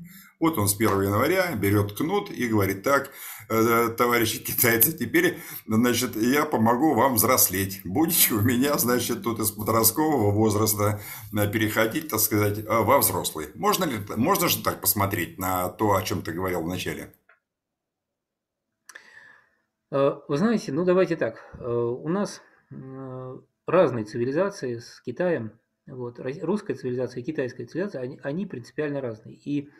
Вот 0.40 0.56
он 0.56 0.68
с 0.68 0.76
1 0.76 1.02
января 1.02 1.54
берет 1.56 1.94
кнут 1.94 2.30
и 2.30 2.46
говорит, 2.46 2.84
так, 2.84 3.10
э, 3.48 3.88
товарищи 3.88 4.42
китайцы, 4.42 4.96
теперь, 4.96 5.38
значит, 5.66 6.14
я 6.14 6.44
помогу 6.44 6.94
вам 6.94 7.14
взрослеть. 7.14 7.80
Будете 7.84 8.34
у 8.34 8.40
меня, 8.40 8.78
значит, 8.78 9.24
тут 9.24 9.40
из 9.40 9.50
подросткового 9.50 10.30
возраста 10.30 11.00
э, 11.36 11.50
переходить, 11.50 12.08
так 12.08 12.20
сказать, 12.20 12.58
э, 12.58 12.64
во 12.68 12.98
взрослый. 12.98 13.48
Можно 13.56 13.84
ли, 13.84 13.98
можно 14.16 14.48
же 14.48 14.62
так 14.62 14.80
посмотреть 14.80 15.38
на 15.38 15.70
то, 15.70 15.94
о 15.94 16.02
чем 16.02 16.22
ты 16.22 16.32
говорил 16.32 16.62
в 16.62 16.68
начале? 16.68 17.12
Вы 19.90 20.36
знаете, 20.36 20.70
ну 20.70 20.84
давайте 20.84 21.16
так. 21.16 21.50
У 21.58 22.10
нас 22.10 22.42
разные 23.66 24.04
цивилизации 24.04 24.78
с 24.78 25.00
Китаем. 25.00 25.58
Вот, 25.86 26.20
русская 26.20 26.74
цивилизация 26.74 27.22
и 27.22 27.24
китайская 27.24 27.64
цивилизация, 27.64 28.02
они, 28.02 28.20
они 28.22 28.44
принципиально 28.44 29.00
разные. 29.00 29.36
И 29.36 29.70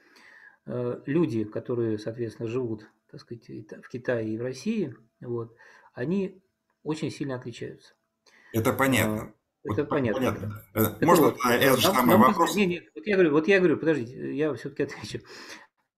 люди, 1.07 1.45
которые, 1.45 1.99
соответственно, 1.99 2.49
живут, 2.49 2.87
так 3.11 3.21
сказать, 3.21 3.49
в 3.49 3.89
Китае 3.89 4.35
и 4.35 4.39
в 4.39 4.43
России, 4.43 4.95
вот, 5.21 5.57
они 5.95 6.43
очень 6.83 7.11
сильно 7.11 7.37
отличаются. 7.37 7.95
Это 8.53 8.73
понятно. 8.73 9.23
А, 9.23 9.33
это 9.65 9.83
вот, 9.83 9.89
понятно. 9.89 10.21
понятно. 10.21 10.63
Это 10.75 11.07
Можно 11.07 11.27
вот, 11.27 11.37
этот 11.51 11.81
же 11.81 11.87
самый 11.87 12.17
вопрос? 12.17 12.55
Нет, 12.55 12.69
нет, 12.69 12.85
вот 12.95 13.07
я 13.07 13.15
говорю, 13.15 13.33
вот 13.33 13.49
я 13.49 13.59
говорю, 13.59 13.77
подождите, 13.77 14.37
я 14.37 14.55
все-таки 14.55 14.85
отвечу. 14.85 15.21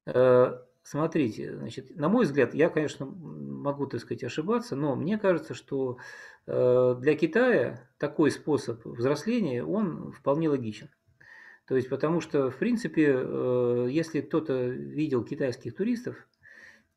Э, 0.07 0.59
смотрите, 0.83 1.57
значит, 1.57 1.97
на 1.97 2.09
мой 2.09 2.25
взгляд, 2.25 2.55
я, 2.55 2.69
конечно, 2.69 3.07
могу, 3.07 3.87
так 3.87 4.01
сказать, 4.01 4.25
ошибаться, 4.25 4.77
но 4.77 4.97
мне 4.97 5.19
кажется, 5.19 5.55
что 5.55 5.99
э, 6.47 6.97
для 6.99 7.15
Китая 7.15 7.89
такой 7.99 8.31
способ 8.31 8.85
взросления, 8.85 9.65
он 9.65 10.13
вполне 10.13 10.49
логичен. 10.49 10.89
То 11.71 11.77
есть, 11.77 11.89
потому 11.89 12.21
что, 12.21 12.51
в 12.51 12.57
принципе, 12.57 13.15
э, 13.15 13.87
если 13.93 14.23
кто-то 14.23 14.71
видел 14.71 15.23
китайских 15.23 15.77
туристов, 15.77 16.17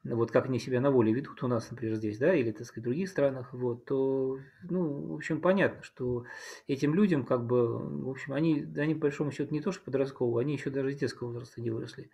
вот 0.03 0.31
как 0.31 0.47
они 0.47 0.59
себя 0.59 0.81
на 0.81 0.91
воле 0.91 1.13
ведут 1.13 1.41
у 1.43 1.47
нас, 1.47 1.71
например, 1.71 1.95
здесь, 1.95 2.17
да, 2.17 2.35
или, 2.35 2.51
так 2.51 2.67
сказать, 2.67 2.83
в 2.83 2.87
других 2.87 3.07
странах, 3.07 3.49
вот, 3.53 3.85
то, 3.85 4.37
ну, 4.69 5.07
в 5.07 5.15
общем, 5.15 5.39
понятно, 5.39 5.81
что 5.83 6.25
этим 6.67 6.93
людям, 6.93 7.25
как 7.25 7.45
бы, 7.45 7.77
в 7.77 8.09
общем, 8.09 8.33
они, 8.33 8.65
они, 8.75 8.95
по 8.95 9.01
большому 9.01 9.31
счету, 9.31 9.53
не 9.53 9.61
то, 9.61 9.71
что 9.71 9.83
подросткового, 9.83 10.41
они 10.41 10.53
еще 10.53 10.69
даже 10.69 10.91
из 10.91 10.97
детского 10.97 11.27
возраста 11.27 11.61
не 11.61 11.69
выросли. 11.69 12.09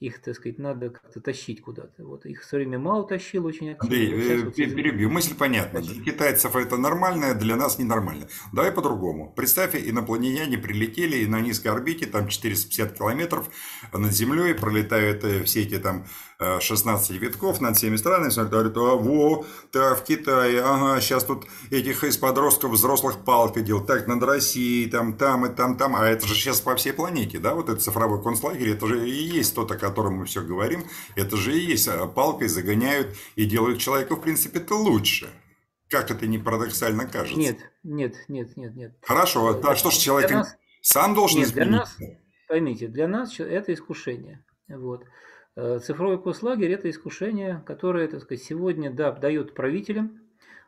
Их, 0.00 0.20
так 0.20 0.34
сказать, 0.34 0.58
надо 0.58 0.90
как-то 0.90 1.20
тащить 1.20 1.60
куда-то. 1.60 2.04
Вот, 2.04 2.26
их 2.26 2.42
все 2.42 2.56
время 2.56 2.78
мало 2.78 3.06
тащил 3.06 3.46
очень 3.46 3.70
активно. 3.70 3.96
Андрей, 3.96 4.40
э, 4.40 4.44
вот 4.44 4.54
перебью, 4.56 5.08
мысль 5.08 5.36
понятна. 5.36 5.80
Для 5.80 6.02
китайцев 6.02 6.56
это 6.56 6.76
нормально, 6.76 7.34
для 7.34 7.54
нас 7.54 7.78
ненормально. 7.78 8.28
Давай 8.52 8.72
по-другому. 8.72 9.32
Представь, 9.32 9.76
инопланетяне 9.76 10.58
прилетели 10.58 11.18
и 11.18 11.26
на 11.26 11.40
низкой 11.40 11.68
орбите, 11.68 12.06
там 12.06 12.26
450 12.26 12.98
километров 12.98 13.48
над 13.92 14.12
Землей 14.12 14.54
пролетают 14.54 15.22
э, 15.22 15.44
все 15.44 15.62
эти 15.62 15.78
там 15.78 16.06
16 16.40 17.18
витков 17.28 17.60
над 17.60 17.76
всеми 17.76 17.96
странами, 17.96 18.30
смотрят, 18.30 18.52
говорят, 18.52 18.76
а 18.76 18.96
во, 18.96 19.44
да, 19.72 19.94
в 19.94 20.04
Китае, 20.04 20.62
ага, 20.62 21.00
сейчас 21.00 21.24
тут 21.24 21.44
этих 21.70 22.04
из 22.04 22.16
подростков 22.16 22.72
взрослых 22.72 23.24
палки 23.24 23.60
делают, 23.60 23.86
так, 23.86 24.06
над 24.06 24.22
Россией, 24.22 24.90
там, 24.90 25.16
там 25.16 25.46
и 25.46 25.54
там, 25.54 25.76
там, 25.76 25.94
а 25.96 26.06
это 26.06 26.26
же 26.26 26.34
сейчас 26.34 26.60
по 26.60 26.74
всей 26.76 26.92
планете, 26.92 27.38
да, 27.38 27.54
вот 27.54 27.68
этот 27.68 27.82
цифровой 27.82 28.22
концлагерь, 28.22 28.70
это 28.70 28.86
же 28.86 29.08
и 29.08 29.12
есть 29.12 29.54
тот, 29.54 29.70
о 29.70 29.76
котором 29.76 30.14
мы 30.14 30.24
все 30.24 30.42
говорим, 30.42 30.84
это 31.16 31.36
же 31.36 31.56
и 31.56 31.60
есть, 31.60 31.88
а 31.88 32.06
палкой 32.06 32.48
загоняют 32.48 33.14
и 33.36 33.44
делают 33.44 33.78
человека, 33.78 34.16
в 34.16 34.20
принципе, 34.20 34.58
это 34.58 34.74
лучше. 34.74 35.28
Как 35.88 36.10
это 36.10 36.26
не 36.26 36.38
парадоксально 36.38 37.06
кажется? 37.06 37.38
Нет, 37.38 37.58
нет, 37.82 38.14
нет, 38.28 38.56
нет, 38.56 38.76
нет. 38.76 38.92
Хорошо, 39.02 39.58
а 39.62 39.76
что 39.76 39.90
ж 39.90 39.94
человек 39.94 40.30
нас... 40.30 40.54
сам 40.82 41.14
должен 41.14 41.40
нет, 41.40 41.48
измениться? 41.48 41.96
Для 41.96 42.08
нас, 42.08 42.18
поймите, 42.46 42.88
для 42.88 43.08
нас 43.08 43.40
это 43.40 43.72
искушение. 43.72 44.44
Вот. 44.68 45.02
Э, 45.60 45.80
цифровой 45.80 46.22
концлагерь– 46.22 46.70
это 46.72 46.88
искушение, 46.88 47.64
которое, 47.66 48.06
так 48.06 48.22
сказать, 48.22 48.44
сегодня, 48.44 48.92
да, 48.92 49.10
дает 49.10 49.54
правителям, 49.54 50.20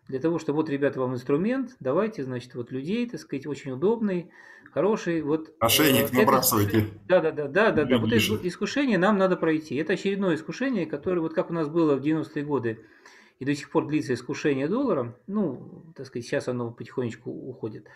для 0.08 0.18
того, 0.18 0.40
чтобы 0.40 0.56
вот, 0.56 0.68
ребята, 0.68 0.98
вам 0.98 1.14
инструмент, 1.14 1.76
давайте, 1.78 2.24
значит, 2.24 2.56
вот 2.56 2.72
людей, 2.72 3.08
так 3.08 3.20
сказать, 3.20 3.46
очень 3.46 3.70
удобный, 3.70 4.32
хороший, 4.72 5.22
вот... 5.22 5.54
Ошейник 5.60 6.12
э, 6.12 6.16
набрасывайте. 6.16 6.88
Да, 7.06 7.20
да, 7.20 7.30
да, 7.30 7.46
да, 7.46 7.70
да, 7.70 7.84
да. 7.84 7.98
Вот 7.98 8.12
это 8.12 8.48
искушение 8.48 8.98
нам 8.98 9.16
надо 9.16 9.36
пройти. 9.36 9.76
Это 9.76 9.92
очередное 9.92 10.34
искушение, 10.34 10.86
которое, 10.86 11.20
вот 11.20 11.34
как 11.34 11.50
у 11.50 11.52
нас 11.52 11.68
было 11.68 11.94
в 11.94 12.00
90-е 12.00 12.44
годы, 12.44 12.80
и 13.38 13.44
до 13.44 13.54
сих 13.54 13.70
пор 13.70 13.86
длится 13.86 14.14
искушение 14.14 14.66
долларом, 14.66 15.14
ну, 15.28 15.84
так 15.94 16.06
сказать, 16.06 16.26
сейчас 16.26 16.48
оно 16.48 16.72
потихонечку 16.72 17.30
уходит. 17.30 17.86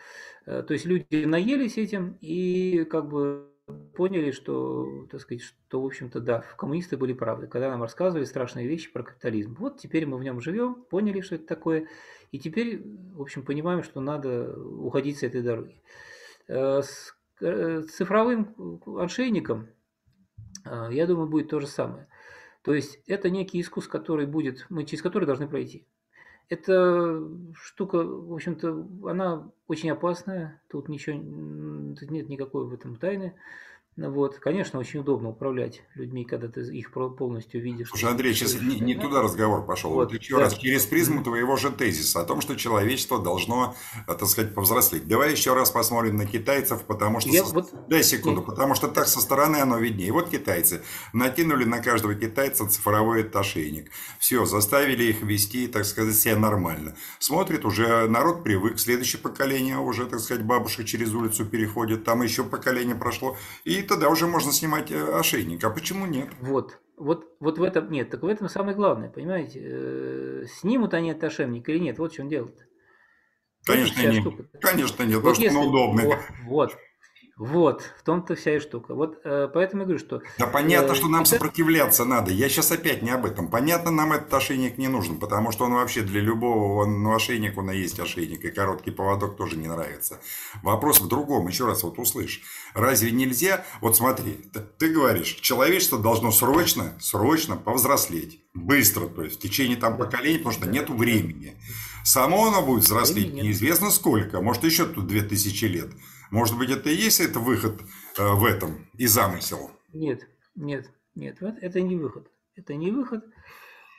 Э, 0.46 0.62
то 0.62 0.72
есть 0.74 0.84
люди 0.84 1.24
наелись 1.24 1.76
этим 1.76 2.18
и 2.20 2.86
как 2.88 3.08
бы 3.08 3.48
поняли, 3.94 4.30
что, 4.30 5.06
так 5.10 5.20
сказать, 5.20 5.42
что, 5.42 5.80
в 5.80 5.86
общем-то, 5.86 6.20
да, 6.20 6.44
коммунисты 6.56 6.96
были 6.96 7.12
правы, 7.12 7.46
когда 7.46 7.70
нам 7.70 7.82
рассказывали 7.82 8.24
страшные 8.24 8.66
вещи 8.66 8.92
про 8.92 9.02
капитализм. 9.02 9.56
Вот 9.58 9.78
теперь 9.78 10.06
мы 10.06 10.18
в 10.18 10.24
нем 10.24 10.40
живем, 10.40 10.84
поняли, 10.90 11.20
что 11.20 11.36
это 11.36 11.46
такое, 11.46 11.88
и 12.32 12.38
теперь, 12.38 12.82
в 13.14 13.22
общем, 13.22 13.44
понимаем, 13.44 13.82
что 13.82 14.00
надо 14.00 14.58
уходить 14.58 15.18
с 15.18 15.22
этой 15.22 15.42
дороги. 15.42 15.80
Э, 16.48 16.82
с 16.82 17.14
э, 17.40 17.82
цифровым 17.82 18.80
ошейником, 18.98 19.68
э, 20.64 20.88
я 20.90 21.06
думаю, 21.06 21.28
будет 21.28 21.48
то 21.48 21.60
же 21.60 21.66
самое. 21.66 22.08
То 22.62 22.74
есть 22.74 22.98
это 23.06 23.30
некий 23.30 23.58
искус, 23.58 23.86
который 23.86 24.26
будет, 24.26 24.66
мы 24.70 24.84
через 24.84 25.02
который 25.02 25.26
должны 25.26 25.46
пройти. 25.46 25.86
Эта 26.48 27.22
штука, 27.54 27.98
в 28.04 28.32
общем-то, 28.34 28.86
она 29.10 29.50
очень 29.66 29.90
опасная, 29.90 30.60
тут 30.68 30.88
ничего, 30.88 31.16
тут 31.98 32.10
нет 32.10 32.28
никакой 32.28 32.66
в 32.66 32.74
этом 32.74 32.96
тайны. 32.96 33.34
Ну 33.96 34.10
вот, 34.10 34.40
конечно, 34.40 34.80
очень 34.80 35.00
удобно 35.00 35.28
управлять 35.28 35.82
людьми, 35.94 36.24
когда 36.24 36.48
ты 36.48 36.62
их 36.62 36.90
полностью 36.90 37.62
видишь. 37.62 37.90
Слушай, 37.90 38.10
Андрей, 38.10 38.34
сейчас 38.34 38.60
не, 38.60 38.80
не 38.80 38.96
туда 38.96 39.22
разговор 39.22 39.64
пошел. 39.64 39.90
Вот, 39.92 40.10
вот 40.10 40.20
еще 40.20 40.34
да. 40.34 40.42
раз, 40.42 40.58
через 40.58 40.84
призму 40.84 41.22
твоего 41.22 41.56
же 41.56 41.70
тезиса 41.70 42.20
о 42.20 42.24
том, 42.24 42.40
что 42.40 42.56
человечество 42.56 43.22
должно, 43.22 43.76
э, 44.08 44.14
так 44.14 44.28
сказать, 44.28 44.52
повзрослеть. 44.52 45.06
Давай 45.06 45.30
еще 45.30 45.54
раз 45.54 45.70
посмотрим 45.70 46.16
на 46.16 46.26
китайцев, 46.26 46.82
потому 46.82 47.20
что... 47.20 47.30
Я, 47.30 47.44
со... 47.44 47.54
вот... 47.54 47.72
Дай 47.88 48.02
секунду, 48.02 48.40
Нет. 48.40 48.46
потому 48.46 48.74
что 48.74 48.88
так 48.88 49.06
со 49.06 49.20
стороны 49.20 49.58
оно 49.58 49.78
виднее. 49.78 50.10
Вот 50.10 50.28
китайцы 50.28 50.82
накинули 51.12 51.64
на 51.64 51.80
каждого 51.80 52.16
китайца 52.16 52.68
цифровой 52.68 53.22
ошейник. 53.22 53.92
Все, 54.18 54.44
заставили 54.44 55.04
их 55.04 55.22
вести, 55.22 55.68
так 55.68 55.84
сказать, 55.84 56.16
себя 56.16 56.36
нормально. 56.36 56.96
Смотрит, 57.20 57.64
уже 57.64 58.08
народ 58.08 58.42
привык, 58.42 58.80
следующее 58.80 59.22
поколение 59.22 59.78
уже, 59.78 60.06
так 60.06 60.18
сказать, 60.18 60.44
бабушка 60.44 60.82
через 60.82 61.14
улицу 61.14 61.44
переходит, 61.44 62.02
там 62.02 62.22
еще 62.22 62.42
поколение 62.42 62.96
прошло. 62.96 63.36
И 63.62 63.83
тогда 63.84 64.08
уже 64.08 64.26
можно 64.26 64.52
снимать 64.52 64.90
э, 64.90 65.18
ошейник. 65.18 65.62
А 65.64 65.70
почему 65.70 66.06
нет? 66.06 66.28
Вот, 66.40 66.78
вот, 66.96 67.36
вот 67.40 67.58
в 67.58 67.62
этом 67.62 67.90
нет, 67.90 68.10
так 68.10 68.22
в 68.22 68.26
этом 68.26 68.48
самое 68.48 68.76
главное, 68.76 69.08
понимаете? 69.08 69.60
Э, 69.62 70.44
снимут 70.60 70.94
они 70.94 71.10
от 71.10 71.22
ошейника 71.22 71.72
или 71.72 71.78
нет, 71.78 71.98
вот 71.98 72.12
в 72.12 72.14
чем 72.16 72.28
дело-то. 72.28 72.62
Конечно, 73.64 74.00
нет. 74.00 74.24
Конечно, 74.60 75.02
нет, 75.04 75.20
вот 75.20 75.34
потому 75.34 75.50
что 75.50 75.58
он 75.58 75.68
удобный. 75.68 76.04
Вот, 76.04 76.18
вот, 76.46 76.76
вот, 77.36 77.82
в 77.98 78.04
том-то 78.04 78.36
вся 78.36 78.56
и 78.56 78.60
штука. 78.60 78.94
Вот 78.94 79.18
э, 79.24 79.48
поэтому 79.52 79.82
я 79.82 79.86
говорю, 79.86 79.98
что... 79.98 80.22
Да 80.38 80.46
понятно, 80.46 80.92
э, 80.92 80.94
что 80.94 81.08
нам 81.08 81.22
это... 81.22 81.30
сопротивляться 81.30 82.04
надо. 82.04 82.30
Я 82.30 82.48
сейчас 82.48 82.70
опять 82.70 83.02
не 83.02 83.10
об 83.10 83.26
этом. 83.26 83.48
Понятно, 83.48 83.90
нам 83.90 84.12
этот 84.12 84.32
ошейник 84.32 84.78
не 84.78 84.86
нужен, 84.86 85.18
потому 85.18 85.50
что 85.50 85.64
он 85.64 85.74
вообще 85.74 86.02
для 86.02 86.20
любого, 86.20 86.82
он, 86.82 87.02
ну, 87.02 87.12
ошейник, 87.12 87.58
он 87.58 87.72
и 87.72 87.76
есть 87.76 87.98
ошейник, 87.98 88.44
и 88.44 88.50
короткий 88.52 88.92
поводок 88.92 89.36
тоже 89.36 89.56
не 89.56 89.66
нравится. 89.66 90.20
Вопрос 90.62 91.00
в 91.00 91.08
другом, 91.08 91.48
еще 91.48 91.66
раз 91.66 91.82
вот 91.82 91.98
услышь. 91.98 92.42
Разве 92.72 93.10
нельзя, 93.10 93.64
вот 93.80 93.96
смотри, 93.96 94.38
ты, 94.78 94.92
говоришь, 94.92 95.34
человечество 95.40 95.98
должно 95.98 96.30
срочно, 96.30 96.92
срочно 97.00 97.56
повзрослеть. 97.56 98.40
Быстро, 98.54 99.08
то 99.08 99.24
есть 99.24 99.38
в 99.38 99.40
течение 99.40 99.76
там 99.76 99.96
поколений, 99.96 100.38
потому 100.38 100.54
что 100.54 100.68
нету 100.68 100.94
времени. 100.94 101.56
Само 102.04 102.46
оно 102.46 102.62
будет 102.62 102.84
взрослеть 102.84 103.34
неизвестно 103.34 103.90
сколько, 103.90 104.40
может 104.40 104.62
еще 104.62 104.84
тут 104.84 105.08
2000 105.08 105.64
лет. 105.64 105.90
Может 106.34 106.58
быть, 106.58 106.68
это 106.68 106.90
и 106.90 106.96
есть 106.96 107.20
это 107.20 107.38
выход 107.38 107.80
э, 108.18 108.32
в 108.32 108.44
этом 108.44 108.88
и 108.94 109.06
замысел? 109.06 109.70
Нет, 109.92 110.26
нет, 110.56 110.90
нет, 111.14 111.40
это 111.40 111.80
не 111.80 111.94
выход. 111.94 112.28
Это 112.56 112.74
не 112.74 112.90
выход. 112.90 113.24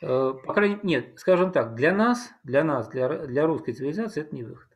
Э, 0.02 0.34
по 0.46 0.54
крайней 0.54 0.76
мере, 0.76 0.86
нет, 0.86 1.14
скажем 1.18 1.54
так, 1.54 1.76
для 1.76 1.96
нас, 1.96 2.30
для 2.44 2.66
нас, 2.66 2.90
для, 2.90 3.26
для 3.26 3.48
русской 3.48 3.72
цивилизации 3.72 4.20
это 4.20 4.36
не 4.36 4.44
выход. 4.44 4.68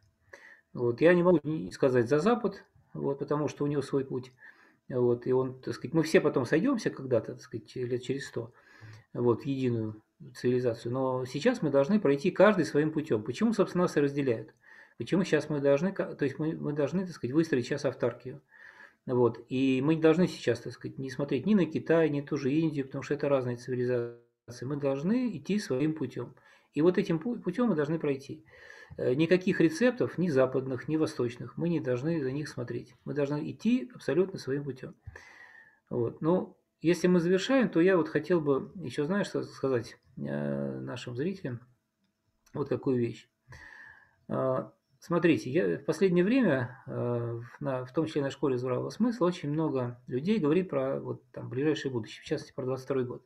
Вот, 0.71 1.01
я 1.01 1.13
не 1.13 1.21
могу 1.21 1.41
сказать 1.71 2.07
за 2.07 2.19
Запад, 2.19 2.63
вот, 2.93 3.19
потому 3.19 3.49
что 3.49 3.65
у 3.65 3.67
него 3.67 3.81
свой 3.81 4.05
путь. 4.05 4.31
Вот, 4.87 5.27
и 5.27 5.33
он, 5.33 5.59
так 5.59 5.73
сказать, 5.73 5.93
мы 5.93 6.03
все 6.03 6.21
потом 6.21 6.45
сойдемся 6.45 6.89
когда-то, 6.91 7.33
так 7.33 7.41
сказать, 7.41 7.75
лет 7.75 8.01
через 8.01 8.25
сто, 8.25 8.53
вот, 9.11 9.41
в 9.41 9.45
единую 9.45 10.01
цивилизацию. 10.33 10.93
Но 10.93 11.25
сейчас 11.25 11.61
мы 11.61 11.71
должны 11.71 11.99
пройти 11.99 12.31
каждый 12.31 12.63
своим 12.63 12.93
путем. 12.93 13.21
Почему, 13.21 13.51
собственно, 13.51 13.81
нас 13.81 13.97
и 13.97 13.99
разделяют? 13.99 14.53
Почему 14.99 15.23
сейчас 15.23 15.49
мы 15.49 15.61
должны, 15.61 15.93
то 15.93 16.25
есть 16.25 16.39
мы, 16.39 16.57
мы 16.57 16.73
должны, 16.73 17.05
так 17.05 17.15
сказать, 17.15 17.33
выстроить 17.33 17.65
сейчас 17.65 17.85
автаркию. 17.85 18.41
Вот. 19.05 19.39
И 19.47 19.81
мы 19.81 19.95
не 19.95 20.01
должны 20.01 20.27
сейчас, 20.27 20.59
так 20.59 20.73
сказать, 20.73 20.97
не 20.97 21.09
смотреть 21.09 21.45
ни 21.45 21.55
на 21.55 21.65
Китай, 21.65 22.09
ни 22.09 22.19
ту 22.19 22.35
же 22.35 22.51
Индию, 22.51 22.85
потому 22.85 23.01
что 23.01 23.13
это 23.13 23.29
разные 23.29 23.55
цивилизации. 23.55 24.19
Мы 24.63 24.75
должны 24.75 25.37
идти 25.37 25.57
своим 25.57 25.93
путем. 25.93 26.35
И 26.73 26.81
вот 26.81 26.97
этим 26.97 27.17
путем 27.17 27.67
мы 27.67 27.75
должны 27.75 27.97
пройти. 27.97 28.43
Э, 28.97 29.13
никаких 29.13 29.61
рецептов, 29.61 30.17
ни 30.17 30.27
западных, 30.27 30.89
ни 30.89 30.97
восточных, 30.97 31.55
мы 31.55 31.69
не 31.69 31.79
должны 31.79 32.21
за 32.21 32.33
них 32.33 32.49
смотреть. 32.49 32.93
Мы 33.05 33.13
должны 33.13 33.49
идти 33.49 33.89
абсолютно 33.95 34.37
своим 34.37 34.65
путем. 34.65 34.95
Вот. 35.89 36.19
Но 36.19 36.57
если 36.81 37.07
мы 37.07 37.21
завершаем, 37.21 37.69
то 37.69 37.79
я 37.79 37.95
вот 37.95 38.09
хотел 38.09 38.41
бы 38.41 38.73
еще, 38.75 39.05
знаешь, 39.05 39.29
сказать 39.29 39.97
э, 40.17 40.79
нашим 40.81 41.15
зрителям? 41.15 41.61
Вот 42.53 42.67
какую 42.67 42.97
вещь. 42.97 43.29
Смотрите, 44.99 45.49
я 45.49 45.77
в 45.77 45.85
последнее 45.85 46.25
время, 46.25 46.83
э, 46.85 47.39
в 47.61 47.93
том 47.93 48.05
числе 48.05 48.21
на 48.21 48.29
школе 48.29 48.57
здравого 48.57 48.89
смысла, 48.89 49.27
очень 49.27 49.49
много 49.49 50.01
людей 50.07 50.39
говорит 50.39 50.69
про 50.69 50.99
вот, 50.99 51.23
там, 51.31 51.49
ближайшее 51.49 51.91
будущее, 51.91 52.21
в 52.21 52.25
частности, 52.25 52.53
про 52.53 52.65
22 52.65 53.03
год. 53.03 53.25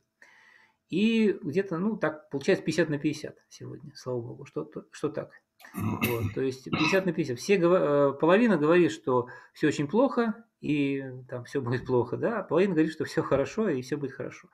И 0.89 1.35
где-то, 1.41 1.79
ну, 1.79 1.97
так, 1.97 2.29
получается 2.29 2.63
50 2.63 2.89
на 2.89 2.99
50 2.99 3.37
сегодня, 3.49 3.91
слава 3.95 4.21
богу, 4.21 4.45
что, 4.45 4.69
что 4.91 5.09
так. 5.09 5.31
Вот, 5.73 6.33
то 6.35 6.41
есть 6.41 6.65
50 6.65 7.07
на 7.07 7.13
50. 7.13 7.39
Все, 7.39 7.55
э, 7.55 8.13
половина 8.13 8.57
говорит, 8.57 8.91
что 8.91 9.27
все 9.53 9.67
очень 9.67 9.87
плохо, 9.87 10.45
и 10.61 11.03
там 11.27 11.43
все 11.45 11.59
будет 11.59 11.87
плохо, 11.87 12.17
да, 12.17 12.41
а 12.41 12.43
половина 12.43 12.75
говорит, 12.75 12.93
что 12.93 13.05
все 13.05 13.23
хорошо, 13.23 13.67
и 13.69 13.81
все 13.81 13.97
будет 13.97 14.11
хорошо. 14.13 14.47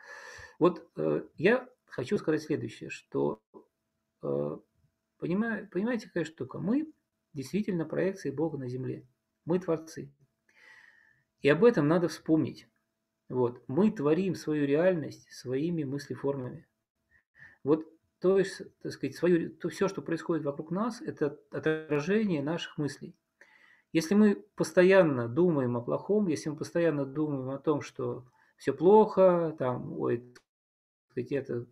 Вот 0.58 0.90
э, 0.96 1.24
я 1.36 1.68
хочу 1.86 2.18
сказать 2.18 2.44
следующее, 2.44 2.90
что 2.90 3.42
понимаете, 5.18 5.68
понимаете, 5.68 6.08
какая 6.08 6.26
штука? 6.26 6.60
Мы 6.60 6.92
действительно 7.34 7.86
проекции 7.86 8.32
Бога 8.32 8.58
на 8.58 8.68
земле. 8.68 9.06
Мы 9.46 9.60
творцы. 9.60 10.12
И 11.42 11.50
об 11.50 11.64
этом 11.64 11.88
надо 11.88 12.08
вспомнить. 12.08 12.68
Вот. 13.30 13.64
Мы 13.68 13.92
творим 13.92 14.36
свою 14.36 14.66
реальность 14.66 15.32
своими 15.32 15.84
мыслеформами. 15.84 16.68
Вот 17.64 17.88
то 18.20 18.38
есть, 18.38 18.62
так 18.82 18.92
сказать, 18.92 19.16
свою, 19.16 19.50
то 19.50 19.70
все, 19.70 19.88
что 19.88 20.02
происходит 20.02 20.44
вокруг 20.44 20.72
нас, 20.72 21.02
это 21.02 21.40
отражение 21.52 22.44
наших 22.44 22.78
мыслей. 22.78 23.16
Если 23.94 24.14
мы 24.14 24.44
постоянно 24.56 25.28
думаем 25.28 25.78
о 25.78 25.82
плохом, 25.82 26.28
если 26.28 26.50
мы 26.50 26.58
постоянно 26.58 27.06
думаем 27.06 27.50
о 27.50 27.58
том, 27.58 27.82
что 27.82 28.26
все 28.58 28.74
плохо, 28.74 29.56
там, 29.58 29.98
ой, 30.00 30.34
сказать, 31.12 31.32
это 31.32 31.66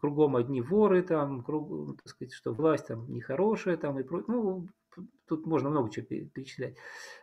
кругом 0.00 0.36
одни 0.36 0.60
воры, 0.60 1.02
там, 1.02 1.42
круг, 1.44 1.96
так 1.98 2.08
сказать, 2.08 2.34
что 2.34 2.52
власть 2.52 2.88
там 2.88 3.10
нехорошая, 3.12 3.76
там, 3.76 3.98
и 3.98 4.04
ну, 4.26 4.68
тут 5.26 5.46
можно 5.46 5.70
много 5.70 5.90
чего 5.90 6.06
перечислять. 6.06 6.76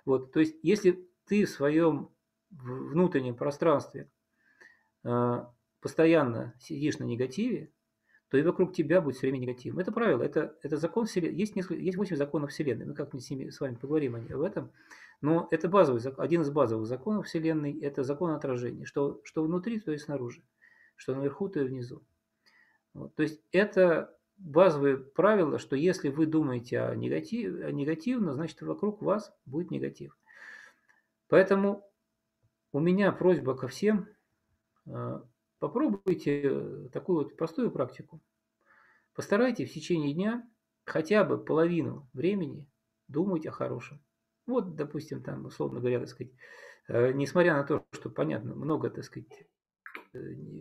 Вот, 0.05 0.31
то 0.31 0.39
есть, 0.39 0.57
если 0.63 1.07
ты 1.25 1.45
в 1.45 1.49
своем 1.49 2.09
внутреннем 2.49 3.35
пространстве 3.35 4.09
э, 5.03 5.45
постоянно 5.81 6.55
сидишь 6.59 6.99
на 6.99 7.03
негативе, 7.03 7.71
то 8.29 8.37
и 8.37 8.43
вокруг 8.43 8.73
тебя 8.73 9.01
будет 9.01 9.15
все 9.15 9.27
время 9.27 9.39
негатив. 9.39 9.77
Это 9.77 9.91
правило, 9.91 10.21
это, 10.21 10.55
это 10.61 10.77
закон 10.77 11.05
Вселенной. 11.07 11.35
Есть, 11.35 11.55
несколько, 11.55 11.81
есть 11.81 11.97
8 11.97 12.15
законов 12.15 12.51
Вселенной. 12.51 12.85
Мы 12.85 12.93
как-нибудь 12.93 13.25
с, 13.25 13.29
ними, 13.29 13.49
с 13.49 13.59
вами 13.59 13.75
поговорим 13.75 14.15
об 14.15 14.41
этом. 14.41 14.71
Но 15.21 15.47
это 15.51 15.67
базовый, 15.67 16.01
один 16.17 16.41
из 16.41 16.51
базовых 16.51 16.85
законов 16.85 17.25
Вселенной, 17.25 17.79
это 17.79 18.03
закон 18.03 18.31
отражения. 18.31 18.85
Что, 18.85 19.19
что 19.23 19.43
внутри, 19.43 19.79
то 19.79 19.91
и 19.91 19.97
снаружи. 19.97 20.43
Что 20.95 21.15
наверху, 21.15 21.49
то 21.49 21.59
и 21.59 21.67
внизу. 21.67 22.03
Вот. 22.93 23.15
То 23.15 23.23
есть 23.23 23.41
это 23.51 24.15
базовое 24.39 24.97
правило, 24.97 25.59
что 25.59 25.75
если 25.75 26.09
вы 26.09 26.25
думаете 26.25 26.79
о, 26.79 26.95
негатив, 26.95 27.61
о 27.63 27.71
негативно, 27.71 28.33
значит 28.33 28.61
вокруг 28.61 29.01
вас 29.01 29.33
будет 29.45 29.69
негатив. 29.69 30.17
Поэтому 31.27 31.85
у 32.71 32.79
меня 32.79 33.11
просьба 33.11 33.55
ко 33.55 33.67
всем, 33.67 34.07
э, 34.87 35.21
попробуйте 35.59 36.89
такую 36.91 37.19
вот 37.19 37.35
простую 37.35 37.71
практику. 37.71 38.21
Постарайтесь 39.13 39.69
в 39.69 39.73
течение 39.73 40.13
дня 40.13 40.49
хотя 40.85 41.23
бы 41.23 41.37
половину 41.37 42.07
времени 42.13 42.65
думать 43.07 43.45
о 43.45 43.51
хорошем. 43.51 44.01
Вот, 44.47 44.75
допустим, 44.75 45.21
там, 45.21 45.45
условно 45.45 45.79
говоря, 45.79 45.99
так 45.99 46.09
сказать, 46.09 46.33
э, 46.87 47.11
несмотря 47.11 47.55
на 47.55 47.63
то, 47.63 47.85
что, 47.91 48.09
понятно, 48.09 48.55
много, 48.55 48.89
так 48.89 49.03
сказать, 49.03 49.47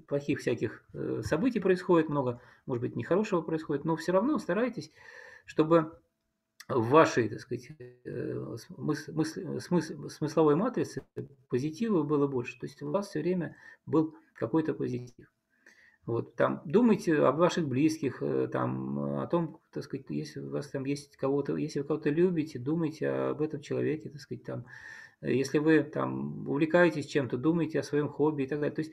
плохих 0.07 0.41
всяких 0.41 0.85
э, 0.93 1.22
событий 1.24 1.61
происходит, 1.61 2.09
много, 2.09 2.41
может 2.66 2.83
быть, 2.83 2.97
нехорошего 2.97 3.43
происходит, 3.43 3.85
но 3.85 3.97
все 3.97 4.12
равно 4.12 4.39
старайтесь, 4.39 4.93
чтобы 5.47 5.99
в 6.68 6.89
вашей, 6.91 7.29
так 7.29 7.41
сказать, 7.41 7.70
э, 8.05 8.57
смыс, 8.59 9.09
мысль, 9.09 9.61
смысл, 9.61 10.09
смысловой 10.09 10.55
матрице 10.55 11.03
позитива 11.49 12.03
было 12.03 12.26
больше. 12.26 12.59
То 12.59 12.66
есть 12.66 12.83
у 12.83 12.91
вас 12.91 13.09
все 13.09 13.20
время 13.20 13.57
был 13.87 14.14
какой-то 14.35 14.74
позитив. 14.74 15.26
Вот, 16.09 16.36
там, 16.36 16.62
думайте 16.64 17.16
об 17.16 17.36
ваших 17.36 17.68
близких, 17.68 18.22
там, 18.50 19.20
о 19.20 19.26
том, 19.26 19.61
так 19.70 19.84
сказать, 19.84 20.06
если 20.09 20.40
у 20.40 20.48
вас 20.48 20.66
там 20.68 20.86
есть 20.86 21.18
кого-то, 21.18 21.54
если 21.59 21.80
вы 21.80 21.84
кого-то 21.84 22.09
любите, 22.09 22.59
думайте 22.59 23.11
об 23.11 23.42
этом 23.42 23.61
человеке, 23.61 24.09
так 24.09 24.22
сказать, 24.22 24.42
там, 24.42 24.64
если 25.20 25.59
вы 25.59 25.82
там 25.82 26.48
увлекаетесь 26.48 27.04
чем-то, 27.04 27.36
думаете 27.36 27.80
о 27.80 27.82
своем 27.82 28.09
хобби 28.09 28.44
и 28.44 28.46
так 28.46 28.59
далее. 28.59 28.74
То 28.74 28.80
есть 28.80 28.92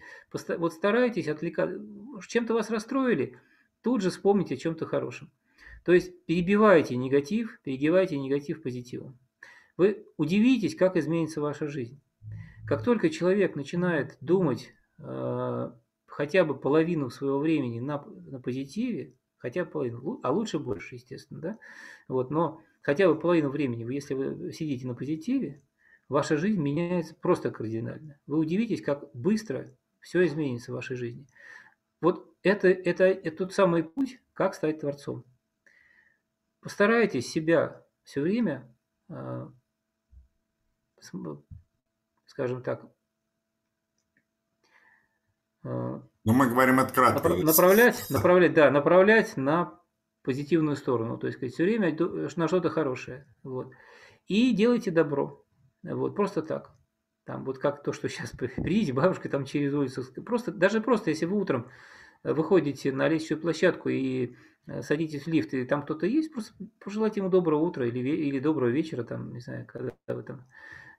вот 0.60 0.74
старайтесь 0.74 1.30
отвлекать, 1.30 1.80
чем-то 2.28 2.54
вас 2.54 2.70
расстроили, 2.70 3.38
тут 3.82 4.02
же 4.02 4.10
вспомните 4.10 4.56
о 4.56 4.58
чем-то 4.58 4.86
хорошем. 4.86 5.32
То 5.86 5.94
есть 5.94 6.26
перебивайте 6.26 6.98
негатив, 6.98 7.62
перегибайте 7.64 8.20
негатив 8.20 8.62
позитивом. 8.62 9.18
Вы 9.78 10.06
удивитесь, 10.18 10.76
как 10.76 10.98
изменится 10.98 11.40
ваша 11.40 11.70
жизнь. 11.70 11.98
Как 12.68 12.84
только 12.84 13.10
человек 13.10 13.56
начинает 13.56 14.18
думать 14.20 14.74
э, 15.00 15.72
хотя 16.16 16.46
бы 16.46 16.58
половину 16.58 17.10
своего 17.10 17.40
времени 17.40 17.82
на, 17.82 18.02
на 18.06 18.40
позитиве, 18.40 19.12
хотя 19.36 19.66
бы 19.66 19.72
половину, 19.72 20.22
а 20.24 20.32
лучше 20.32 20.60
больше, 20.60 20.96
естественно, 20.96 21.42
да, 21.42 21.60
вот, 22.08 22.32
но 22.32 22.62
хотя 22.82 23.10
бы 23.10 23.20
половину 23.20 23.50
времени, 23.50 23.84
если 23.94 24.14
вы 24.14 24.54
сидите 24.54 24.88
на 24.88 24.96
позитиве, 24.96 25.62
ваша 26.08 26.38
жизнь 26.38 26.62
меняется 26.62 27.16
просто 27.16 27.52
кардинально. 27.52 28.18
Вы 28.28 28.38
удивитесь, 28.38 28.82
как 28.82 29.10
быстро 29.14 29.76
все 30.00 30.26
изменится 30.26 30.72
в 30.72 30.76
вашей 30.76 30.96
жизни. 30.96 31.28
Вот 32.00 32.34
это, 32.44 32.70
это, 32.70 33.04
это 33.04 33.36
тот 33.36 33.54
самый 33.54 33.84
путь, 33.84 34.22
как 34.32 34.56
стать 34.56 34.80
творцом. 34.80 35.26
Постарайтесь 36.62 37.30
себя 37.30 37.84
все 38.06 38.22
время, 38.22 38.74
а, 39.10 39.52
скажем 42.26 42.64
так, 42.64 42.86
а, 45.66 46.02
ну, 46.24 46.34
мы 46.34 46.48
говорим 46.48 46.80
это 46.80 46.94
кратко. 46.94 47.30
Направлять, 47.30 48.06
направлять, 48.10 48.54
да, 48.54 48.72
направлять 48.72 49.36
на 49.38 49.80
позитивную 50.24 50.76
сторону. 50.76 51.18
То 51.18 51.28
есть, 51.28 51.40
все 51.54 51.64
время 51.64 51.96
на 52.36 52.48
что-то 52.48 52.70
хорошее. 52.70 53.28
Вот. 53.44 53.72
И 54.28 54.54
делайте 54.54 54.92
добро. 54.92 55.44
Вот, 55.84 56.16
просто 56.16 56.42
так. 56.42 56.72
Там 57.26 57.44
вот 57.46 57.58
как 57.58 57.84
то, 57.84 57.94
что 57.94 58.10
сейчас 58.10 58.32
приедете 58.32 58.94
бабушка 58.94 59.30
там 59.30 59.46
через 59.46 59.74
улицу. 59.74 60.04
Просто, 60.24 60.52
даже 60.52 60.82
просто, 60.82 61.10
если 61.10 61.26
вы 61.26 61.40
утром 61.40 61.70
выходите 62.24 62.92
на 62.92 63.08
лестничную 63.08 63.42
площадку 63.42 63.90
и 63.90 64.36
садитесь 64.82 65.26
в 65.26 65.28
лифт, 65.28 65.54
и 65.54 65.64
там 65.64 65.84
кто-то 65.84 66.08
есть, 66.08 66.34
просто 66.34 66.54
пожелайте 66.84 67.20
ему 67.20 67.30
доброго 67.30 67.62
утра 67.62 67.86
или, 67.86 68.00
или 68.00 68.40
доброго 68.40 68.70
вечера, 68.70 69.04
там, 69.04 69.32
не 69.32 69.40
знаю, 69.40 69.68
когда 69.68 69.94
вы 70.08 70.24
там 70.24 70.44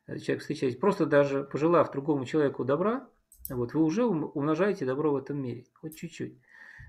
человек 0.06 0.40
встречаетесь. 0.40 0.78
Просто 0.78 1.04
даже 1.04 1.42
пожелав 1.42 1.90
другому 1.90 2.24
человеку 2.26 2.64
добра, 2.64 3.08
вот, 3.50 3.74
вы 3.74 3.82
уже 3.82 4.04
умножаете 4.04 4.84
добро 4.84 5.12
в 5.12 5.16
этом 5.16 5.40
мире, 5.40 5.66
хоть 5.74 5.96
чуть-чуть. 5.96 6.38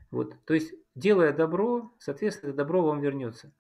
Вот, 0.10 0.36
то 0.46 0.54
есть, 0.54 0.74
делая 0.96 1.34
добро, 1.34 1.94
соответственно, 2.00 2.54
добро 2.54 2.82
вам 2.82 3.02
вернется 3.02 3.54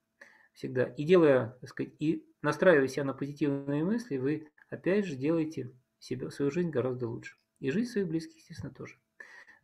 всегда. 0.53 0.85
И 0.85 1.03
делая, 1.03 1.57
так 1.61 1.69
сказать, 1.69 1.93
и 1.99 2.25
настраивая 2.41 2.87
себя 2.87 3.03
на 3.03 3.13
позитивные 3.13 3.83
мысли, 3.83 4.17
вы 4.17 4.49
опять 4.69 5.05
же 5.05 5.15
делаете 5.15 5.71
себя, 5.99 6.29
свою 6.31 6.51
жизнь 6.51 6.69
гораздо 6.69 7.07
лучше. 7.07 7.37
И 7.59 7.69
жизнь 7.69 7.91
своих 7.91 8.07
близких, 8.07 8.37
естественно, 8.37 8.73
тоже. 8.73 8.95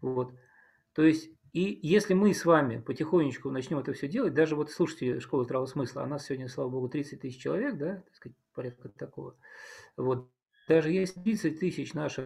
Вот. 0.01 0.33
То 0.93 1.03
есть, 1.03 1.31
и 1.53 1.79
если 1.81 2.13
мы 2.13 2.33
с 2.33 2.45
вами 2.45 2.79
потихонечку 2.79 3.49
начнем 3.49 3.79
это 3.79 3.93
все 3.93 4.07
делать, 4.07 4.33
даже 4.33 4.55
вот 4.55 4.71
слушайте 4.71 5.19
школу 5.19 5.43
здравого 5.43 5.67
смысла, 5.67 6.03
а 6.03 6.07
нас 6.07 6.25
сегодня, 6.25 6.47
слава 6.47 6.69
богу, 6.69 6.89
30 6.89 7.21
тысяч 7.21 7.41
человек, 7.41 7.77
да, 7.77 7.97
так 7.97 8.15
сказать, 8.15 8.35
порядка 8.53 8.89
такого. 8.89 9.35
Вот. 9.97 10.29
Даже 10.67 10.91
если 10.91 11.19
30 11.21 11.59
тысяч 11.59 11.93
наших 11.93 12.25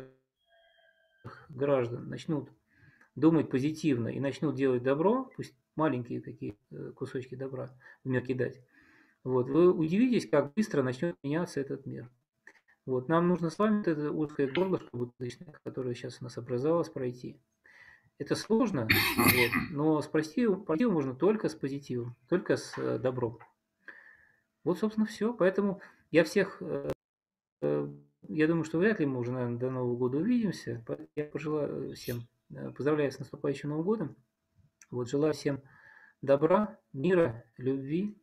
граждан 1.50 2.10
начнут 2.10 2.50
думать 3.16 3.50
позитивно 3.50 4.10
и 4.10 4.20
начнут 4.20 4.56
делать 4.56 4.84
добро, 4.84 5.30
пусть 5.36 5.56
маленькие 5.76 6.22
такие 6.22 6.56
э, 6.72 6.92
кусочки 6.96 7.36
добра 7.36 7.72
в 8.04 8.10
мир 8.10 8.22
кидать, 8.26 8.62
вот, 9.24 9.50
вы 9.50 9.74
удивитесь, 9.74 10.30
как 10.30 10.54
быстро 10.54 10.84
начнет 10.84 11.16
меняться 11.24 11.60
этот 11.60 11.86
мир. 11.86 12.10
Вот, 12.86 13.10
нам 13.10 13.28
нужно 13.28 13.50
с 13.50 13.60
вами 13.60 13.82
это 13.82 14.12
узкое 14.12 14.48
горлышко 14.48 14.88
будущее, 14.94 15.54
которое 15.64 15.94
сейчас 15.94 16.20
у 16.22 16.24
нас 16.24 16.38
образовалось, 16.38 16.90
пройти. 16.90 17.38
Это 18.20 18.36
сложно, 18.36 18.88
вот, 19.18 19.52
но 19.72 20.02
спасти 20.02 20.48
позитивом 20.48 20.94
можно 20.94 21.14
только 21.14 21.50
с 21.50 21.56
позитивом, 21.56 22.16
только 22.30 22.56
с 22.56 22.78
э, 22.78 22.98
добром. 23.00 23.40
Вот, 24.64 24.80
собственно, 24.80 25.06
все. 25.06 25.34
Поэтому 25.34 25.82
я 26.10 26.24
всех, 26.24 26.62
э, 26.62 26.92
я 28.38 28.48
думаю, 28.48 28.64
что 28.64 28.78
вряд 28.78 29.00
ли 29.00 29.06
мы 29.06 29.20
уже, 29.20 29.32
наверное, 29.32 29.60
до 29.60 29.70
Нового 29.72 29.96
года 29.96 30.18
увидимся. 30.18 30.84
Я 31.16 31.26
пожелаю 31.26 31.94
всем 31.96 32.28
Э, 32.50 32.72
поздравляю 32.72 33.12
с 33.12 33.20
наступающим 33.20 33.70
Новым 33.70 33.86
годом. 33.86 34.16
Вот, 34.90 35.10
желаю 35.10 35.34
всем 35.34 35.62
добра, 36.22 36.80
мира, 36.94 37.44
любви. 37.58 38.22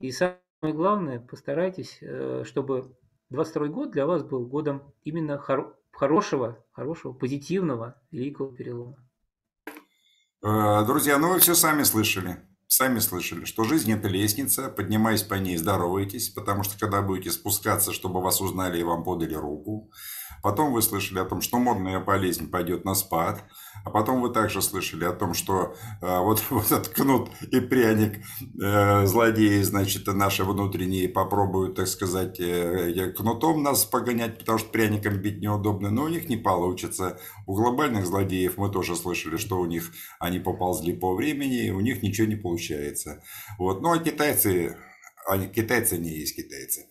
И 0.00 0.10
самое 0.10 0.40
главное, 0.62 1.20
постарайтесь, 1.20 1.98
э, 2.00 2.44
чтобы 2.44 2.96
22 3.30 3.68
год 3.68 3.90
для 3.90 4.06
вас 4.06 4.22
был 4.22 4.46
годом 4.46 4.94
именно 5.04 5.38
хор- 5.38 5.78
хорошего, 5.92 6.64
хорошего, 6.72 7.12
позитивного, 7.12 8.00
великого 8.10 8.50
перелома. 8.50 8.96
Э, 10.42 10.84
друзья, 10.86 11.18
ну 11.18 11.32
вы 11.32 11.38
все 11.38 11.54
сами 11.54 11.82
слышали. 11.82 12.38
Сами 12.76 12.98
слышали, 12.98 13.44
что 13.44 13.62
жизнь 13.62 13.92
это 13.92 14.08
лестница, 14.08 14.68
поднимаясь 14.68 15.22
по 15.22 15.34
ней, 15.34 15.56
здоровайтесь, 15.56 16.28
потому 16.30 16.64
что 16.64 16.76
когда 16.76 17.02
будете 17.02 17.30
спускаться, 17.30 17.92
чтобы 17.92 18.20
вас 18.20 18.40
узнали 18.40 18.80
и 18.80 18.82
вам 18.82 19.04
подали 19.04 19.34
руку, 19.34 19.92
Потом 20.44 20.74
вы 20.74 20.82
слышали 20.82 21.20
о 21.20 21.24
том, 21.24 21.40
что 21.40 21.58
модная 21.58 22.00
болезнь 22.00 22.50
пойдет 22.50 22.84
на 22.84 22.94
спад. 22.94 23.42
А 23.82 23.90
потом 23.90 24.20
вы 24.20 24.28
также 24.28 24.60
слышали 24.60 25.04
о 25.04 25.12
том, 25.12 25.32
что 25.32 25.74
э, 26.02 26.18
вот, 26.18 26.42
вот 26.50 26.66
этот 26.66 26.88
кнут 26.88 27.30
и 27.50 27.60
пряник 27.60 28.20
э, 28.62 29.06
злодеи, 29.06 29.62
значит, 29.62 30.06
наши 30.06 30.44
внутренние 30.44 31.08
попробуют, 31.08 31.76
так 31.76 31.88
сказать, 31.88 32.38
э, 32.40 33.10
кнутом 33.16 33.62
нас 33.62 33.86
погонять, 33.86 34.38
потому 34.38 34.58
что 34.58 34.68
пряником 34.68 35.16
бить 35.16 35.40
неудобно, 35.40 35.90
но 35.90 36.04
у 36.04 36.08
них 36.08 36.28
не 36.28 36.36
получится. 36.36 37.18
У 37.46 37.54
глобальных 37.54 38.04
злодеев 38.06 38.58
мы 38.58 38.70
тоже 38.70 38.96
слышали, 38.96 39.38
что 39.38 39.58
у 39.58 39.64
них 39.64 39.92
они 40.18 40.40
поползли 40.40 40.92
по 40.92 41.14
времени, 41.14 41.70
у 41.70 41.80
них 41.80 42.02
ничего 42.02 42.26
не 42.26 42.36
получается. 42.64 43.22
Вот. 43.58 43.80
Ну, 43.82 43.92
а 43.92 43.98
китайцы, 43.98 44.76
они, 45.28 45.48
китайцы 45.48 45.98
не 45.98 46.10
есть 46.10 46.36
китайцы. 46.36 46.86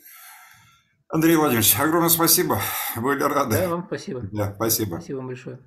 Андрей 1.09 1.35
Владимирович, 1.35 1.75
огромное 1.79 2.09
спасибо. 2.09 2.59
Были 2.95 3.21
рады. 3.21 3.57
Да, 3.57 3.69
вам 3.69 3.85
спасибо. 3.85 4.21
Да, 4.31 4.53
спасибо. 4.55 4.95
Спасибо 4.95 5.17
вам 5.17 5.27
большое. 5.27 5.59